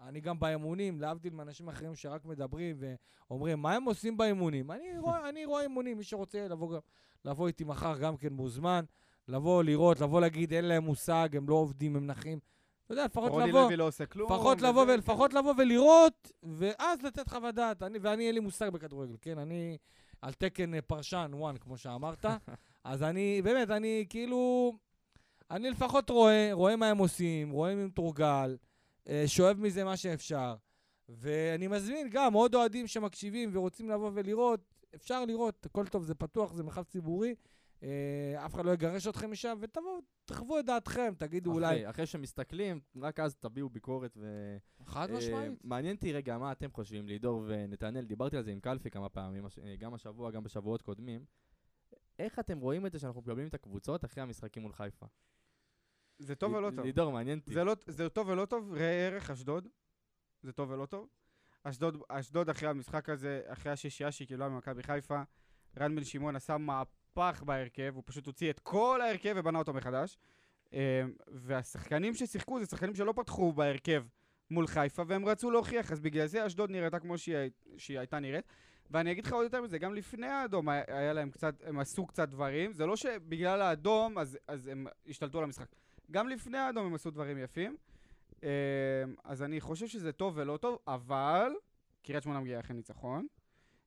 אני 0.00 0.20
גם 0.20 0.40
באימונים, 0.40 1.00
להבדיל 1.00 1.32
מאנשים 1.32 1.68
אחרים 1.68 1.94
שרק 1.94 2.24
מדברים 2.24 2.76
ואומרים, 2.78 3.62
מה 3.62 3.72
הם 3.74 3.84
עושים 3.84 4.16
באימונים? 4.16 4.70
אני 4.70 4.98
רואה, 4.98 5.18
אני 5.28 5.44
רואה 5.44 5.62
אימונים, 5.62 5.96
מי 5.98 6.04
שרוצה 6.04 6.48
לבוא, 6.48 6.80
לבוא 7.24 7.48
איתי 7.48 7.64
מחר 7.64 7.98
גם 7.98 8.16
כן 8.16 8.32
מוזמן, 8.32 8.84
לבוא 9.28 9.62
לראות, 9.62 10.00
לבוא 10.00 10.20
להגיד, 10.20 10.52
אין 10.52 10.64
להם 10.64 10.84
מושג, 10.84 11.28
הם 11.36 11.48
לא 11.48 11.54
עובדים, 11.54 11.96
הם 11.96 12.06
נחים. 12.06 12.38
אתה 12.90 12.98
יודע, 12.98 13.04
לפחות 13.04 13.42
לבוא, 13.42 13.62
לוי 13.62 13.76
לא 13.76 13.86
עושה 13.86 14.06
כלום. 14.06 14.32
לפחות 14.32 14.62
לבוא, 14.62 14.82
וזה- 14.82 14.92
ולפחות 14.92 15.34
לבוא 15.34 15.54
ולראות, 15.58 16.32
ואז 16.42 17.02
לתת 17.02 17.28
חוות 17.28 17.54
דעת. 17.54 17.82
אני, 17.82 17.98
ואני, 17.98 18.26
אין 18.26 18.34
לי 18.34 18.40
מושג 18.40 18.68
בכדורגל, 18.68 19.16
כן? 19.20 19.38
אני 19.38 19.76
על 20.22 20.32
תקן 20.32 20.74
אה, 20.74 20.82
פרשן, 20.82 21.30
וואן, 21.34 21.56
כמו 21.56 21.76
שאמרת. 21.76 22.24
אז 22.84 23.02
אני, 23.02 23.40
באמת, 23.44 23.70
אני 23.70 24.06
כאילו... 24.08 24.72
אני 25.50 25.70
לפחות 25.70 26.10
רואה, 26.10 26.48
רואה 26.52 26.76
מה 26.76 26.86
הם 26.88 26.98
עושים, 26.98 27.50
רואה 27.50 27.70
הם 27.70 27.86
מתורגל, 27.86 28.56
אה, 29.08 29.24
שואב 29.26 29.60
מזה 29.60 29.84
מה 29.84 29.96
שאפשר. 29.96 30.54
ואני 31.08 31.68
מזמין 31.68 32.08
גם 32.10 32.32
עוד 32.32 32.54
אוהדים 32.54 32.86
שמקשיבים 32.86 33.50
ורוצים 33.52 33.90
לבוא 33.90 34.10
ולראות, 34.14 34.60
אפשר 34.94 35.24
לראות, 35.24 35.66
הכל 35.66 35.86
טוב, 35.86 36.04
זה 36.04 36.14
פתוח, 36.14 36.52
זה 36.52 36.62
מרחב 36.62 36.82
ציבורי, 36.82 37.34
אף 38.46 38.54
אחד 38.54 38.64
לא 38.64 38.70
יגרש 38.70 39.06
אתכם 39.06 39.30
משם, 39.30 39.58
ותבואו, 39.60 39.98
תחוו 40.24 40.58
את 40.58 40.64
דעתכם, 40.64 41.12
תגידו 41.18 41.52
אולי... 41.52 41.66
אחרי- 41.66 41.90
אחרי 41.90 42.06
שמסתכלים, 42.06 42.80
רק 42.96 43.20
אז 43.20 43.36
תביעו 43.36 43.68
ביקורת 43.70 44.16
ו... 44.20 44.56
חד 44.84 45.10
אה, 45.10 45.16
משמעית. 45.16 45.52
מעניין 45.64 45.96
אותי 45.96 46.12
רגע 46.12 46.38
מה 46.38 46.52
אתם 46.52 46.70
חושבים, 46.72 47.06
לידור 47.06 47.44
ונתנאל, 47.46 48.04
דיברתי 48.04 48.36
על 48.36 48.42
זה 48.42 48.50
עם 48.50 48.60
קלפי 48.60 48.90
כמה 48.90 49.08
פעמים, 49.08 49.46
אה, 49.64 49.76
גם 49.76 49.94
השבוע, 49.94 50.30
גם 50.30 50.42
בשבועות 50.42 50.82
קודמים. 50.82 51.24
איך 52.18 52.38
אתם 52.38 52.58
רואים 52.60 52.86
את 52.86 52.92
זה 52.92 52.98
שאנחנו 52.98 53.20
מקבלים 53.20 53.46
את 53.46 53.54
הקבוצות 53.54 54.04
אחרי 54.04 54.22
המשחקים 54.22 54.62
מול 54.62 54.72
חיפה? 54.72 55.06
זה 56.18 56.34
טוב 56.34 56.52
ולא 56.54 56.70
טוב. 56.70 56.80
לידור, 56.84 57.12
מעניין 57.12 57.38
אותי. 57.38 57.52
זה, 57.54 57.64
לא, 57.64 57.76
זה 57.86 58.08
טוב 58.08 58.28
ולא 58.28 58.44
טוב, 58.46 58.72
ראה 58.72 59.06
ערך 59.06 59.30
אשדוד. 59.30 59.68
זה 60.42 60.52
טוב 60.52 60.70
ולא 60.70 60.86
טוב. 60.86 61.08
אשדוד, 61.62 61.96
אשדוד 62.08 62.48
אחרי 62.48 62.68
המשחק 62.68 63.08
הזה, 63.08 63.42
אחרי 63.46 63.72
השישייה 63.72 64.12
שהיא 64.12 64.28
קיבלה 64.28 64.48
ממכבי 64.48 64.82
חיפה, 64.82 65.22
רן 65.78 65.96
בן 65.96 66.04
שמעון 66.04 66.36
עשה 66.36 66.58
מהפך 67.16 67.42
בהרכב, 67.42 67.92
הוא 67.94 68.02
פשוט 68.06 68.26
הוציא 68.26 68.50
את 68.50 68.60
כל 68.60 69.00
ההרכב 69.00 69.34
ובנה 69.36 69.58
אותו 69.58 69.72
מחדש. 69.72 70.18
אה, 70.74 71.02
והשחקנים 71.28 72.14
ששיחקו 72.14 72.60
זה 72.60 72.66
שחקנים 72.66 72.94
שלא 72.94 73.12
פתחו 73.16 73.52
בהרכב 73.52 74.04
מול 74.50 74.66
חיפה, 74.66 75.02
והם 75.06 75.24
רצו 75.24 75.50
להוכיח, 75.50 75.92
אז 75.92 76.00
בגלל 76.00 76.26
זה 76.26 76.46
אשדוד 76.46 76.70
נראתה 76.70 76.98
כמו 76.98 77.18
שהיא, 77.18 77.36
הי- 77.36 77.50
שהיא 77.76 77.98
הייתה 77.98 78.18
נראית. 78.18 78.44
ואני 78.90 79.12
אגיד 79.12 79.24
לך 79.26 79.32
עוד 79.32 79.44
יותר 79.44 79.62
מזה, 79.62 79.78
גם 79.78 79.94
לפני 79.94 80.26
האדום 80.26 80.68
היה 80.68 81.12
להם 81.12 81.30
קצת, 81.30 81.54
הם 81.64 81.78
עשו 81.78 82.06
קצת 82.06 82.28
דברים, 82.28 82.72
זה 82.72 82.86
לא 82.86 82.96
שבגלל 82.96 83.62
האדום 83.62 84.18
אז, 84.18 84.38
אז 84.48 84.66
הם 84.66 84.86
השתלטו 85.08 85.38
על 85.38 85.44
המשחק. 85.44 85.66
גם 86.10 86.28
לפני 86.28 86.58
האדום 86.58 86.86
הם 86.86 86.94
עשו 86.94 87.10
דברים 87.10 87.38
יפים. 87.38 87.76
אמ, 88.42 88.48
אז 89.24 89.42
אני 89.42 89.60
חושב 89.60 89.86
שזה 89.86 90.12
טוב 90.12 90.32
ולא 90.36 90.56
טוב, 90.56 90.78
אבל 90.86 91.52
קריית 92.02 92.22
שמונה 92.22 92.40
מגיעה 92.40 92.60
אחרי 92.60 92.76
ניצחון. 92.76 93.26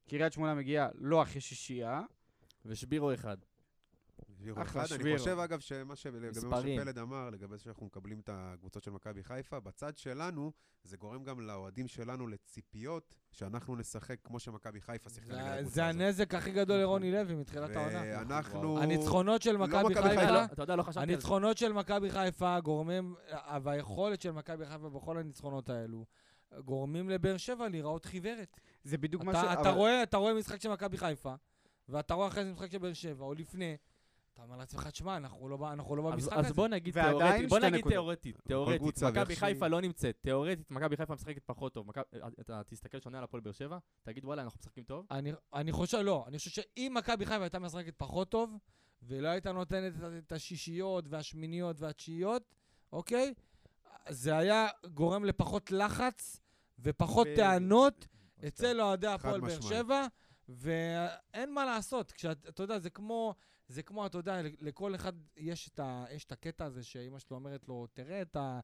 קריית 0.09 0.33
שמונה 0.33 0.53
מגיעה 0.55 0.89
לא 0.95 1.21
אחרי 1.21 1.41
שישייה. 1.41 2.01
ושבירו 2.65 3.13
אחד. 3.13 3.37
יורו 4.39 4.61
אחלה 4.61 4.83
אחד. 4.83 4.91
אני 4.93 5.01
שבירו. 5.01 5.17
חושב, 5.17 5.39
אגב, 5.39 5.59
שמה 5.59 5.95
ש- 5.95 6.05
לגבי 6.07 6.47
מה. 6.47 6.61
שפלד 6.61 6.97
אמר, 6.97 7.29
לגבי 7.29 7.57
זה 7.57 7.63
שאנחנו 7.63 7.85
מקבלים 7.85 8.19
את 8.19 8.29
הקבוצות 8.33 8.83
של 8.83 8.91
מכבי 8.91 9.23
חיפה, 9.23 9.59
בצד 9.59 9.97
שלנו, 9.97 10.51
זה 10.83 10.97
גורם 10.97 11.23
גם 11.23 11.39
לאוהדים 11.39 11.87
שלנו 11.87 12.27
לציפיות 12.27 13.15
שאנחנו 13.31 13.75
נשחק 13.75 14.15
כמו 14.23 14.39
שמכבי 14.39 14.81
חיפה 14.81 15.09
שיחקה 15.09 15.33
נגד 15.33 15.43
זה- 15.43 15.53
הקבוצה 15.55 15.69
זה 15.75 15.85
הזאת. 15.87 16.01
הנזק 16.01 16.33
הכי 16.35 16.51
גדול 16.51 16.77
לרוני 16.77 17.11
לוי 17.11 17.35
מתחילת 17.35 17.75
העונה. 17.75 18.01
ואנחנו... 18.03 18.79
הניצחונות 18.81 19.41
של 19.41 19.51
לא 19.51 19.59
מכבי 19.59 19.83
מכבי 19.83 19.93
חיפה, 20.09 20.19
חיפה. 20.21 20.43
אתה 20.45 20.63
יודע, 20.63 20.75
לא 20.75 20.83
חשבתי 20.83 20.99
על 20.99 21.07
זה. 21.07 21.13
הניצחונות 21.13 21.57
של 21.57 21.73
מכבי 21.73 22.09
חיפה 22.11 22.59
גורמים, 22.59 23.15
והיכולת 23.63 24.21
של 24.21 24.31
מכבי 24.31 24.65
חיפה 24.65 24.89
בכל 24.89 25.17
הניצחונות 25.17 25.69
האלו, 25.69 26.05
גורמים 26.65 27.09
לבאר 27.09 27.37
שבע 27.37 27.69
להיראות 27.69 28.05
חיוורת. 28.05 28.59
זה 28.83 28.97
בדיוק 28.97 29.23
מה 29.23 29.33
ש... 29.33 29.35
אתה, 29.35 29.53
אתה, 29.53 29.61
אבל- 29.61 29.69
רואה, 29.69 30.03
אתה 30.03 30.17
רואה 30.17 30.33
משחק 30.33 30.61
של 30.61 30.69
מכבי 30.69 30.97
חיפה, 30.97 31.33
ואתה 31.89 32.13
רואה 32.13 32.27
אחרי 32.27 32.43
זה 32.45 32.51
משחק 32.51 32.71
של 32.71 32.77
באר 32.77 32.93
שבע, 32.93 33.25
או 33.25 33.33
לפני, 33.33 33.77
אתה 34.33 34.41
אומר 34.43 34.57
לעצמך, 34.57 34.87
תשמע, 34.87 35.17
אנחנו 35.17 35.49
לא, 35.49 35.71
אנחנו 35.73 35.95
לא 35.95 36.07
אז, 36.07 36.13
במשחק 36.13 36.33
אז 36.37 36.45
הזה. 36.45 36.53
בוא 36.53 36.67
נגיד 36.67 36.93
תיאורטית, 36.93 37.49
בוא 37.49 37.59
נגיד. 37.59 37.83
תיאורטית, 37.87 38.37
תיאורטית, 38.47 39.03
מכבי 39.03 39.35
חיפה 39.35 39.59
שהיא- 39.59 39.71
לא 39.71 39.81
נמצאת, 39.81 40.17
תיאורטית, 40.21 40.71
מכבי 40.71 40.97
חיפה 40.97 41.13
משחקת 41.13 41.41
פחות 41.45 41.73
טוב, 41.73 41.87
מכבי- 41.87 42.03
אתה 42.41 42.61
תסתכל 42.67 42.99
שונה 42.99 43.17
על 43.17 43.23
הפועל 43.23 43.41
באר 43.43 43.51
שבע, 43.53 43.77
תגיד 44.03 44.25
וואלה, 44.25 44.41
אנחנו 44.41 44.59
משחקים 44.59 44.83
טוב, 44.83 45.05
אני, 45.11 45.31
אני 45.53 45.71
חושב, 45.71 45.97
לא, 45.97 46.23
אני 46.27 46.37
חושב 46.37 46.49
שאם 46.49 46.91
מכבי 46.97 47.25
חיפה 47.25 47.41
הייתה 47.43 47.59
משחקת 47.59 47.93
פחות 47.97 48.29
טוב, 48.29 48.57
ולא 49.01 49.27
הייתה 49.27 49.51
נותנת 49.51 49.93
את- 49.95 50.23
את 50.27 50.31
השישיות 50.31 51.05
והשמיניות 51.07 51.79
והתשיעיות, 51.79 52.43
אוקיי? 52.93 53.33
זה 54.09 54.37
היה 54.37 54.67
גורם 54.93 55.25
לפחות 55.25 55.71
לחץ 55.71 56.41
ופחות 56.79 57.27
ב- 57.27 57.35
טענות 57.35 58.07
אצל 58.47 58.81
אוהדי 58.81 59.07
הפועל 59.07 59.41
באר. 59.41 59.61
שבע, 59.61 60.05
ואין 60.49 61.53
מה 61.53 61.65
לעשות. 61.65 62.11
כשאת, 62.11 62.49
אתה 62.49 62.63
יודע, 62.63 62.79
זה 62.79 62.89
כמו, 62.89 63.35
זה 63.67 63.83
כמו, 63.83 64.05
אתה 64.05 64.17
יודע, 64.17 64.41
לכל 64.61 64.95
אחד 64.95 65.13
יש 65.37 65.67
את, 65.67 65.79
ה, 65.79 66.05
יש 66.11 66.25
את 66.25 66.31
הקטע 66.31 66.65
הזה 66.65 66.83
שאימא 66.83 67.19
שלו 67.19 67.37
אומרת 67.37 67.67
לו, 67.67 67.87
תראה 67.93 68.21
את, 68.21 68.35
ה, 68.35 68.59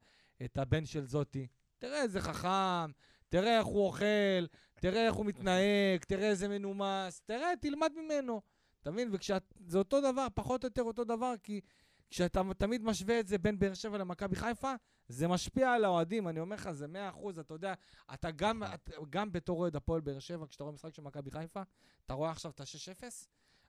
את 0.46 0.58
הבן 0.58 0.86
של 0.86 1.06
זאתי, 1.06 1.48
תראה 1.78 2.02
איזה 2.02 2.22
חכם, 2.22 2.92
תראה 3.30 3.58
איך 3.58 3.66
הוא 3.66 3.86
אוכל, 3.86 4.46
תראה 4.80 5.06
איך 5.06 5.14
הוא 5.14 5.26
מתנהג, 5.26 6.04
תראה 6.08 6.30
איזה 6.30 6.48
מנומס, 6.48 7.22
תראה, 7.26 7.54
תלמד 7.62 7.92
ממנו. 7.98 8.42
אתה 8.82 8.92
מבין? 8.92 9.12
וזה 9.12 9.78
אותו 9.78 10.02
דבר, 10.02 10.28
פחות 10.34 10.64
או 10.64 10.68
יותר 10.68 10.84
אותו 10.84 11.04
דבר, 11.04 11.34
כי 11.44 11.62
כשאתה 12.10 12.42
תמיד 12.58 12.84
משווה 12.84 13.20
את 13.20 13.28
זה 13.28 13.38
בין 13.38 13.60
באר 13.60 13.74
שבע 13.74 13.98
למכבי 13.98 14.36
חיפה, 14.36 14.74
זה 15.10 15.28
משפיע 15.28 15.74
על 15.74 15.86
האוהדים, 15.86 16.28
אני 16.28 16.40
אומר 16.40 16.56
לך, 16.56 16.72
זה 16.72 16.88
מאה 16.88 17.10
אחוז, 17.10 17.40
אתה 17.40 17.54
יודע, 17.54 17.74
אתה 18.14 18.32
גם, 18.32 18.64
את, 18.64 18.90
גם 19.10 19.32
בתור 19.32 19.60
אוהד 19.60 19.76
הפועל 19.76 20.02
באר 20.02 20.20
שבע, 20.20 20.46
כשאתה 20.48 20.64
רואה 20.64 20.74
משחק 20.74 20.94
של 20.94 21.02
מכבי 21.02 21.32
חיפה, 21.32 21.62
אתה 22.06 22.14
רואה 22.14 22.32
עכשיו 22.32 22.52
את 22.52 22.60
ה-6-0, 22.60 23.04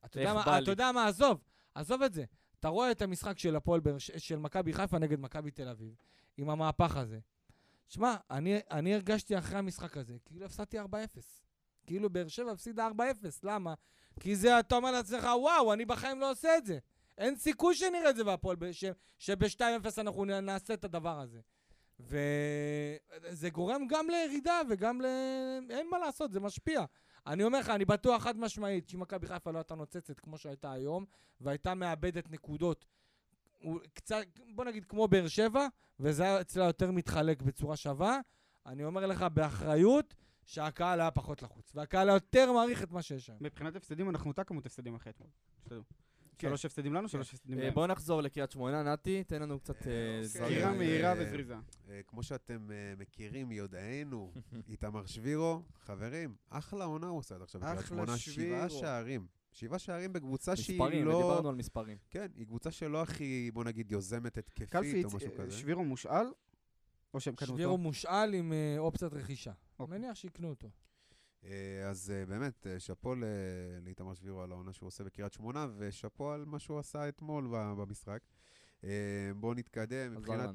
אתה. 0.05 0.20
אתה 0.59 0.70
יודע 0.70 0.93
מה, 0.93 1.07
עזוב, 1.07 1.41
עזוב 1.74 2.03
את 2.03 2.12
זה. 2.12 2.24
אתה 2.61 2.68
רואה 2.68 2.91
את 2.91 3.03
המשחק 3.03 3.38
של 3.38 3.57
הפועל 3.57 3.80
באר 3.80 3.99
של 3.99 4.38
מכבי 4.38 4.72
חיפה 4.72 4.99
נגד 4.99 5.20
מכבי 5.20 5.51
תל 5.51 5.68
אביב, 5.68 5.95
עם 6.36 6.51
המהפך 6.51 6.97
הזה. 6.97 7.18
שמע, 7.88 8.16
אני, 8.30 8.59
אני 8.70 8.95
הרגשתי 8.95 9.38
אחרי 9.38 9.59
המשחק 9.59 9.97
הזה, 9.97 10.16
כאילו 10.24 10.47
הפסדתי 10.47 10.80
4-0. 10.80 10.84
כאילו 11.86 12.11
באר 12.11 12.28
שבע 12.28 12.53
הפסידה 12.53 12.88
4-0, 12.99 13.01
למה? 13.43 13.74
כי 14.20 14.36
זה, 14.36 14.61
אתה 14.61 14.76
אומר 14.76 14.91
לעצמך, 14.91 15.24
וואו, 15.24 15.72
אני 15.72 15.84
בחיים 15.84 16.20
לא 16.20 16.30
עושה 16.30 16.57
את 16.57 16.66
זה. 16.66 16.78
אין 17.21 17.37
סיכוי 17.37 17.75
שנראה 17.75 18.11
את 18.11 18.16
זה 18.16 18.25
בהפועל, 18.25 18.57
ב- 18.57 18.73
ש- 18.73 18.85
שב-2-0 19.18 19.62
אנחנו 19.99 20.25
נעשה 20.25 20.75
את 20.75 20.85
הדבר 20.85 21.21
הזה. 21.21 21.41
וזה 22.01 23.51
גורם 23.51 23.87
גם 23.89 24.07
לירידה 24.11 24.61
וגם 24.71 25.01
ל... 25.01 25.07
אין 25.71 25.87
מה 25.91 25.99
לעשות, 25.99 26.33
זה 26.33 26.41
משפיע. 26.41 26.85
אני 27.27 27.45
אומר 27.45 27.59
לך, 27.59 27.68
אני 27.68 27.85
בטוח 27.85 28.23
חד 28.23 28.39
משמעית 28.39 28.89
שאם 28.89 29.01
מכבי 29.01 29.27
חיפה 29.27 29.51
לא 29.51 29.59
הייתה 29.59 29.75
נוצצת 29.75 30.21
כמו 30.21 30.39
שהייתה 30.39 30.73
היום, 30.73 31.05
והייתה 31.41 31.75
מאבדת 31.75 32.31
נקודות, 32.31 32.85
קצת, 33.95 34.23
בוא 34.55 34.64
נגיד 34.64 34.85
כמו 34.85 35.09
באר 35.09 35.29
שבע, 35.29 35.66
וזה 36.01 36.23
היה 36.23 36.41
אצלה 36.41 36.64
יותר 36.64 36.91
מתחלק 36.91 37.43
בצורה 37.43 37.77
שווה, 37.77 38.21
אני 38.66 38.85
אומר 38.85 39.07
לך 39.07 39.23
באחריות 39.23 40.14
שהקהל 40.45 41.01
היה 41.01 41.11
פחות 41.11 41.43
לחוץ, 41.43 41.73
והקהל 41.75 42.09
היה 42.09 42.16
יותר 42.16 42.53
מעריך 42.53 42.83
את 42.83 42.91
מה 42.93 43.03
שיש 43.03 43.31
היום. 43.31 43.39
מבחינת 43.43 43.77
הפסדים, 43.77 44.11
אנחנו 44.11 44.31
אותה 44.31 44.45
כמות 44.45 44.66
הפסדים 44.66 44.95
אחרי 44.95 45.12
אתמול. 45.12 45.31
כן. 46.41 46.49
שלוש 46.49 46.64
הפסדים 46.64 46.95
לנו, 46.95 47.09
שלוש 47.09 47.30
הפסדים 47.34 47.59
אה, 47.59 47.64
להם. 47.64 47.74
בואו 47.74 47.86
נחזור 47.86 48.20
לקריית 48.20 48.51
שמונה, 48.51 48.82
נתי, 48.82 49.24
תן 49.24 49.43
לנו 49.43 49.61
קצת 49.61 49.86
אה, 49.86 49.93
אה. 49.93 50.24
זרים. 50.24 50.49
סקירה 50.49 50.70
אה, 50.70 50.76
מהירה 50.76 51.12
אה, 51.12 51.16
וזריזה. 51.18 51.55
אה, 51.88 52.01
כמו 52.07 52.22
שאתם 52.22 52.70
אה, 52.70 52.95
מכירים, 52.99 53.53
יודענו, 53.53 54.32
איתמר 54.68 55.07
שבירו, 55.07 55.62
חברים, 55.80 56.34
אחלה 56.51 56.84
עונה 56.84 57.07
הוא 57.07 57.18
עושה 57.18 57.34
עד 57.34 57.43
עכשיו 57.43 57.61
בקריית 57.61 57.86
שמונה, 57.86 58.18
שבעה 58.18 58.18
שבירו. 58.18 58.68
שערים. 58.80 59.26
שבעה 59.53 59.78
שערים 59.78 60.12
בקבוצה 60.12 60.57
שהיא 60.57 60.76
מספרים, 60.80 61.07
לא... 61.07 61.14
ודיברנו 61.14 61.49
על 61.49 61.55
מספרים. 61.55 61.99
כן, 62.11 62.26
היא 62.36 62.47
קבוצה 62.47 62.70
שלא 62.70 63.03
הכי, 63.03 63.51
בוא 63.55 63.64
נגיד, 63.64 63.93
יוזמת 63.93 64.38
התקפית 64.38 65.05
או 65.05 65.11
משהו 65.16 65.30
אה, 65.30 65.36
כזה. 65.36 65.57
שבירו 65.57 65.84
מושאל? 65.84 66.26
או 67.14 67.20
שהם 67.20 67.34
קנו 67.34 67.47
שבירו 67.47 67.72
אותו? 67.72 67.82
מושאל 67.82 68.34
עם 68.34 68.53
אה, 68.53 68.74
אופציית 68.78 69.12
רכישה. 69.12 69.53
אוקיי. 69.78 69.99
מניח 69.99 70.14
שיקנו 70.14 70.49
אותו. 70.49 70.70
אה, 71.45 71.51
אז 71.88 72.11
אה, 72.11 72.26
באמת, 72.26 72.66
אה, 72.66 72.80
שאפו 72.80 73.14
לאיתמר 73.82 74.14
שבירו 74.14 74.43
על 74.43 74.53
העונה 74.53 74.72
שהוא 74.72 74.86
עושה 74.86 75.05
בקריית 75.05 75.32
שמונה, 75.32 75.66
ושאפו 75.78 76.32
על 76.32 76.45
מה 76.45 76.59
שהוא 76.59 76.78
עשה 76.78 77.09
אתמול 77.09 77.47
במשחק. 77.51 78.20
בואו 79.36 79.55
נתקדם. 79.55 80.14
מבחינת, 80.16 80.51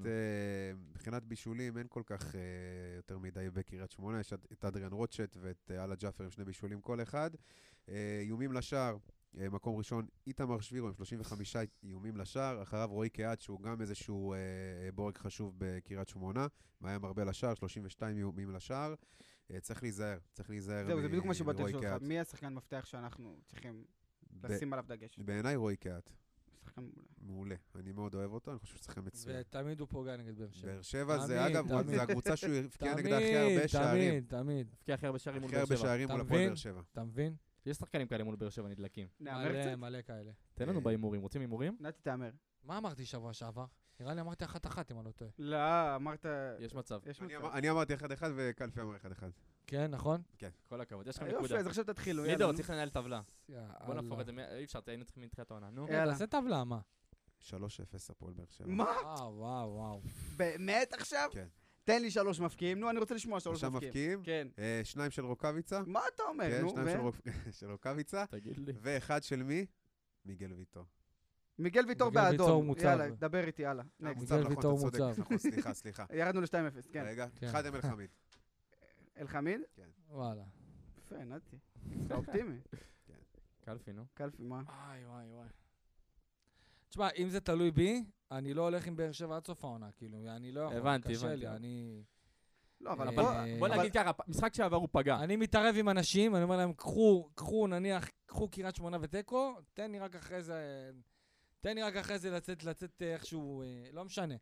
מבחינת 0.91 1.23
בישולים 1.23 1.77
אין 1.77 1.87
כל 1.89 2.01
כך 2.05 2.35
יותר 2.95 3.17
מדי 3.17 3.49
בקריית 3.53 3.91
שמונה. 3.91 4.19
יש 4.19 4.33
את- 4.33 4.65
אדריאן 4.65 4.91
רוטשט 4.91 5.37
ואת 5.41 5.71
אללה 5.71 5.95
ג'אפר 5.95 6.23
עם 6.23 6.31
שני 6.31 6.45
בישולים 6.45 6.81
כל 6.81 7.01
אחד. 7.01 7.31
איומים 8.21 8.51
לשער, 8.51 8.97
מקום 9.33 9.75
ראשון, 9.77 10.05
איתמר 10.27 10.59
שבירו 10.59 10.87
עם 10.87 10.93
35 10.93 11.55
איומים 11.83 12.17
לשער, 12.17 12.61
אחריו 12.63 12.89
רועי 12.91 13.09
קהת, 13.09 13.41
שהוא 13.41 13.61
גם 13.61 13.81
איזשהו 13.81 14.33
אה, 14.33 14.37
בורג 14.95 15.17
חשוב 15.17 15.53
בקריית 15.57 16.07
שמונה, 16.09 16.47
מאיים 16.81 17.05
הרבה 17.05 17.23
לשער, 17.23 17.53
32 17.53 18.17
איומים 18.17 18.51
לשער. 18.51 18.93
אה, 19.51 19.59
צריך 19.59 19.83
להיזהר, 19.83 20.17
צריך 20.33 20.49
להיזהר 20.49 20.85
זהו, 20.85 21.01
זה 21.01 21.07
בדיוק 21.07 21.25
מה 21.25 21.33
שבאתי 21.33 21.63
לשאול 21.63 21.87
אותך. 21.87 22.03
מי 22.03 22.19
השחקן 22.19 22.53
מפתח 22.53 22.85
שאנחנו 22.85 23.39
צריכים 23.45 23.85
לשים 24.43 24.73
עליו 24.73 24.85
דגש? 24.87 25.19
בעיניי 25.19 25.55
רועי 25.55 25.75
קהת, 25.75 26.09
שחקן 26.63 26.81
מעולה. 26.81 27.07
מעולה. 27.21 27.55
אני 27.75 27.91
מאוד 27.91 28.15
אוהב 28.15 28.31
אותו, 28.31 28.51
אני 28.51 28.59
חושב 28.59 28.73
שהוא 28.73 28.83
שחקן 28.83 29.01
מצוין. 29.05 29.37
ותמיד 29.39 29.79
הוא 29.79 29.87
פוגע 29.87 30.17
נגד 30.17 30.37
באר 30.37 30.51
שבע. 30.51 30.71
באר 30.71 30.81
שבע 30.81 31.17
זה, 31.19 31.47
אגב. 31.47 31.83
זה 31.85 32.01
הקבוצה 32.01 32.35
שהוא 32.35 32.53
הבקיע 32.53 32.95
נגדה 32.95 33.17
הכי 33.17 33.35
הרבה 33.37 33.67
שערים. 33.67 34.11
תמיד, 34.11 34.25
תמיד. 34.29 34.67
הבקיע 34.73 34.95
הכי 34.95 35.05
הרבה 35.05 35.19
שערים 35.19 35.41
מול 35.41 35.49
הכי 35.49 35.55
באר 35.55 35.61
הרבה 35.61 35.77
שבע. 35.77 35.87
שערים 35.87 36.05
אתה 36.05 36.13
מול 36.13 36.21
הפועל? 36.21 36.47
באר 36.47 36.55
שבע. 36.55 36.81
אתה 36.91 37.03
מבין? 37.03 37.35
יש 37.65 37.77
שחקנים 37.77 38.07
כאלה 38.07 38.23
מול 38.23 38.35
באר 38.35 38.49
שבע 38.49 38.67
נדלקים. 38.67 39.07
מלא? 39.19 39.75
מלא 39.75 40.01
כאלה. 40.01 40.31
תן 40.53 40.69
לנו 40.69 40.79
אה. 40.79 40.83
בהימורים. 40.83 41.21
רוצים 41.21 41.41
הימורים? 41.41 41.77
נתי, 41.79 42.01
תהמר. 42.01 42.31
מה 42.63 42.77
אמרתי 42.77 43.05
שבוע 43.05 43.33
שעבר? 43.33 43.65
נראה 43.99 44.13
לי 44.13 44.21
אמרתי 44.21 44.45
אחת-אחת, 44.45 44.91
אם 44.91 44.97
אני 44.97 45.05
לא 45.05 45.11
טועה. 45.11 45.31
לא, 45.39 45.95
אמרת... 45.95 46.25
יש 46.59 46.75
מצב. 46.75 46.99
יש 47.05 47.21
אני 47.21 47.27
מצב. 47.35 47.45
אמר- 47.45 47.53
אני 47.57 47.69
אמרתי 47.69 47.93
1-1 47.93 47.97
וקלפי 48.35 48.81
אמר 48.81 48.95
1-1. 48.95 49.23
כן, 49.67 49.91
נכון? 49.91 50.21
כל 50.69 50.81
הכבוד, 50.81 51.07
יש 51.07 51.15
לכם 51.17 51.25
יופי, 51.25 51.37
נקודה. 51.39 51.59
אז 51.59 51.67
עכשיו 51.67 51.83
תתחילו, 51.85 52.21
יאללה. 52.25 52.33
לידור. 52.37 52.53
צריך 52.53 52.69
לנהל 52.69 52.89
טבלה. 52.89 53.21
בוא. 53.49 53.93
נהפוך 53.93 54.19
את 54.19 54.25
זה, 54.25 54.31
מ- 54.31 54.39
אי 54.39 54.63
אפשר, 54.63 54.79
היינו 54.87 55.05
צריכים 55.05 55.23
מתחילת 55.23 55.51
העונה. 55.51 55.69
נו. 55.69 55.87
יאללה. 55.89 56.11
תעשה 56.11 56.27
טבלה, 56.27 56.63
מה? 56.63 56.79
3-0 57.41 57.51
הפועל 58.09 58.33
באר 58.33 58.45
שבע. 58.49 58.67
מה? 58.67 58.83
וואו, 58.83 59.35
וואו, 59.37 59.69
וואו. 59.73 60.01
באמת 60.37 60.93
עכשיו? 60.93 61.29
כן. 61.33 61.47
תן 61.83 62.01
לי 62.01 62.11
שלוש 62.11 62.39
מפקיעים. 62.39 62.79
נו, 62.79 62.89
אני 62.89 62.99
רוצה 62.99 63.15
לשמוע 63.15 63.39
שלוש 63.39 63.59
שלושה 63.59 63.75
מפקיעים. 63.75 64.19
מבקיעים, 64.19 64.47
כן. 64.55 64.61
אה, 64.63 64.81
שניים 64.83 65.11
של 65.11 65.25
רוקאביצה, 65.25 65.81
מה 65.87 66.01
אתה 66.15 66.23
אומר? 66.23 66.51
כן, 66.51 66.61
נו, 66.61 66.69
שניים 66.69 66.97
של 67.51 67.69
רוקאביצה, 67.71 68.25
תגיד 68.29 68.59
לי. 68.59 68.73
ואחד 68.81 69.23
של 69.23 69.43
מי? 69.43 69.65
מיגל 70.25 70.53
ויטור. 70.53 70.85
מיגל 71.59 71.85
ויטור 71.87 72.09
מיגל 72.09 72.21
ויטור 72.31 72.47
באדום. 72.47 72.65
מוצב. 72.65 72.83
יאללה, 72.83 73.09
דבר 73.09 73.43
איתי, 73.43 73.61
יאללה. 73.61 73.83
אה, 74.03 74.13
מיגל 74.13 74.47
ויטור 74.47 74.79
מוצב. 74.79 75.13
נכון, 75.17 75.37
סליחה, 75.37 75.73
סליחה. 75.73 76.05
ירדנו 76.19 76.41
ל-2-0, 76.41 76.91
כן. 76.91 77.03
רגע, 77.07 77.27
כן. 77.35 77.47
אחד 77.47 77.65
אל 77.65 77.81
חמיד. 77.81 78.09
אלחמיד? 79.17 79.61
וואלה. 80.09 80.43
יפה, 80.97 81.15
נתי. 81.17 81.55
אתה 82.07 82.15
אופטימי. 82.15 82.57
קלפי, 83.65 83.93
נו. 83.93 84.03
קלפי, 84.13 84.43
מה? 84.43 84.61
וואי, 84.65 85.05
וואי, 85.05 85.25
וואי. 85.31 85.47
תשמע, 86.89 87.07
אם 87.17 87.29
זה 87.29 87.39
תלוי 87.39 87.71
בי, 87.71 88.03
אני 88.31 88.53
לא 88.53 88.61
הולך 88.61 88.87
עם 88.87 88.95
באר 88.95 89.11
שבע 89.11 89.35
עד 89.35 89.45
סוף 89.47 89.63
העונה, 89.63 89.91
כאילו, 89.91 90.17
אני 90.27 90.51
לא 90.51 90.61
יכול. 90.61 90.77
הבנתי, 90.77 91.09
קשה 91.13 91.25
הבנתי. 91.27 91.39
לי, 91.39 91.47
אני... 91.47 92.03
לא, 92.81 92.91
אבל 92.91 93.07
אבל- 93.07 93.23
בוא... 93.23 93.31
בוא 93.59 93.67
אבל- 93.67 93.79
נגיד 93.79 93.93
ככה, 93.93 94.11
משחק 94.27 94.53
שעבר 94.53 94.77
הוא 94.77 94.87
פגע. 94.91 95.19
אני 95.19 95.35
מתערב 95.35 95.75
עם 95.77 95.89
אנשים, 95.89 96.35
אני 96.35 96.43
אומר 96.43 96.57
להם, 96.57 96.73
קחו, 96.73 97.29
קחו, 97.35 97.67
נניח, 97.67 98.09
קחו 98.25 98.49
קריית 98.49 98.75
שמונה 98.75 98.97
ותיקו, 99.01 99.55
תן 99.73 99.91
לי 99.91 99.99
רק 99.99 100.15
אחרי 100.15 100.41
זה, 100.43 100.91
תן 101.61 101.75
לי 101.75 101.83
רק 101.83 101.95
אחרי 101.95 102.19
זה 102.19 102.31
לצאת, 102.31 102.63
לצאת 102.63 103.01
אה, 103.01 103.13
איכשהו, 103.13 103.61
אה, 103.61 103.83
לא 103.93 104.05
משנה. 104.05 104.35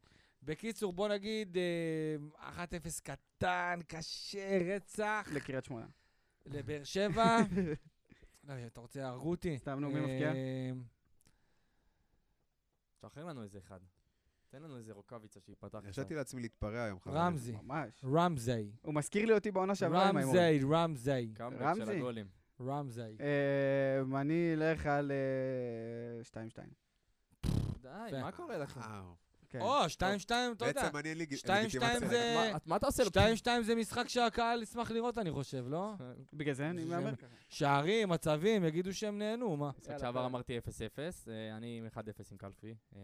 בקיצור, 0.43 0.93
בוא 0.93 1.07
נגיד, 1.07 1.57
אה, 1.57 2.65
1-0 2.65 3.01
קטן, 3.03 3.79
קשה, 3.87 4.75
רצח, 4.75 5.29
לקריית 5.33 5.65
שמונה. 5.65 5.85
לבאר 6.45 6.83
שבע. 6.83 7.37
לא, 8.47 8.53
אתה 8.67 8.81
רוצה, 8.81 8.99
יהרגו 8.99 9.29
אותי. 9.31 9.57
סתם, 9.59 9.79
נו, 9.79 9.89
מי 9.89 9.99
מבקיע? 9.99 10.33
אה, 10.33 10.71
שחרר 13.01 13.25
לנו 13.25 13.43
איזה 13.43 13.57
אחד. 13.59 13.79
תן 14.49 14.61
לנו 14.61 14.77
איזה 14.77 14.93
רוקאביצה 14.93 15.39
שייפתח. 15.39 15.75
עכשיו. 15.75 15.87
הרשיתי 15.87 16.15
לעצמי 16.15 16.41
להתפרע 16.41 16.83
היום, 16.83 16.99
חברים. 16.99 17.17
רמזי, 17.17 17.51
ממש. 17.51 18.03
רמזי, 18.03 18.71
הוא 18.81 18.93
מזכיר 18.93 19.25
לי 19.25 19.33
אותי 19.33 19.51
בעונה 19.51 19.75
שעברה 19.75 20.09
עם 20.09 20.17
ההימורים. 20.17 20.41
רמזי, 20.71 21.11
רמזי, 21.11 21.33
קאמבק 21.33 21.59
של 21.59 21.63
רמזי. 21.65 21.97
הגולים. 21.97 22.27
רמזי. 22.61 23.01
אה, 23.01 24.21
אני 24.21 24.53
אלך 24.53 24.85
על 24.85 25.11
אה, 25.11 26.21
2-2. 26.23 26.82
די. 28.11 28.21
מה 28.21 28.31
קורה 28.31 28.57
לכם? 28.57 28.79
כן. 29.49 29.61
או, 29.61 29.85
2-2, 29.85 29.95
אתה 30.25 30.33
יודע. 30.65 30.81
בעצם 30.83 30.97
אני 30.97 31.09
אין 31.09 31.17
לי 31.17 31.23
לגיטימציה. 31.25 31.69
שתיים 31.69 31.99
זה- 32.09 32.49
מה- 32.53 32.57
מה 32.65 32.75
אתה 32.75 32.85
עושה 32.85 33.03
לו? 33.03 33.09
2-2 33.09 33.63
זה 33.63 33.75
משחק 33.75 34.07
שהקהל 34.07 34.61
ישמח 34.63 34.91
לראות, 34.91 35.17
אני 35.17 35.31
חושב, 35.31 35.65
לא? 35.67 35.93
בגלל 36.33 36.53
זה 36.53 36.69
אני 36.69 36.85
מהמר 36.85 37.15
ככה. 37.15 37.27
שערים, 37.49 38.09
מצבים, 38.09 38.63
יגידו 38.63 38.93
שהם 38.93 39.17
נהנו, 39.17 39.57
מה? 39.57 39.71
משחק 39.79 39.97
שעבר. 39.97 40.25
אמרתי 40.25 40.57
0-0, 40.57 40.61
אה, 41.27 41.57
אני 41.57 41.77
עם 41.77 41.85
1-0 41.87 41.97
עם 42.31 42.37
קלפי. 42.37 42.75
אה, 42.95 42.99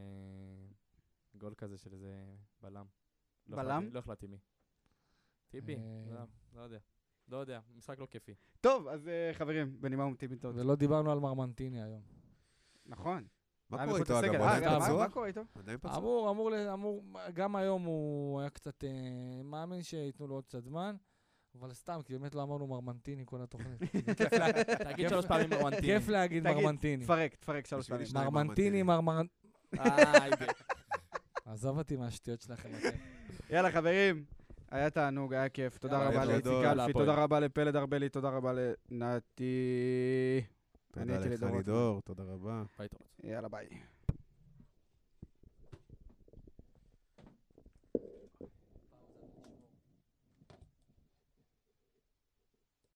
גול 1.35 1.53
כזה 1.57 1.77
של 1.77 1.93
איזה 1.93 2.15
בלם. 2.61 2.85
לא 3.47 3.57
בלם? 3.57 3.89
לא 3.93 3.99
החלטתי 3.99 4.27
מי. 4.27 4.37
טיבי? 5.49 5.75
אה. 5.75 6.25
לא, 6.55 6.61
יודע. 6.61 6.77
לא 7.27 7.37
יודע, 7.37 7.59
משחק 7.75 7.99
לא 7.99 8.05
כיפי. 8.11 8.33
טוב, 8.61 8.87
אז 8.87 9.09
חברים, 9.33 9.81
בנימה 9.81 10.03
אופטימית. 10.03 10.45
ולא 10.45 10.75
דיברנו 10.75 11.11
על 11.11 11.19
מרמנטיני 11.19 11.83
היום. 11.83 12.01
נכון. 12.85 13.27
מה 13.69 13.77
היה 13.77 13.87
קורה 13.87 13.99
איתו. 13.99 14.19
אגב? 14.19 14.41
אה, 14.41 14.55
עדיין 14.55 14.71
מה- 14.71 14.85
פצוע? 14.85 14.97
מה 14.97 15.09
קורה 15.09 15.27
איתו? 15.27 15.41
עדיין 15.59 15.77
פצוע? 15.77 15.97
אמור, 15.97 16.29
אמור, 16.31 16.51
אמור, 16.73 17.03
גם 17.33 17.55
היום 17.55 17.83
הוא 17.83 18.39
היה 18.41 18.49
קצת, 18.49 18.83
אה, 18.83 18.89
מאמין 19.43 19.83
שייתנו 19.83 20.27
לו 20.27 20.35
עוד 20.35 20.45
קצת 20.45 20.63
זמן, 20.63 20.95
אבל 21.59 21.73
סתם, 21.73 21.99
כי 22.05 22.17
באמת 22.17 22.35
לא 22.35 22.43
אמרנו 22.43 22.67
מרמנטיני 22.67 23.23
כל 23.25 23.41
התוכנית. 23.41 23.79
תגיד 23.81 24.95
כיף- 24.95 25.09
שלוש 25.09 25.25
פעמים 25.25 25.49
מרמנטיני. 25.49 25.87
כיף 25.87 26.07
להגיד 26.07 26.43
מרמנטיני. 26.43 27.03
תפרק, 27.03 27.35
תפרק 27.35 27.65
שלוש 27.65 27.89
פעמים. 27.89 28.07
מרמנטיני, 28.13 28.83
מרמנ... 28.83 29.25
אה, 29.79 29.85
איזה- 30.25 30.45
עזוב 31.45 31.77
אותי 31.77 31.95
מהשטויות 31.95 32.41
שלכם. 32.41 32.69
יאללה, 33.49 33.71
חברים. 33.71 34.23
היה 34.71 34.89
תענוג, 34.89 35.33
היה 35.33 35.49
כיף. 35.49 35.77
תודה 35.77 35.97
רבה 36.07 36.11
תודה, 36.21 36.25
לאיציק 36.25 36.51
להפועל. 36.75 37.05
תודה 37.05 37.23
רבה 37.23 37.39
לפלד 37.39 37.75
ארבלי, 37.75 38.09
תודה 38.09 38.29
רבה 38.29 38.51
לנתי. 38.89 39.53
תודה 40.91 41.19
לך. 41.19 41.43
לידור, 41.43 42.01
תודה 42.01 42.23
רבה. 42.23 42.63
ביי, 42.77 42.87
טוב. 42.87 43.01
יאללה, 43.23 43.47
ביי. 43.49 43.67